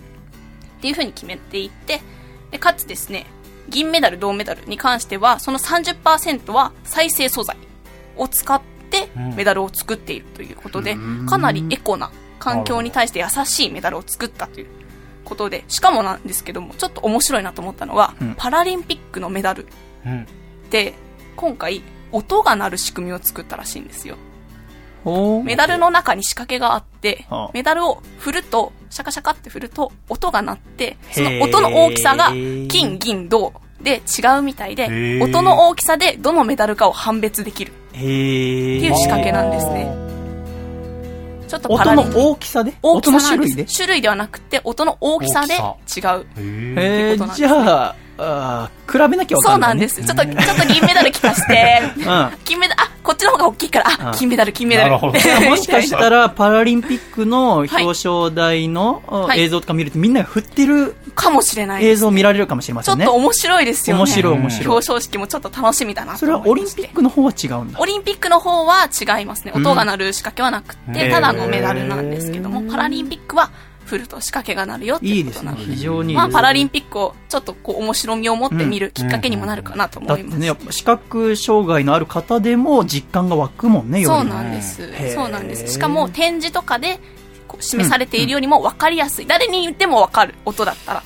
[0.82, 2.02] ていう風に決めていって、
[2.50, 3.24] でかつですね、
[3.72, 7.56] 銀メダル、銅メダルに関しては、その30%は再生素材
[8.16, 9.34] を使ってうん。
[9.34, 11.26] メダルを作っているということで、うん。
[11.26, 14.66] かなりエコな環境に対して優しいメダルを作ったという
[15.24, 18.34] ことで、しかもなんですけども、ちょっと面白いなと思ったのは、うん。
[18.36, 19.66] パラリンピックのメダル
[20.04, 20.26] うん。
[20.70, 20.94] で、
[21.36, 21.82] 今回、
[22.12, 24.16] 音が鳴る仕組みを作ったらしいんですよ。
[25.44, 33.52] メダルの中に仕掛けがあってはあ、メダルを振ると、シャカシャカって振ると、音が鳴って、その音の大きさが、金、銀、銅
[33.82, 37.72] で違うみたいで、音の大きさでどのメダルかを判別できる。
[37.92, 38.10] へってえ。
[38.78, 40.00] いう仕掛けなんですね。
[41.48, 42.72] ちょっとパラ音の大きさで？
[42.82, 43.66] 大き音さ種類で？
[43.66, 45.58] 種類ではなくて、音の大きさで違
[46.16, 46.26] う。
[46.38, 49.74] へへえってことなんですじゃあ、あー比べなきゃわそかない、ね。
[49.74, 50.04] うんなんです。
[50.04, 51.82] ちょっと、ちょっと銀メダル聞かして。
[51.96, 52.30] うん。
[52.44, 54.90] 金メダル、あ、こっちの方が大きいから、うんあ、金メダル、金メダル。
[55.00, 62.00] もしかしたら、パラリンピックの表彰台のはい映像とか見ると、みんなが振ってるかもしれない映です。
[62.00, 63.06] 像を見られるかもしれまちせんね。
[63.06, 64.02] ょっと面白いですよね。
[64.02, 64.66] 面白いうん面白い。
[64.68, 67.80] 表彰式もちょっと楽しみだなそれはオリンピックの方は違うんだ。
[67.80, 69.52] オリンピックの方は違いますね。
[69.54, 73.50] うん音が鳴る仕掛けはなくて、ただのメダルなんですけども、パラリンピックは
[73.92, 75.66] 振ると仕掛けが鳴るよっていいうですねいことなの。
[75.66, 75.74] で。
[75.74, 80.22] 非常にいいまあ、パラリンピックをちょっとこう面白みを持って見るきっかけにもなるかなと思います。
[80.22, 85.12] だってね、やっぱ視覚障害のある方でも実感が湧くもんね、そうなんです。
[85.14, 85.74] そうなんです。
[85.74, 87.00] しかも展示とかで
[87.46, 89.26] こう示されているよりも分かりやすい。
[89.26, 91.02] 誰に言っても分かる音だったら。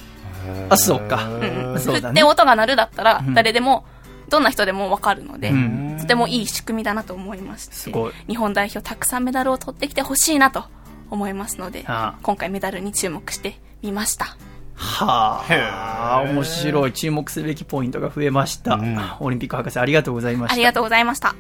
[0.68, 1.24] あ、そうか。
[1.24, 3.84] うんうん振って音が鳴るだったらうん、誰でも、
[4.28, 10.64] どんな人でも分かるので、うんとてもいい仕組みだなと思いまして、すごい日本代表たくさんメダルを取ってきてほしいなと
[11.10, 14.36] 思いますので、今回メダルに注目してみました。
[14.74, 16.92] はへあ、ー面白い。
[16.92, 18.74] 注目すべきポイントが増えました。
[18.74, 20.54] うんオリンピック博士ありがとうございました。
[20.54, 21.34] ありがとうございました。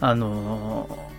[0.00, 1.12] あのー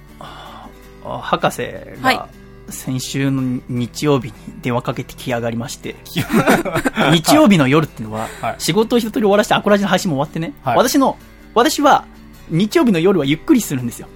[1.05, 1.61] あ博士
[2.01, 2.29] はいが
[2.69, 5.95] 先週の日曜日に電話かけてきやがりまして、
[7.11, 11.17] 日曜日の夜っていうのははい、仕事を一通り終わらせてアコラジの配信も終わってね、はい私の、
[11.53, 12.05] 私は
[12.49, 14.07] 日曜日の夜はゆっくりするんですよ。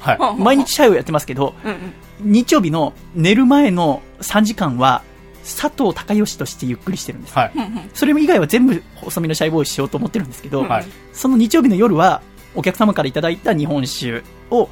[0.00, 0.18] はい。
[0.42, 2.32] 毎日シャイをやってますけど、うんうん。
[2.32, 5.02] 日曜日の寝る前の3時間は、
[5.42, 7.34] 佐藤孝義としてゆっくりしてるんです。
[7.34, 7.52] はい。
[7.94, 10.86] それ以外は全部細身のシャイボーイしようと思ってるんですけど、はい。
[11.12, 12.20] その日曜日の夜は、
[12.54, 14.68] お客様からいただいた日本酒を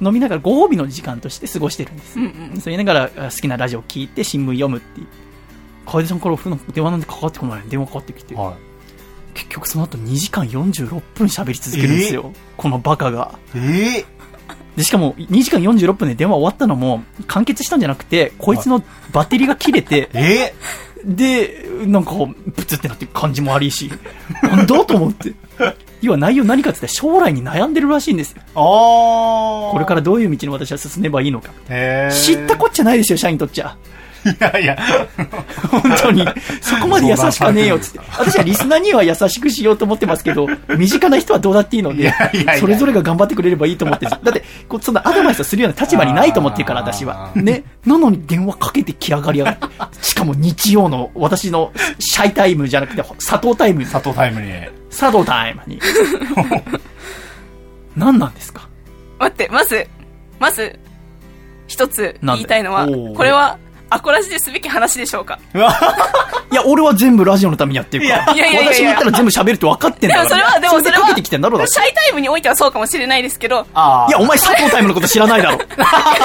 [0.00, 2.18] 飲みながらご褒美の時間として過ごしてるんです。
[2.18, 5.06] うんうんそう言いながらあ好きなラジオを聞いて新聞読むっていう。
[5.86, 6.36] 楓さんから
[6.72, 8.56] 電話なんてかかってこない電話かかってきて、は
[9.34, 12.32] 結局その後2時間46分喋り続けるんですよ。
[12.56, 13.38] このバカが。
[13.54, 13.58] い。
[13.58, 14.04] え
[14.76, 18.82] で、しかも2時間46分で電話終わったのも完結したんじゃなくて、こいつの
[19.12, 20.54] バッテリーが切れて、 え
[21.04, 22.12] で、なんか、
[22.56, 23.90] ブツってなって感じも悪いし、
[24.42, 25.34] なんだと思って。
[26.02, 28.42] 要は内容何かって言ったら将来に悩んでるらしいんですよ。
[28.54, 31.52] これからどういう道に私は進めばいいのか。
[32.10, 33.76] 知ったこっちゃないですよ、社員にとっちゃ。
[34.30, 34.76] いやいや。
[35.70, 36.26] 本当に。
[36.60, 38.00] そこまで優しかねえよ、つって。
[38.18, 40.46] 私はリスナーには優しくしようと思ってますけど、
[40.76, 42.12] 身近な人はどうだっていいので
[42.58, 47.32] それぞれが頑張ってくれればいいと思ってるだって、こうそんなアドバイスをするような立場にないと思ってるから、私は。
[47.34, 47.64] ね。
[47.84, 50.04] なのに電話かけてきやがりやがって。
[50.04, 54.52] しかも日曜の私のシャイタイムじゃなくて、佐藤タイム、佐藤タイムに。
[54.90, 55.80] 佐藤タイムに。
[57.96, 58.68] 何なんですか？
[59.18, 59.86] 待って、まず、
[60.38, 60.78] まず、
[61.66, 62.86] 一つ言いたいのは
[63.16, 63.58] これは、
[63.88, 65.38] アコラジですべき話でしょうか？
[66.50, 68.32] いや、俺は全部ラジオのためにやってるから。
[68.34, 70.28] いやいやいやいや私に言ったら全部喋るって分かってんだから。
[70.28, 75.58] でもそれは、でもそれは、かけてきてんだろ、だってシャイタイムにおいてはそうかもしれないですけど、あいや、お前佐藤タイムのこと知らないだろ。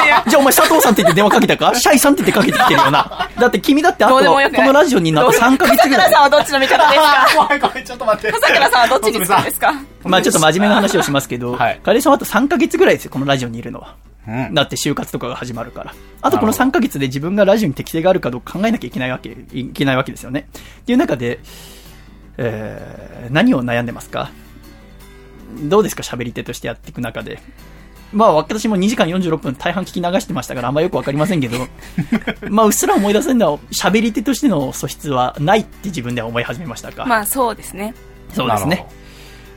[0.05, 3.29] いやじゃあお前佐藤さんって言って電話かけたかシャイさんって言ってかけてきてるよな。
[3.39, 4.21] だって君だってあと、こ
[4.63, 6.21] のラジオになって3ヶ月ぐらい笠倉さん。
[6.23, 7.03] はどっちの味方ですか？
[7.03, 7.27] あ。
[7.35, 8.31] ごめんごめん、ちょっと待って。
[8.31, 9.73] 笠倉さんはどっちにつくんですか？
[10.03, 13.95] まあちょっと真面目な話をしますけど、はいカレーさんはあと3ヶ月ぐらいですよ、このラジオにいるのは。
[14.27, 14.53] うん。
[14.53, 15.93] だって就活とかが始まるから。
[16.21, 20.47] あとこの3ヶ月で自分がラジオに適性があるかどうか考えなきゃいけないわけ、いけないわけですよね。
[20.81, 21.39] っていう中で、
[22.37, 24.31] えー、何を悩んでますか？
[25.63, 27.39] どうですか喋り手としてやっていく中で？
[28.13, 31.57] まあ私も2時間46分大半聞き流してましたからあんまよくわかりませんけど、
[32.49, 37.05] まあうっすら思い出せるのは喋り手としての素質はないって自分では思い始めましたか？
[37.05, 37.93] まあそうですね。
[38.33, 38.85] そうですね。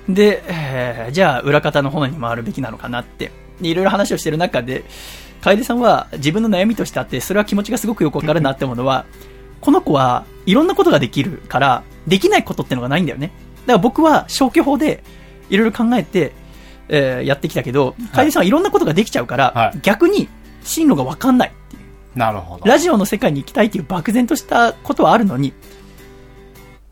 [0.09, 4.85] で、えーじゃあ裏方の方に回るべきなのかなって、でいろいろ話をしてる中で、
[5.41, 9.05] 楓さんは自分の悩みとしてあって、それは気持ちがすごくよくわかるなって思うのは、
[9.61, 13.31] この子はいろんなことができるから、できないことってのがないんだよね。
[13.67, 15.03] だから僕は消去法で
[15.51, 16.33] いろいろ考えて、
[16.89, 20.29] えーやってきたけど、楓さんはいろんなことができちゃうから、はい逆に
[20.63, 22.19] 進路がわかんないっていう。
[22.19, 22.65] なるほど。
[22.65, 25.53] ラジオの世界に行きたいっていう漠然としたことはあるのに、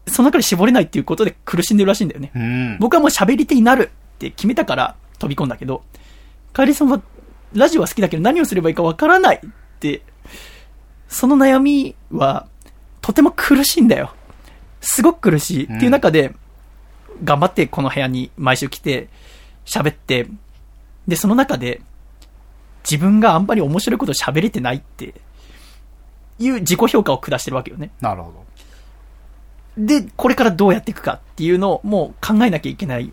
[0.08, 2.32] その中で絞れないっていうことで苦しんでるらしいんだよね。
[2.34, 2.78] うん。
[2.80, 5.82] 僕はもう喋り手になるって決めたから飛び込んだけど、
[6.52, 7.00] カエリさんは
[7.54, 10.02] ラジオは好きだけど何をすればいいかわからないって、
[11.08, 12.46] その悩みは
[13.00, 14.14] とても苦しいんだよ。
[14.80, 15.64] すごく苦しい。
[15.64, 16.34] っていう中で、
[17.24, 19.08] 頑張ってこの部屋に毎週来て
[19.64, 20.28] 喋って、
[21.06, 21.82] で、その中で
[22.88, 25.14] 自分があんまり面白いこと喋れてないって
[26.38, 27.90] いう自己評価を下してるわけよね。
[28.00, 28.44] なるほど。
[29.78, 33.12] で、これからどうやっていくかっていうのをもう考えなきゃいけない。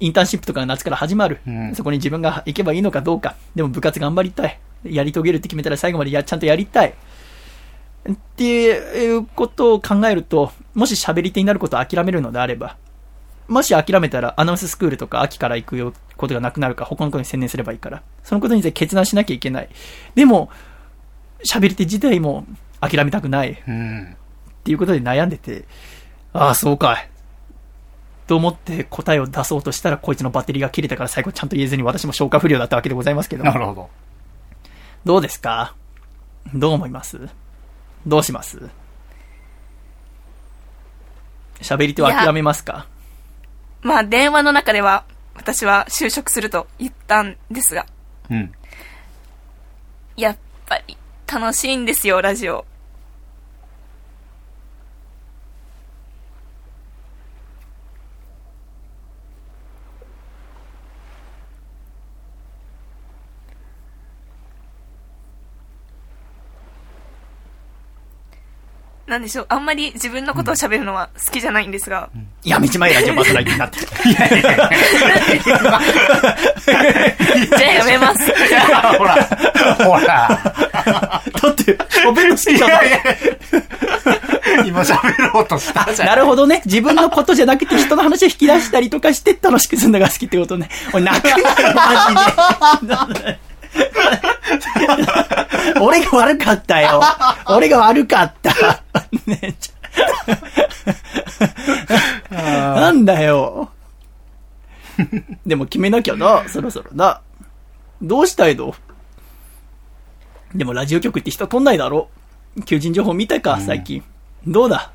[0.00, 1.40] インターンシップとかが夏から始まる。
[1.46, 3.36] うんそこに自分が行けばいいのかどうか。
[3.54, 4.58] でも部活頑張りたい。
[4.84, 6.94] やり遂げるって決めたら最後までや、ちゃんとやりたい。
[8.10, 12.76] っていうことを考えると、もし喋り手になることを諦めるのであれば、
[13.46, 19.68] もし諦めたらアナウンススクールとか秋から行くよことがなくなるから他のことに専念すればいいから、そのことについて決断しなきゃいけない。
[20.14, 20.50] でも、
[21.44, 22.46] 喋り手自体も
[22.80, 23.62] 諦めたくない。
[23.66, 24.16] うん。
[24.60, 25.64] っていうことで悩んでて、
[26.32, 27.09] ああ、そうかい。
[28.30, 33.42] と思って答えを出そうとしたら、こいつのバッテリーが切れたから最後ちゃんと言えずに私も消化不良だったわけでございますけど。
[33.42, 33.90] なるほど。
[35.04, 35.74] どうですか？
[36.54, 37.28] どう思います？
[38.06, 38.70] どうします？
[41.60, 42.86] 喋り手は諦めますか？
[43.82, 45.02] まあ、電話の中では、
[45.34, 47.84] 私は就職すると言ったんですが、
[48.30, 48.52] うん。
[50.16, 50.36] やっ
[50.66, 50.96] ぱり
[51.26, 52.64] 楽しいんですよ、ラジオ。
[69.10, 72.08] なんでしょう、あんまり自分のことを喋るのは好きじゃないんですが、
[72.44, 73.80] やめちまえラジオパーソナリティになって。
[77.58, 78.20] じゃあやめます。
[78.96, 79.18] ほら、
[79.74, 80.04] ほら。
[80.06, 82.90] だって、喋るの好きじゃない。
[84.64, 86.08] 今喋ろうとしたじゃん。
[86.08, 86.62] なるほどね。
[86.64, 90.68] 自分のことじゃなくて人の話を引き出したりとかして楽しくするのが好きってことね。
[90.92, 93.49] 俺泣くなよ、マジで。
[95.80, 97.00] 俺が悪かったよ。
[97.46, 98.82] 俺が悪かった。
[99.26, 99.54] ね
[102.30, 103.70] なんだよ。
[105.46, 107.20] でも決めなきゃな、そろそろな。
[108.02, 108.74] どうしたいの？
[110.54, 112.08] でもラジオ局って人取んないだろ。
[112.64, 114.02] 求人情報見たか、最近。
[114.46, 114.90] どうだ？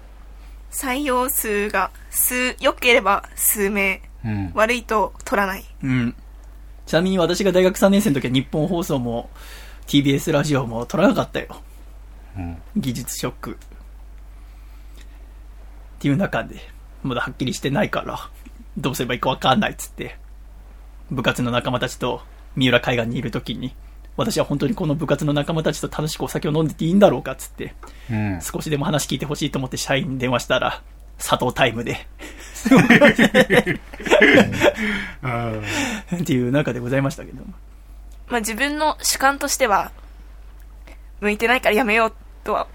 [0.71, 4.51] 採用数が数、良ければ数名、うん。
[4.53, 5.65] 悪いと取らない。
[5.83, 6.15] うん。
[6.85, 9.29] ちなみに私が大学3年生の時は日本放送も
[9.87, 11.47] TBS ラジオも取らなかったよ。
[12.37, 12.57] うん。
[12.75, 13.51] 技術ショック。
[13.51, 13.55] っ
[15.99, 16.57] ていう中で、
[17.03, 18.29] まだはっきりしてないから、
[18.77, 20.17] どうすればいいかわかんないっつって、
[21.09, 22.21] 部活の仲間たちと
[22.55, 23.75] 三浦海岸にいる時に、
[24.17, 27.75] 私は本当にこの部活の仲間たちと楽しくお酒を飲んでていいんだろうかっつって、
[28.09, 28.39] うん。
[28.41, 30.81] 少しでも話聞いてほしいと思って社員に電話したら、
[31.17, 32.07] 佐藤タイムで、
[36.15, 37.43] っていう中でございましたけど。
[38.27, 39.91] まあ自分の主観としては、
[41.21, 42.13] 向いてないからやめよう
[42.43, 42.67] とは、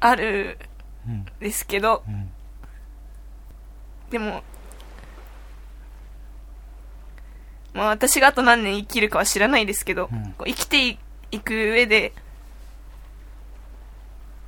[0.00, 0.58] ある
[1.08, 2.30] んですけど、ん
[4.10, 4.42] でも、
[7.72, 10.98] まあ私があと何年生きるかは知らないですけど、う生きて
[11.30, 12.12] いく上で、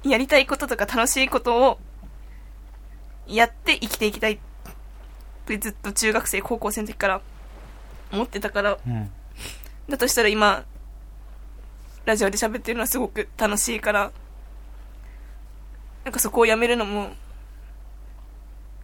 [0.02, 1.78] やりたいこととか楽しいことを
[3.26, 4.34] やって生きていきたい。
[4.34, 4.38] っ
[5.46, 7.20] てずっと中学生、高校生の時から。
[8.12, 9.10] 思ってたから、うん。
[9.88, 10.64] だとしたら今、
[12.04, 14.12] ラジオで喋ってるのはすごく楽しいから、
[16.04, 17.10] なんかそこをやめるのも、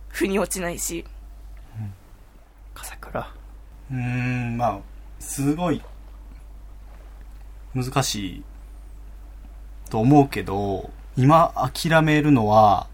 [0.09, 1.05] 腑に落ちないし、
[2.75, 3.35] 笠倉。
[3.91, 4.79] うーん、まあ、
[5.21, 5.83] すごい、
[7.75, 8.43] 難しい
[9.91, 12.89] と思うけど、今諦めるのは、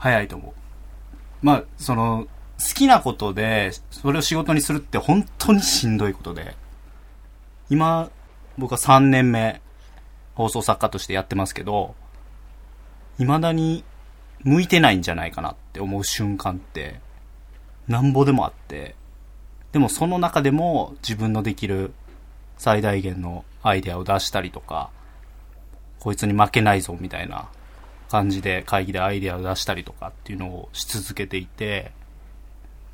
[0.00, 0.52] 早いと思う。
[1.42, 2.26] まあ、その、
[2.58, 6.56] 好きなことで、それを仕事にするって本当にしんどいことで。
[7.68, 8.10] 今、
[8.58, 9.60] 僕は3年目、
[10.34, 11.94] 放送作家としてやってますけど、
[13.18, 13.84] 未だに
[14.42, 17.00] 向いてないんじゃないかなって思う瞬間って、
[17.86, 18.96] なんぼでもあって、
[19.72, 21.92] でもその中でも自分のできる
[22.56, 24.90] 最大限のアイデアを出したりとか、
[25.98, 27.50] こいつに負けないぞみたいな
[28.10, 31.92] 感じで会議でアイデアを出したりとかっていうのをし続けていて、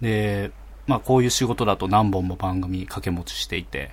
[0.01, 0.51] で、
[0.87, 3.93] まあこういう仕事だと何本も番組掛け持ちしていて、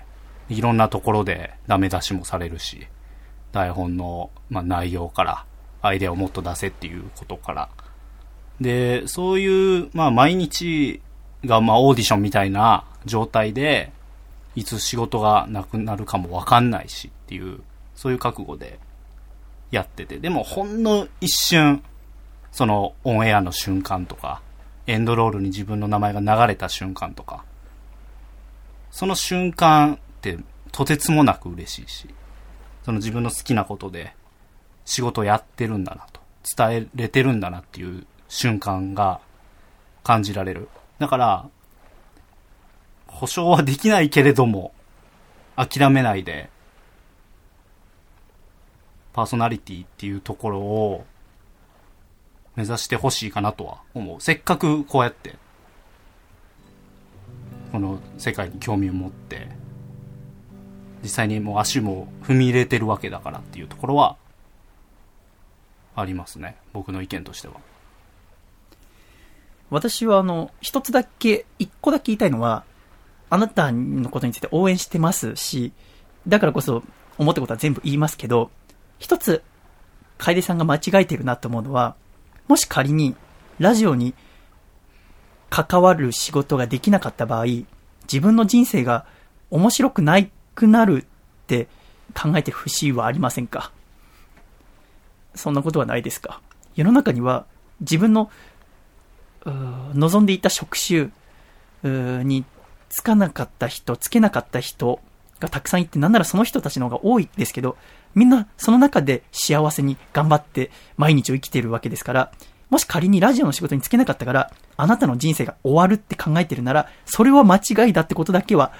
[0.50, 2.88] いろんなところでダメ出しもされるし、
[3.54, 5.46] 台本の、まあ、内容から
[5.82, 7.70] アイデアをもっと出せっていうことから、
[8.60, 11.02] で、そういう、まあ毎日
[11.46, 13.92] が、まあオーディションみたいな状態で、
[14.56, 17.62] いつ仕事がなくなるかもわかんないしっていう、
[17.96, 18.78] そういう覚悟で
[19.74, 21.84] やってて、でもほんの一瞬、
[22.52, 24.44] そのオンエアの瞬間とか、
[24.86, 27.44] エンドロールに自分の名前が流れた瞬間とか、
[28.92, 30.38] その瞬間って
[30.72, 32.08] とてつもなく嬉しいし、
[32.86, 34.14] その自分の好きなことで
[34.86, 36.22] 仕事をやってるんだなと、
[36.56, 39.22] 伝えれてるんだなっていう瞬間が
[40.04, 40.70] 感じられる。
[41.00, 41.50] だから、
[43.08, 44.72] 保証はできないけれども、
[45.56, 46.52] 諦めないで、
[49.14, 51.06] パーソナリティっていうところを
[52.56, 54.22] 目指してほしいかなとは思う。
[54.22, 55.36] せっかくこうやって、
[57.72, 59.48] この世界に興味を持って、
[61.04, 64.18] 実際にもう足も踏み入れてるわけだからっていうところは、
[65.96, 66.56] ありますね。
[66.72, 67.56] 僕の意見としては。
[69.70, 72.64] 私はあの、一つだけ、一個だけ言いたいのは、
[73.30, 75.72] あなたのことについて応援してますし、
[76.28, 76.84] だからこそ
[77.18, 78.52] 思ったことは全部言いますけど、
[79.00, 79.44] 一つ、
[80.18, 81.96] 楓さんが間違えてるなと思うのは、
[82.48, 83.16] もし仮に、
[83.60, 84.16] ラジオに
[85.50, 87.46] 関わる仕事ができなかった場合、
[88.04, 89.06] 自分の人生が
[89.52, 91.06] 面白くないくなるっ
[91.48, 91.68] て
[92.14, 93.72] 考えてる節はありませんか？
[95.36, 96.42] そんなことはないですか？
[96.76, 97.46] 世の中には
[97.80, 98.32] 自分の
[99.46, 101.10] 望んでいた職種
[101.84, 102.46] に
[102.90, 105.00] つかなかった人、つけなかった人
[105.40, 107.78] がたくさんいて、なんならその人たちの方が多いですけど、
[108.16, 112.32] みんなその中で幸せに頑張って毎日を生きているわけですから、
[112.70, 118.74] もし仮にラジオの仕事につけなかったから、あなたの人生が終わるって考えてるなら、それは間違いだってことだけは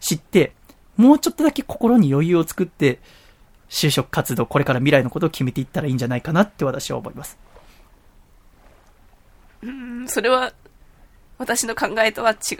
[0.00, 0.52] 知って、
[0.96, 2.98] もうちょっとだけ心に余裕を作って、
[3.68, 7.38] 就職活動、これから未来のことを決めていったらいいんじゃないかなって私は思います。
[9.62, 10.52] うんそれは、
[11.38, 12.58] 私の考えとは違う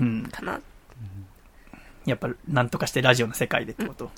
[0.00, 0.22] うん。
[0.30, 0.60] かな。
[2.06, 4.10] やっぱ、なんとかしてラジオの世界でってこと。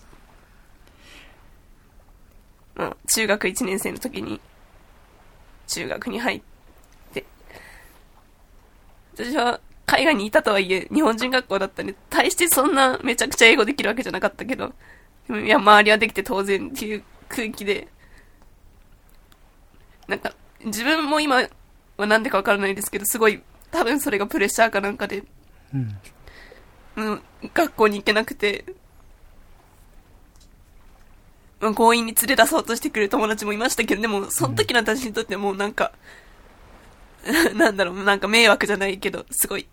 [2.75, 4.41] まあ、中学1年生の時に、
[5.67, 6.43] 中学に入っ
[7.13, 7.25] て、
[9.15, 14.73] 私は海外にいたとはいえ、日本人学校だったんで、大してそんなめちゃくちゃ英語できるわけじゃなかったけど、
[15.29, 17.89] でもいや、周りはできて当然っていう空気で、
[20.09, 20.35] なんか、
[20.65, 21.47] 自分も今
[21.97, 25.25] はなんでかわからないですけど、すごい、多分それがプレッシャーかなんかで、
[25.75, 25.99] うん。
[26.97, 27.23] うん、
[27.55, 28.82] 学校に行けなくて、まあ
[31.71, 35.93] 強引に連れ出そうとしてくる友達もいましたけど、でも、その時の私にとってもうなんか、
[37.55, 39.69] なんだろう、なんか迷惑じゃないけど、すごい、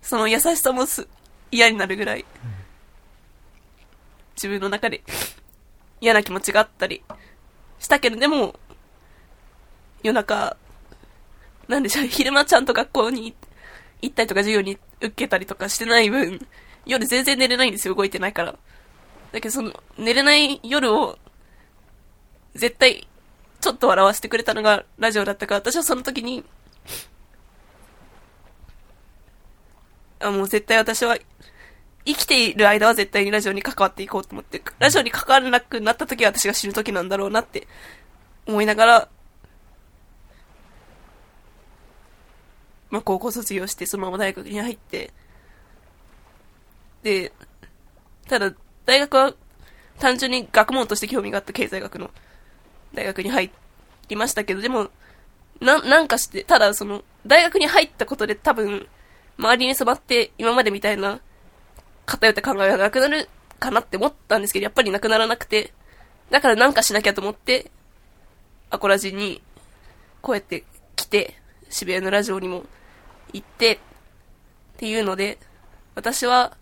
[0.00, 1.06] その優しさもす
[1.50, 2.24] 嫌になるぐらい、
[4.34, 5.02] 自分の中で
[6.00, 7.02] 嫌な気持ちがあったり
[7.78, 8.58] したけど、でも、
[10.02, 10.56] 夜中、
[11.68, 13.34] なんでしょう、昼間ちゃんと学校に
[14.00, 16.46] 行ったりとか授業に受けたりとかしてない分、
[16.86, 18.58] 夜全然寝れないんですよ、動いてないから。
[19.34, 21.18] だけどその、寝れない夜を、
[22.54, 23.08] 絶対、
[23.60, 26.44] ちょっと笑わせてくれたのがラジオだったから、私はその時に、
[30.20, 31.18] あ、もう絶対私は、
[32.04, 37.66] 生きている間は絶対にラジオに関わっていこうと思って、ラジオに関わらなくなった時は私が死ぬ時なんだろうなって
[38.46, 39.08] 思いながら、
[42.90, 45.12] まあ、高校卒業してそのまま大学に入って、
[47.02, 47.32] で、
[48.28, 48.54] ただ、
[48.86, 49.34] 大学は
[49.98, 52.10] 単純に学問として興味があった経済学の
[52.94, 53.50] 大学に入
[54.08, 54.90] りましたけど、でも、
[55.60, 58.86] な、なんかして、ただその、大学に入ったことで多分、
[59.38, 61.20] 周りに染まって今までみたいな
[62.06, 63.28] 偏った考えがなくなる
[63.58, 65.72] かなって思ったんですけど、やっぱりなくならなくて、
[66.30, 67.70] だからなんかしなきゃと思って、
[68.70, 69.42] アコラジに、
[70.20, 70.64] こうやって
[70.96, 71.34] 来て、
[71.70, 72.64] 渋谷のラジオにも
[73.32, 73.78] 行って、っ
[74.76, 75.38] ていうので、
[75.94, 76.56] 私は、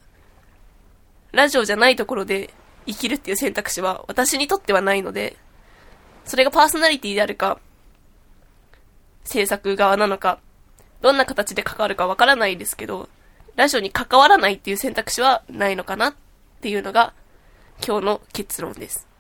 [1.33, 2.51] ラジオじゃないところで
[2.87, 5.37] 生きるっていう選択肢は私にとってはないので、
[6.25, 7.59] それがパーソナリティであるか、
[9.25, 10.39] 制作側なのか、
[11.01, 13.09] どんな形で関わるかわからないですけど、
[13.57, 16.15] ラジオに関わらないっていう選択肢はないのかなっ
[16.61, 17.13] ていうのが
[17.87, 19.12] 今日の結論です。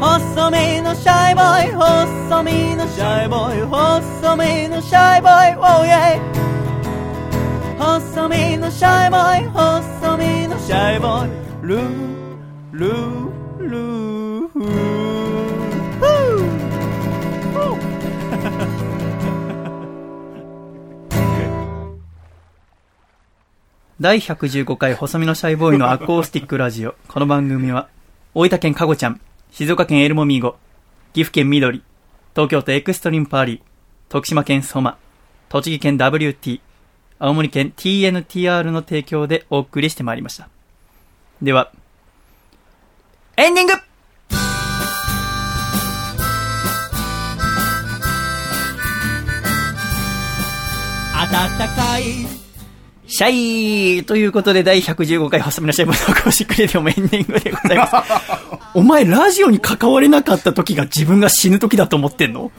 [0.00, 6.18] 細身のシャイボーイ細身のシャイボーイ細身のシャイボーイ oh yeah
[7.78, 11.30] 細身のシャイボーイ細身のシャイボーイ。
[11.62, 11.82] ルー
[12.72, 14.48] ルールー。
[14.48, 15.00] フー
[24.00, 26.94] 第115回細身のシャイボーイのアコースティックラジオ。
[27.08, 27.88] この番組は、
[28.32, 29.20] 大分県かごちゃん、
[29.52, 30.56] 静岡県エルモミーゴ、
[31.12, 31.82] 岐阜県緑、
[32.34, 33.60] 東京都エクストリームパーリー、
[34.08, 34.96] 徳島県ソマ、
[35.48, 36.60] 栃木県 WT、
[37.18, 40.48] 青森県 TNTR の提供でお送りしてまいりました。
[41.42, 41.72] では、
[43.36, 43.72] エンディング
[51.76, 52.39] かい
[53.12, 57.94] シャイということで、第115回細身のシャイボーイのアコースティオもエンディングでございます。
[58.74, 62.52] お前、ラジオに関われなかった時が自分が死ぬ時だと思ってんの？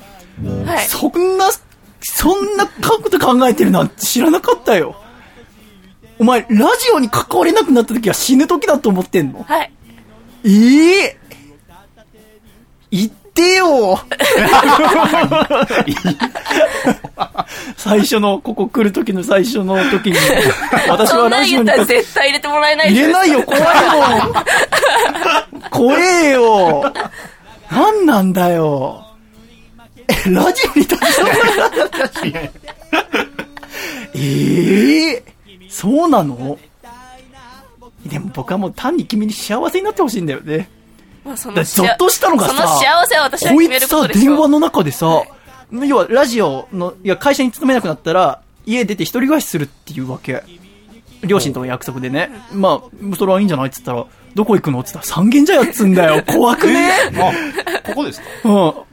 [0.65, 0.85] はい。
[0.87, 1.49] そんな、
[2.01, 4.97] そんなこと考えてるなんて知らなかったよ。
[6.19, 9.43] お前、ラジオに関われなくなった時は死ぬ時だと思ってんの？
[9.47, 9.71] はい。
[10.43, 11.17] ええ
[12.91, 13.97] 言ってよ
[17.77, 20.17] 最初の、ここ来る時の最初の時に、
[20.89, 23.69] 私そはラジオに絶対入れてもらえない入れないよ、怖いも
[24.29, 24.33] ん。
[25.71, 26.93] 怖えよ。
[27.71, 29.05] なんなんだよ。
[30.07, 31.29] え、ラジオに携わ
[32.23, 32.51] る
[34.13, 35.23] ええ
[35.69, 36.57] そうなの？
[38.05, 40.69] でも僕はもう単に君に幸せになってほしいんだよね。
[41.31, 44.07] まあそだからゾッとしたのがさ、その幸せは私はこいつさ。
[44.07, 45.23] 電話の中でさ、
[45.71, 50.43] 要はラジオの、いや、会社に勤めなくなったら、家出て一人暮らしするっていうわけ。
[51.23, 52.29] 両親との約束でね。
[52.53, 52.81] ま
[53.13, 54.79] あ、それはいいんじゃないっつったら、どこ行くの？
[54.79, 56.23] っつったら、三軒茶屋っつんだよ。
[56.27, 56.89] 怖くね？
[57.19, 57.31] あ、
[57.85, 58.27] ここですか？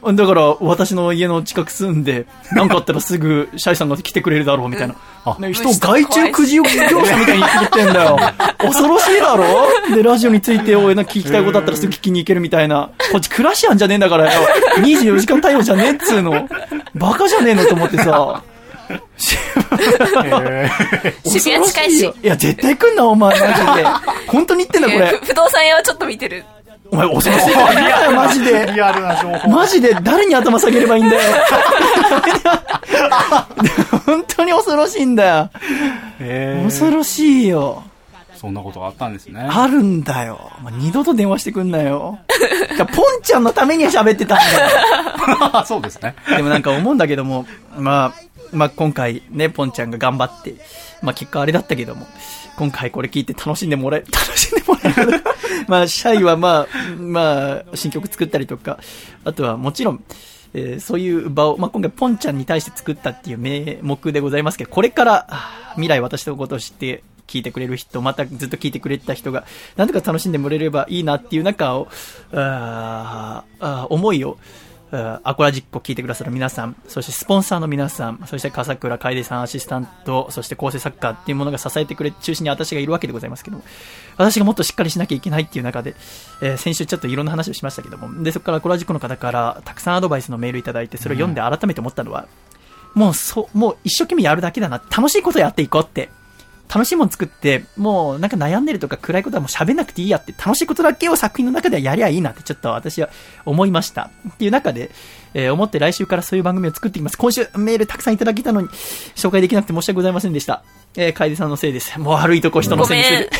[0.02, 0.16] うん。
[0.16, 4.96] だから、私の家の近く住んで、なんかあったらすぐ、シャイさんが来てくれるだろう、みたいな。
[5.38, 6.74] ね、人を外注くじ業者
[7.18, 8.18] みたいに言ってんだよ。
[8.58, 9.94] 恐ろしいだろ？
[9.94, 12.90] で、ラジオについて、おい、な聞きたいことあったらすぐ聞きに行けるみたいな。
[13.12, 14.40] こっちクラシアンじゃねえんだからよ。
[14.78, 16.48] 24時間対応じゃねえっつうの。
[16.96, 18.42] バカじゃねえのと思ってさ。
[21.26, 22.12] 渋谷近いし。
[22.22, 23.52] いや、絶対来んな、お前、マジ
[23.82, 23.88] で。
[24.28, 26.44] 本当に言ってんだ、これ不動産屋はちょっと見てる。
[26.90, 28.70] お前、恐ろしいから言うなよ、マジで。
[28.72, 29.50] リアルな情報。
[29.50, 31.22] マジで誰に頭下げればいいんだよ。
[34.06, 35.50] 本当に恐ろしいんだよ。
[36.64, 37.82] 恐ろしいよ。
[38.38, 39.48] そんなことがあったんですね。
[39.50, 40.52] あるんだよ。
[40.62, 42.18] まあ二度と電話してくんなよ。
[42.78, 45.64] ポンちゃんのために喋ってたんだよ。
[45.66, 46.14] そうですね。
[46.28, 47.46] でもなんか思うんだけども、
[47.76, 50.54] まあ、まあ今回ね、ポンちゃんが頑張って、
[51.02, 52.06] まあ結果あれだったけども、
[52.58, 55.24] 今回これ聞いて楽しんでもらえ、 楽しんでもらえる。
[55.68, 58.78] まあ、シャイはまあ、まあ、新曲作ったりとか、
[59.24, 60.04] あとはもちろん、
[60.54, 65.26] えーそういう場を、まあ、今回ポンちゃんに対して作ったっていう名目でございますけど、これから、
[65.74, 69.44] 未来私のことを知って聞いてくれる人、またずっと聞いてくれてた人が、
[69.76, 71.88] なんとか楽しんでもらえればいいなっていう中を、
[72.32, 74.38] あーあー思いを、
[74.90, 83.64] アコラジックを聞いてくださる皆さん、そしてスポンサーの皆さん、そして笠倉楓さんアシスタント、そして構成作家っていうものが支えてくれ、中心に私がいるわけでございますけども、
[84.16, 85.94] 私がもっとしっかりしなきゃいけないっていう中で、
[86.42, 92.26] えー先週ちょっといろんな話をしましたけども、で、そこからアコラジックの方からたくさんアドバイスのメールいただいて、それを読んで改めて思ったのは、
[92.94, 96.08] もうそう、もう一生懸命やるだけだな、楽しいことやっていこうって。
[96.68, 103.08] 楽しいもの作って、もうなんか悩んでるとか暗いことはもう喋んなくていいやって、楽しいことだけを作品の中ではやりゃいいなってちょっと私は
[103.44, 104.10] 思いました。
[104.28, 104.90] っていう中で、
[105.34, 107.16] えー思って来週からそういう番組を作っていきます。
[107.16, 110.62] 今週メールたくさんいただけたのに、紹介できなくて申し訳ございませんでした。
[111.00, 111.96] えー、楓さんのせいです。
[112.00, 113.30] もう悪いとこ人のごせいにすめんる。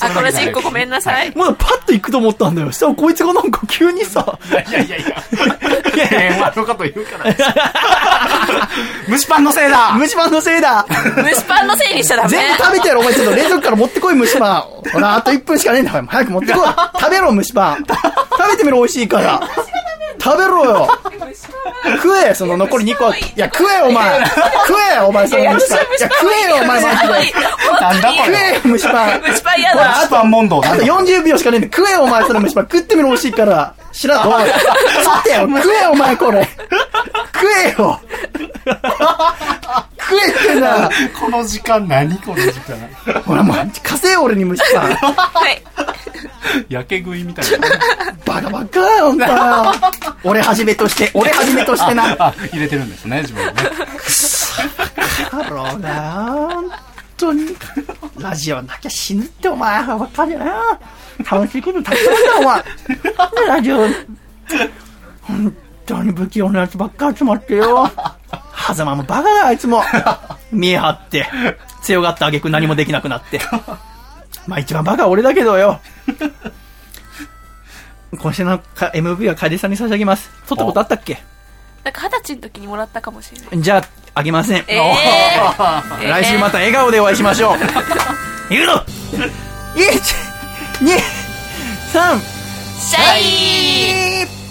[0.00, 1.30] あ、これ1個ごめんなさい。
[1.36, 2.68] まだパッと行くと思ったんだよ。
[2.68, 5.22] そしたらこいつがなんか急にさ、いやいやいや。
[6.08, 7.30] 電話のこと言うから。
[9.06, 12.30] 蒸しパンのせいだ蒸しパンのせいだ蒸しパンのせいにしちゃダメ。
[12.30, 14.62] 全部食べてやろ、お前ちょっと冷蔵庫から持ってこい、蒸しパン。
[14.92, 16.68] ほら、あと1分しかねえんだから、早く持ってこい。
[16.98, 17.84] 食べろ、蒸しパン。
[17.84, 19.40] 食べてみろ、美味しいから。
[20.20, 20.88] 食べろよ。
[22.02, 23.12] 食え、その残り2個。
[23.12, 24.24] いや、食えよ、お前。
[24.24, 24.34] 食
[24.92, 25.78] えよ、お前、その蒸しパン。
[25.78, 27.34] いや、食えよ、お前、マジで。
[27.80, 29.22] なんだこ食えよ、蒸しパン。
[29.22, 29.94] 蒸しパン嫌だ。
[29.94, 31.76] 蒸しパン問答あと40秒しかねえんだ。
[31.76, 32.64] 食えよ、お前、その蒸しパン。
[32.64, 33.74] 食ってみろ、美味しいから。
[33.92, 34.28] 知らん。
[34.28, 34.48] おい。
[35.04, 36.48] さてよ、食えよ、お前、これ。
[37.34, 38.00] 食えよ。
[40.08, 40.90] 食えってんだ。
[41.18, 43.22] この時間何この時間？
[43.22, 44.94] ほら、もう、稼えよ、俺に蒸しパン。
[44.94, 45.62] はい。
[46.68, 47.68] やけ食いみたいな。
[48.24, 49.72] バカバカよ、ほんとよ。
[50.24, 52.16] 俺はじめとして、俺はじめとしてな。
[52.18, 53.70] あ、入れてるんですね、自分でね。
[55.30, 56.70] だろうな、本
[57.16, 57.56] 当に。
[58.18, 59.82] ラジオなきゃ死ぬって、お前。
[59.86, 60.78] わかるよな。
[61.30, 63.46] 楽しいことたくさんあるんだ、お前。
[63.56, 63.78] ラジオ、
[65.22, 65.56] 本
[65.86, 67.90] 当に不器用なやつばっか集まってよ。
[68.66, 69.82] 狭間もバカだ、あいつも。
[70.52, 71.26] 見え張って。
[71.82, 73.40] 強がった挙句何もできなくなって。
[74.46, 75.80] まあ一番バカは俺だけどよ。
[78.20, 80.30] 今週のか MV は楓さんに差し上げます。
[80.46, 81.22] 撮ったことあったっけ？
[81.84, 83.60] なんか二十歳の時にもらったかもしれない。
[83.60, 83.84] じゃあ、
[84.14, 84.64] あげません。
[84.68, 86.08] ええー。
[86.10, 87.58] 来週また笑顔でお会いしましょう。
[88.48, 88.84] 言うの !1、
[90.80, 91.00] 2、
[91.92, 92.20] 3、
[92.78, 93.18] シャ
[94.26, 94.41] イ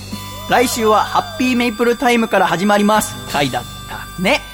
[0.51, 3.15] 来週はハッピーメイプルタイムから始まります。
[3.31, 4.50] 回だったね。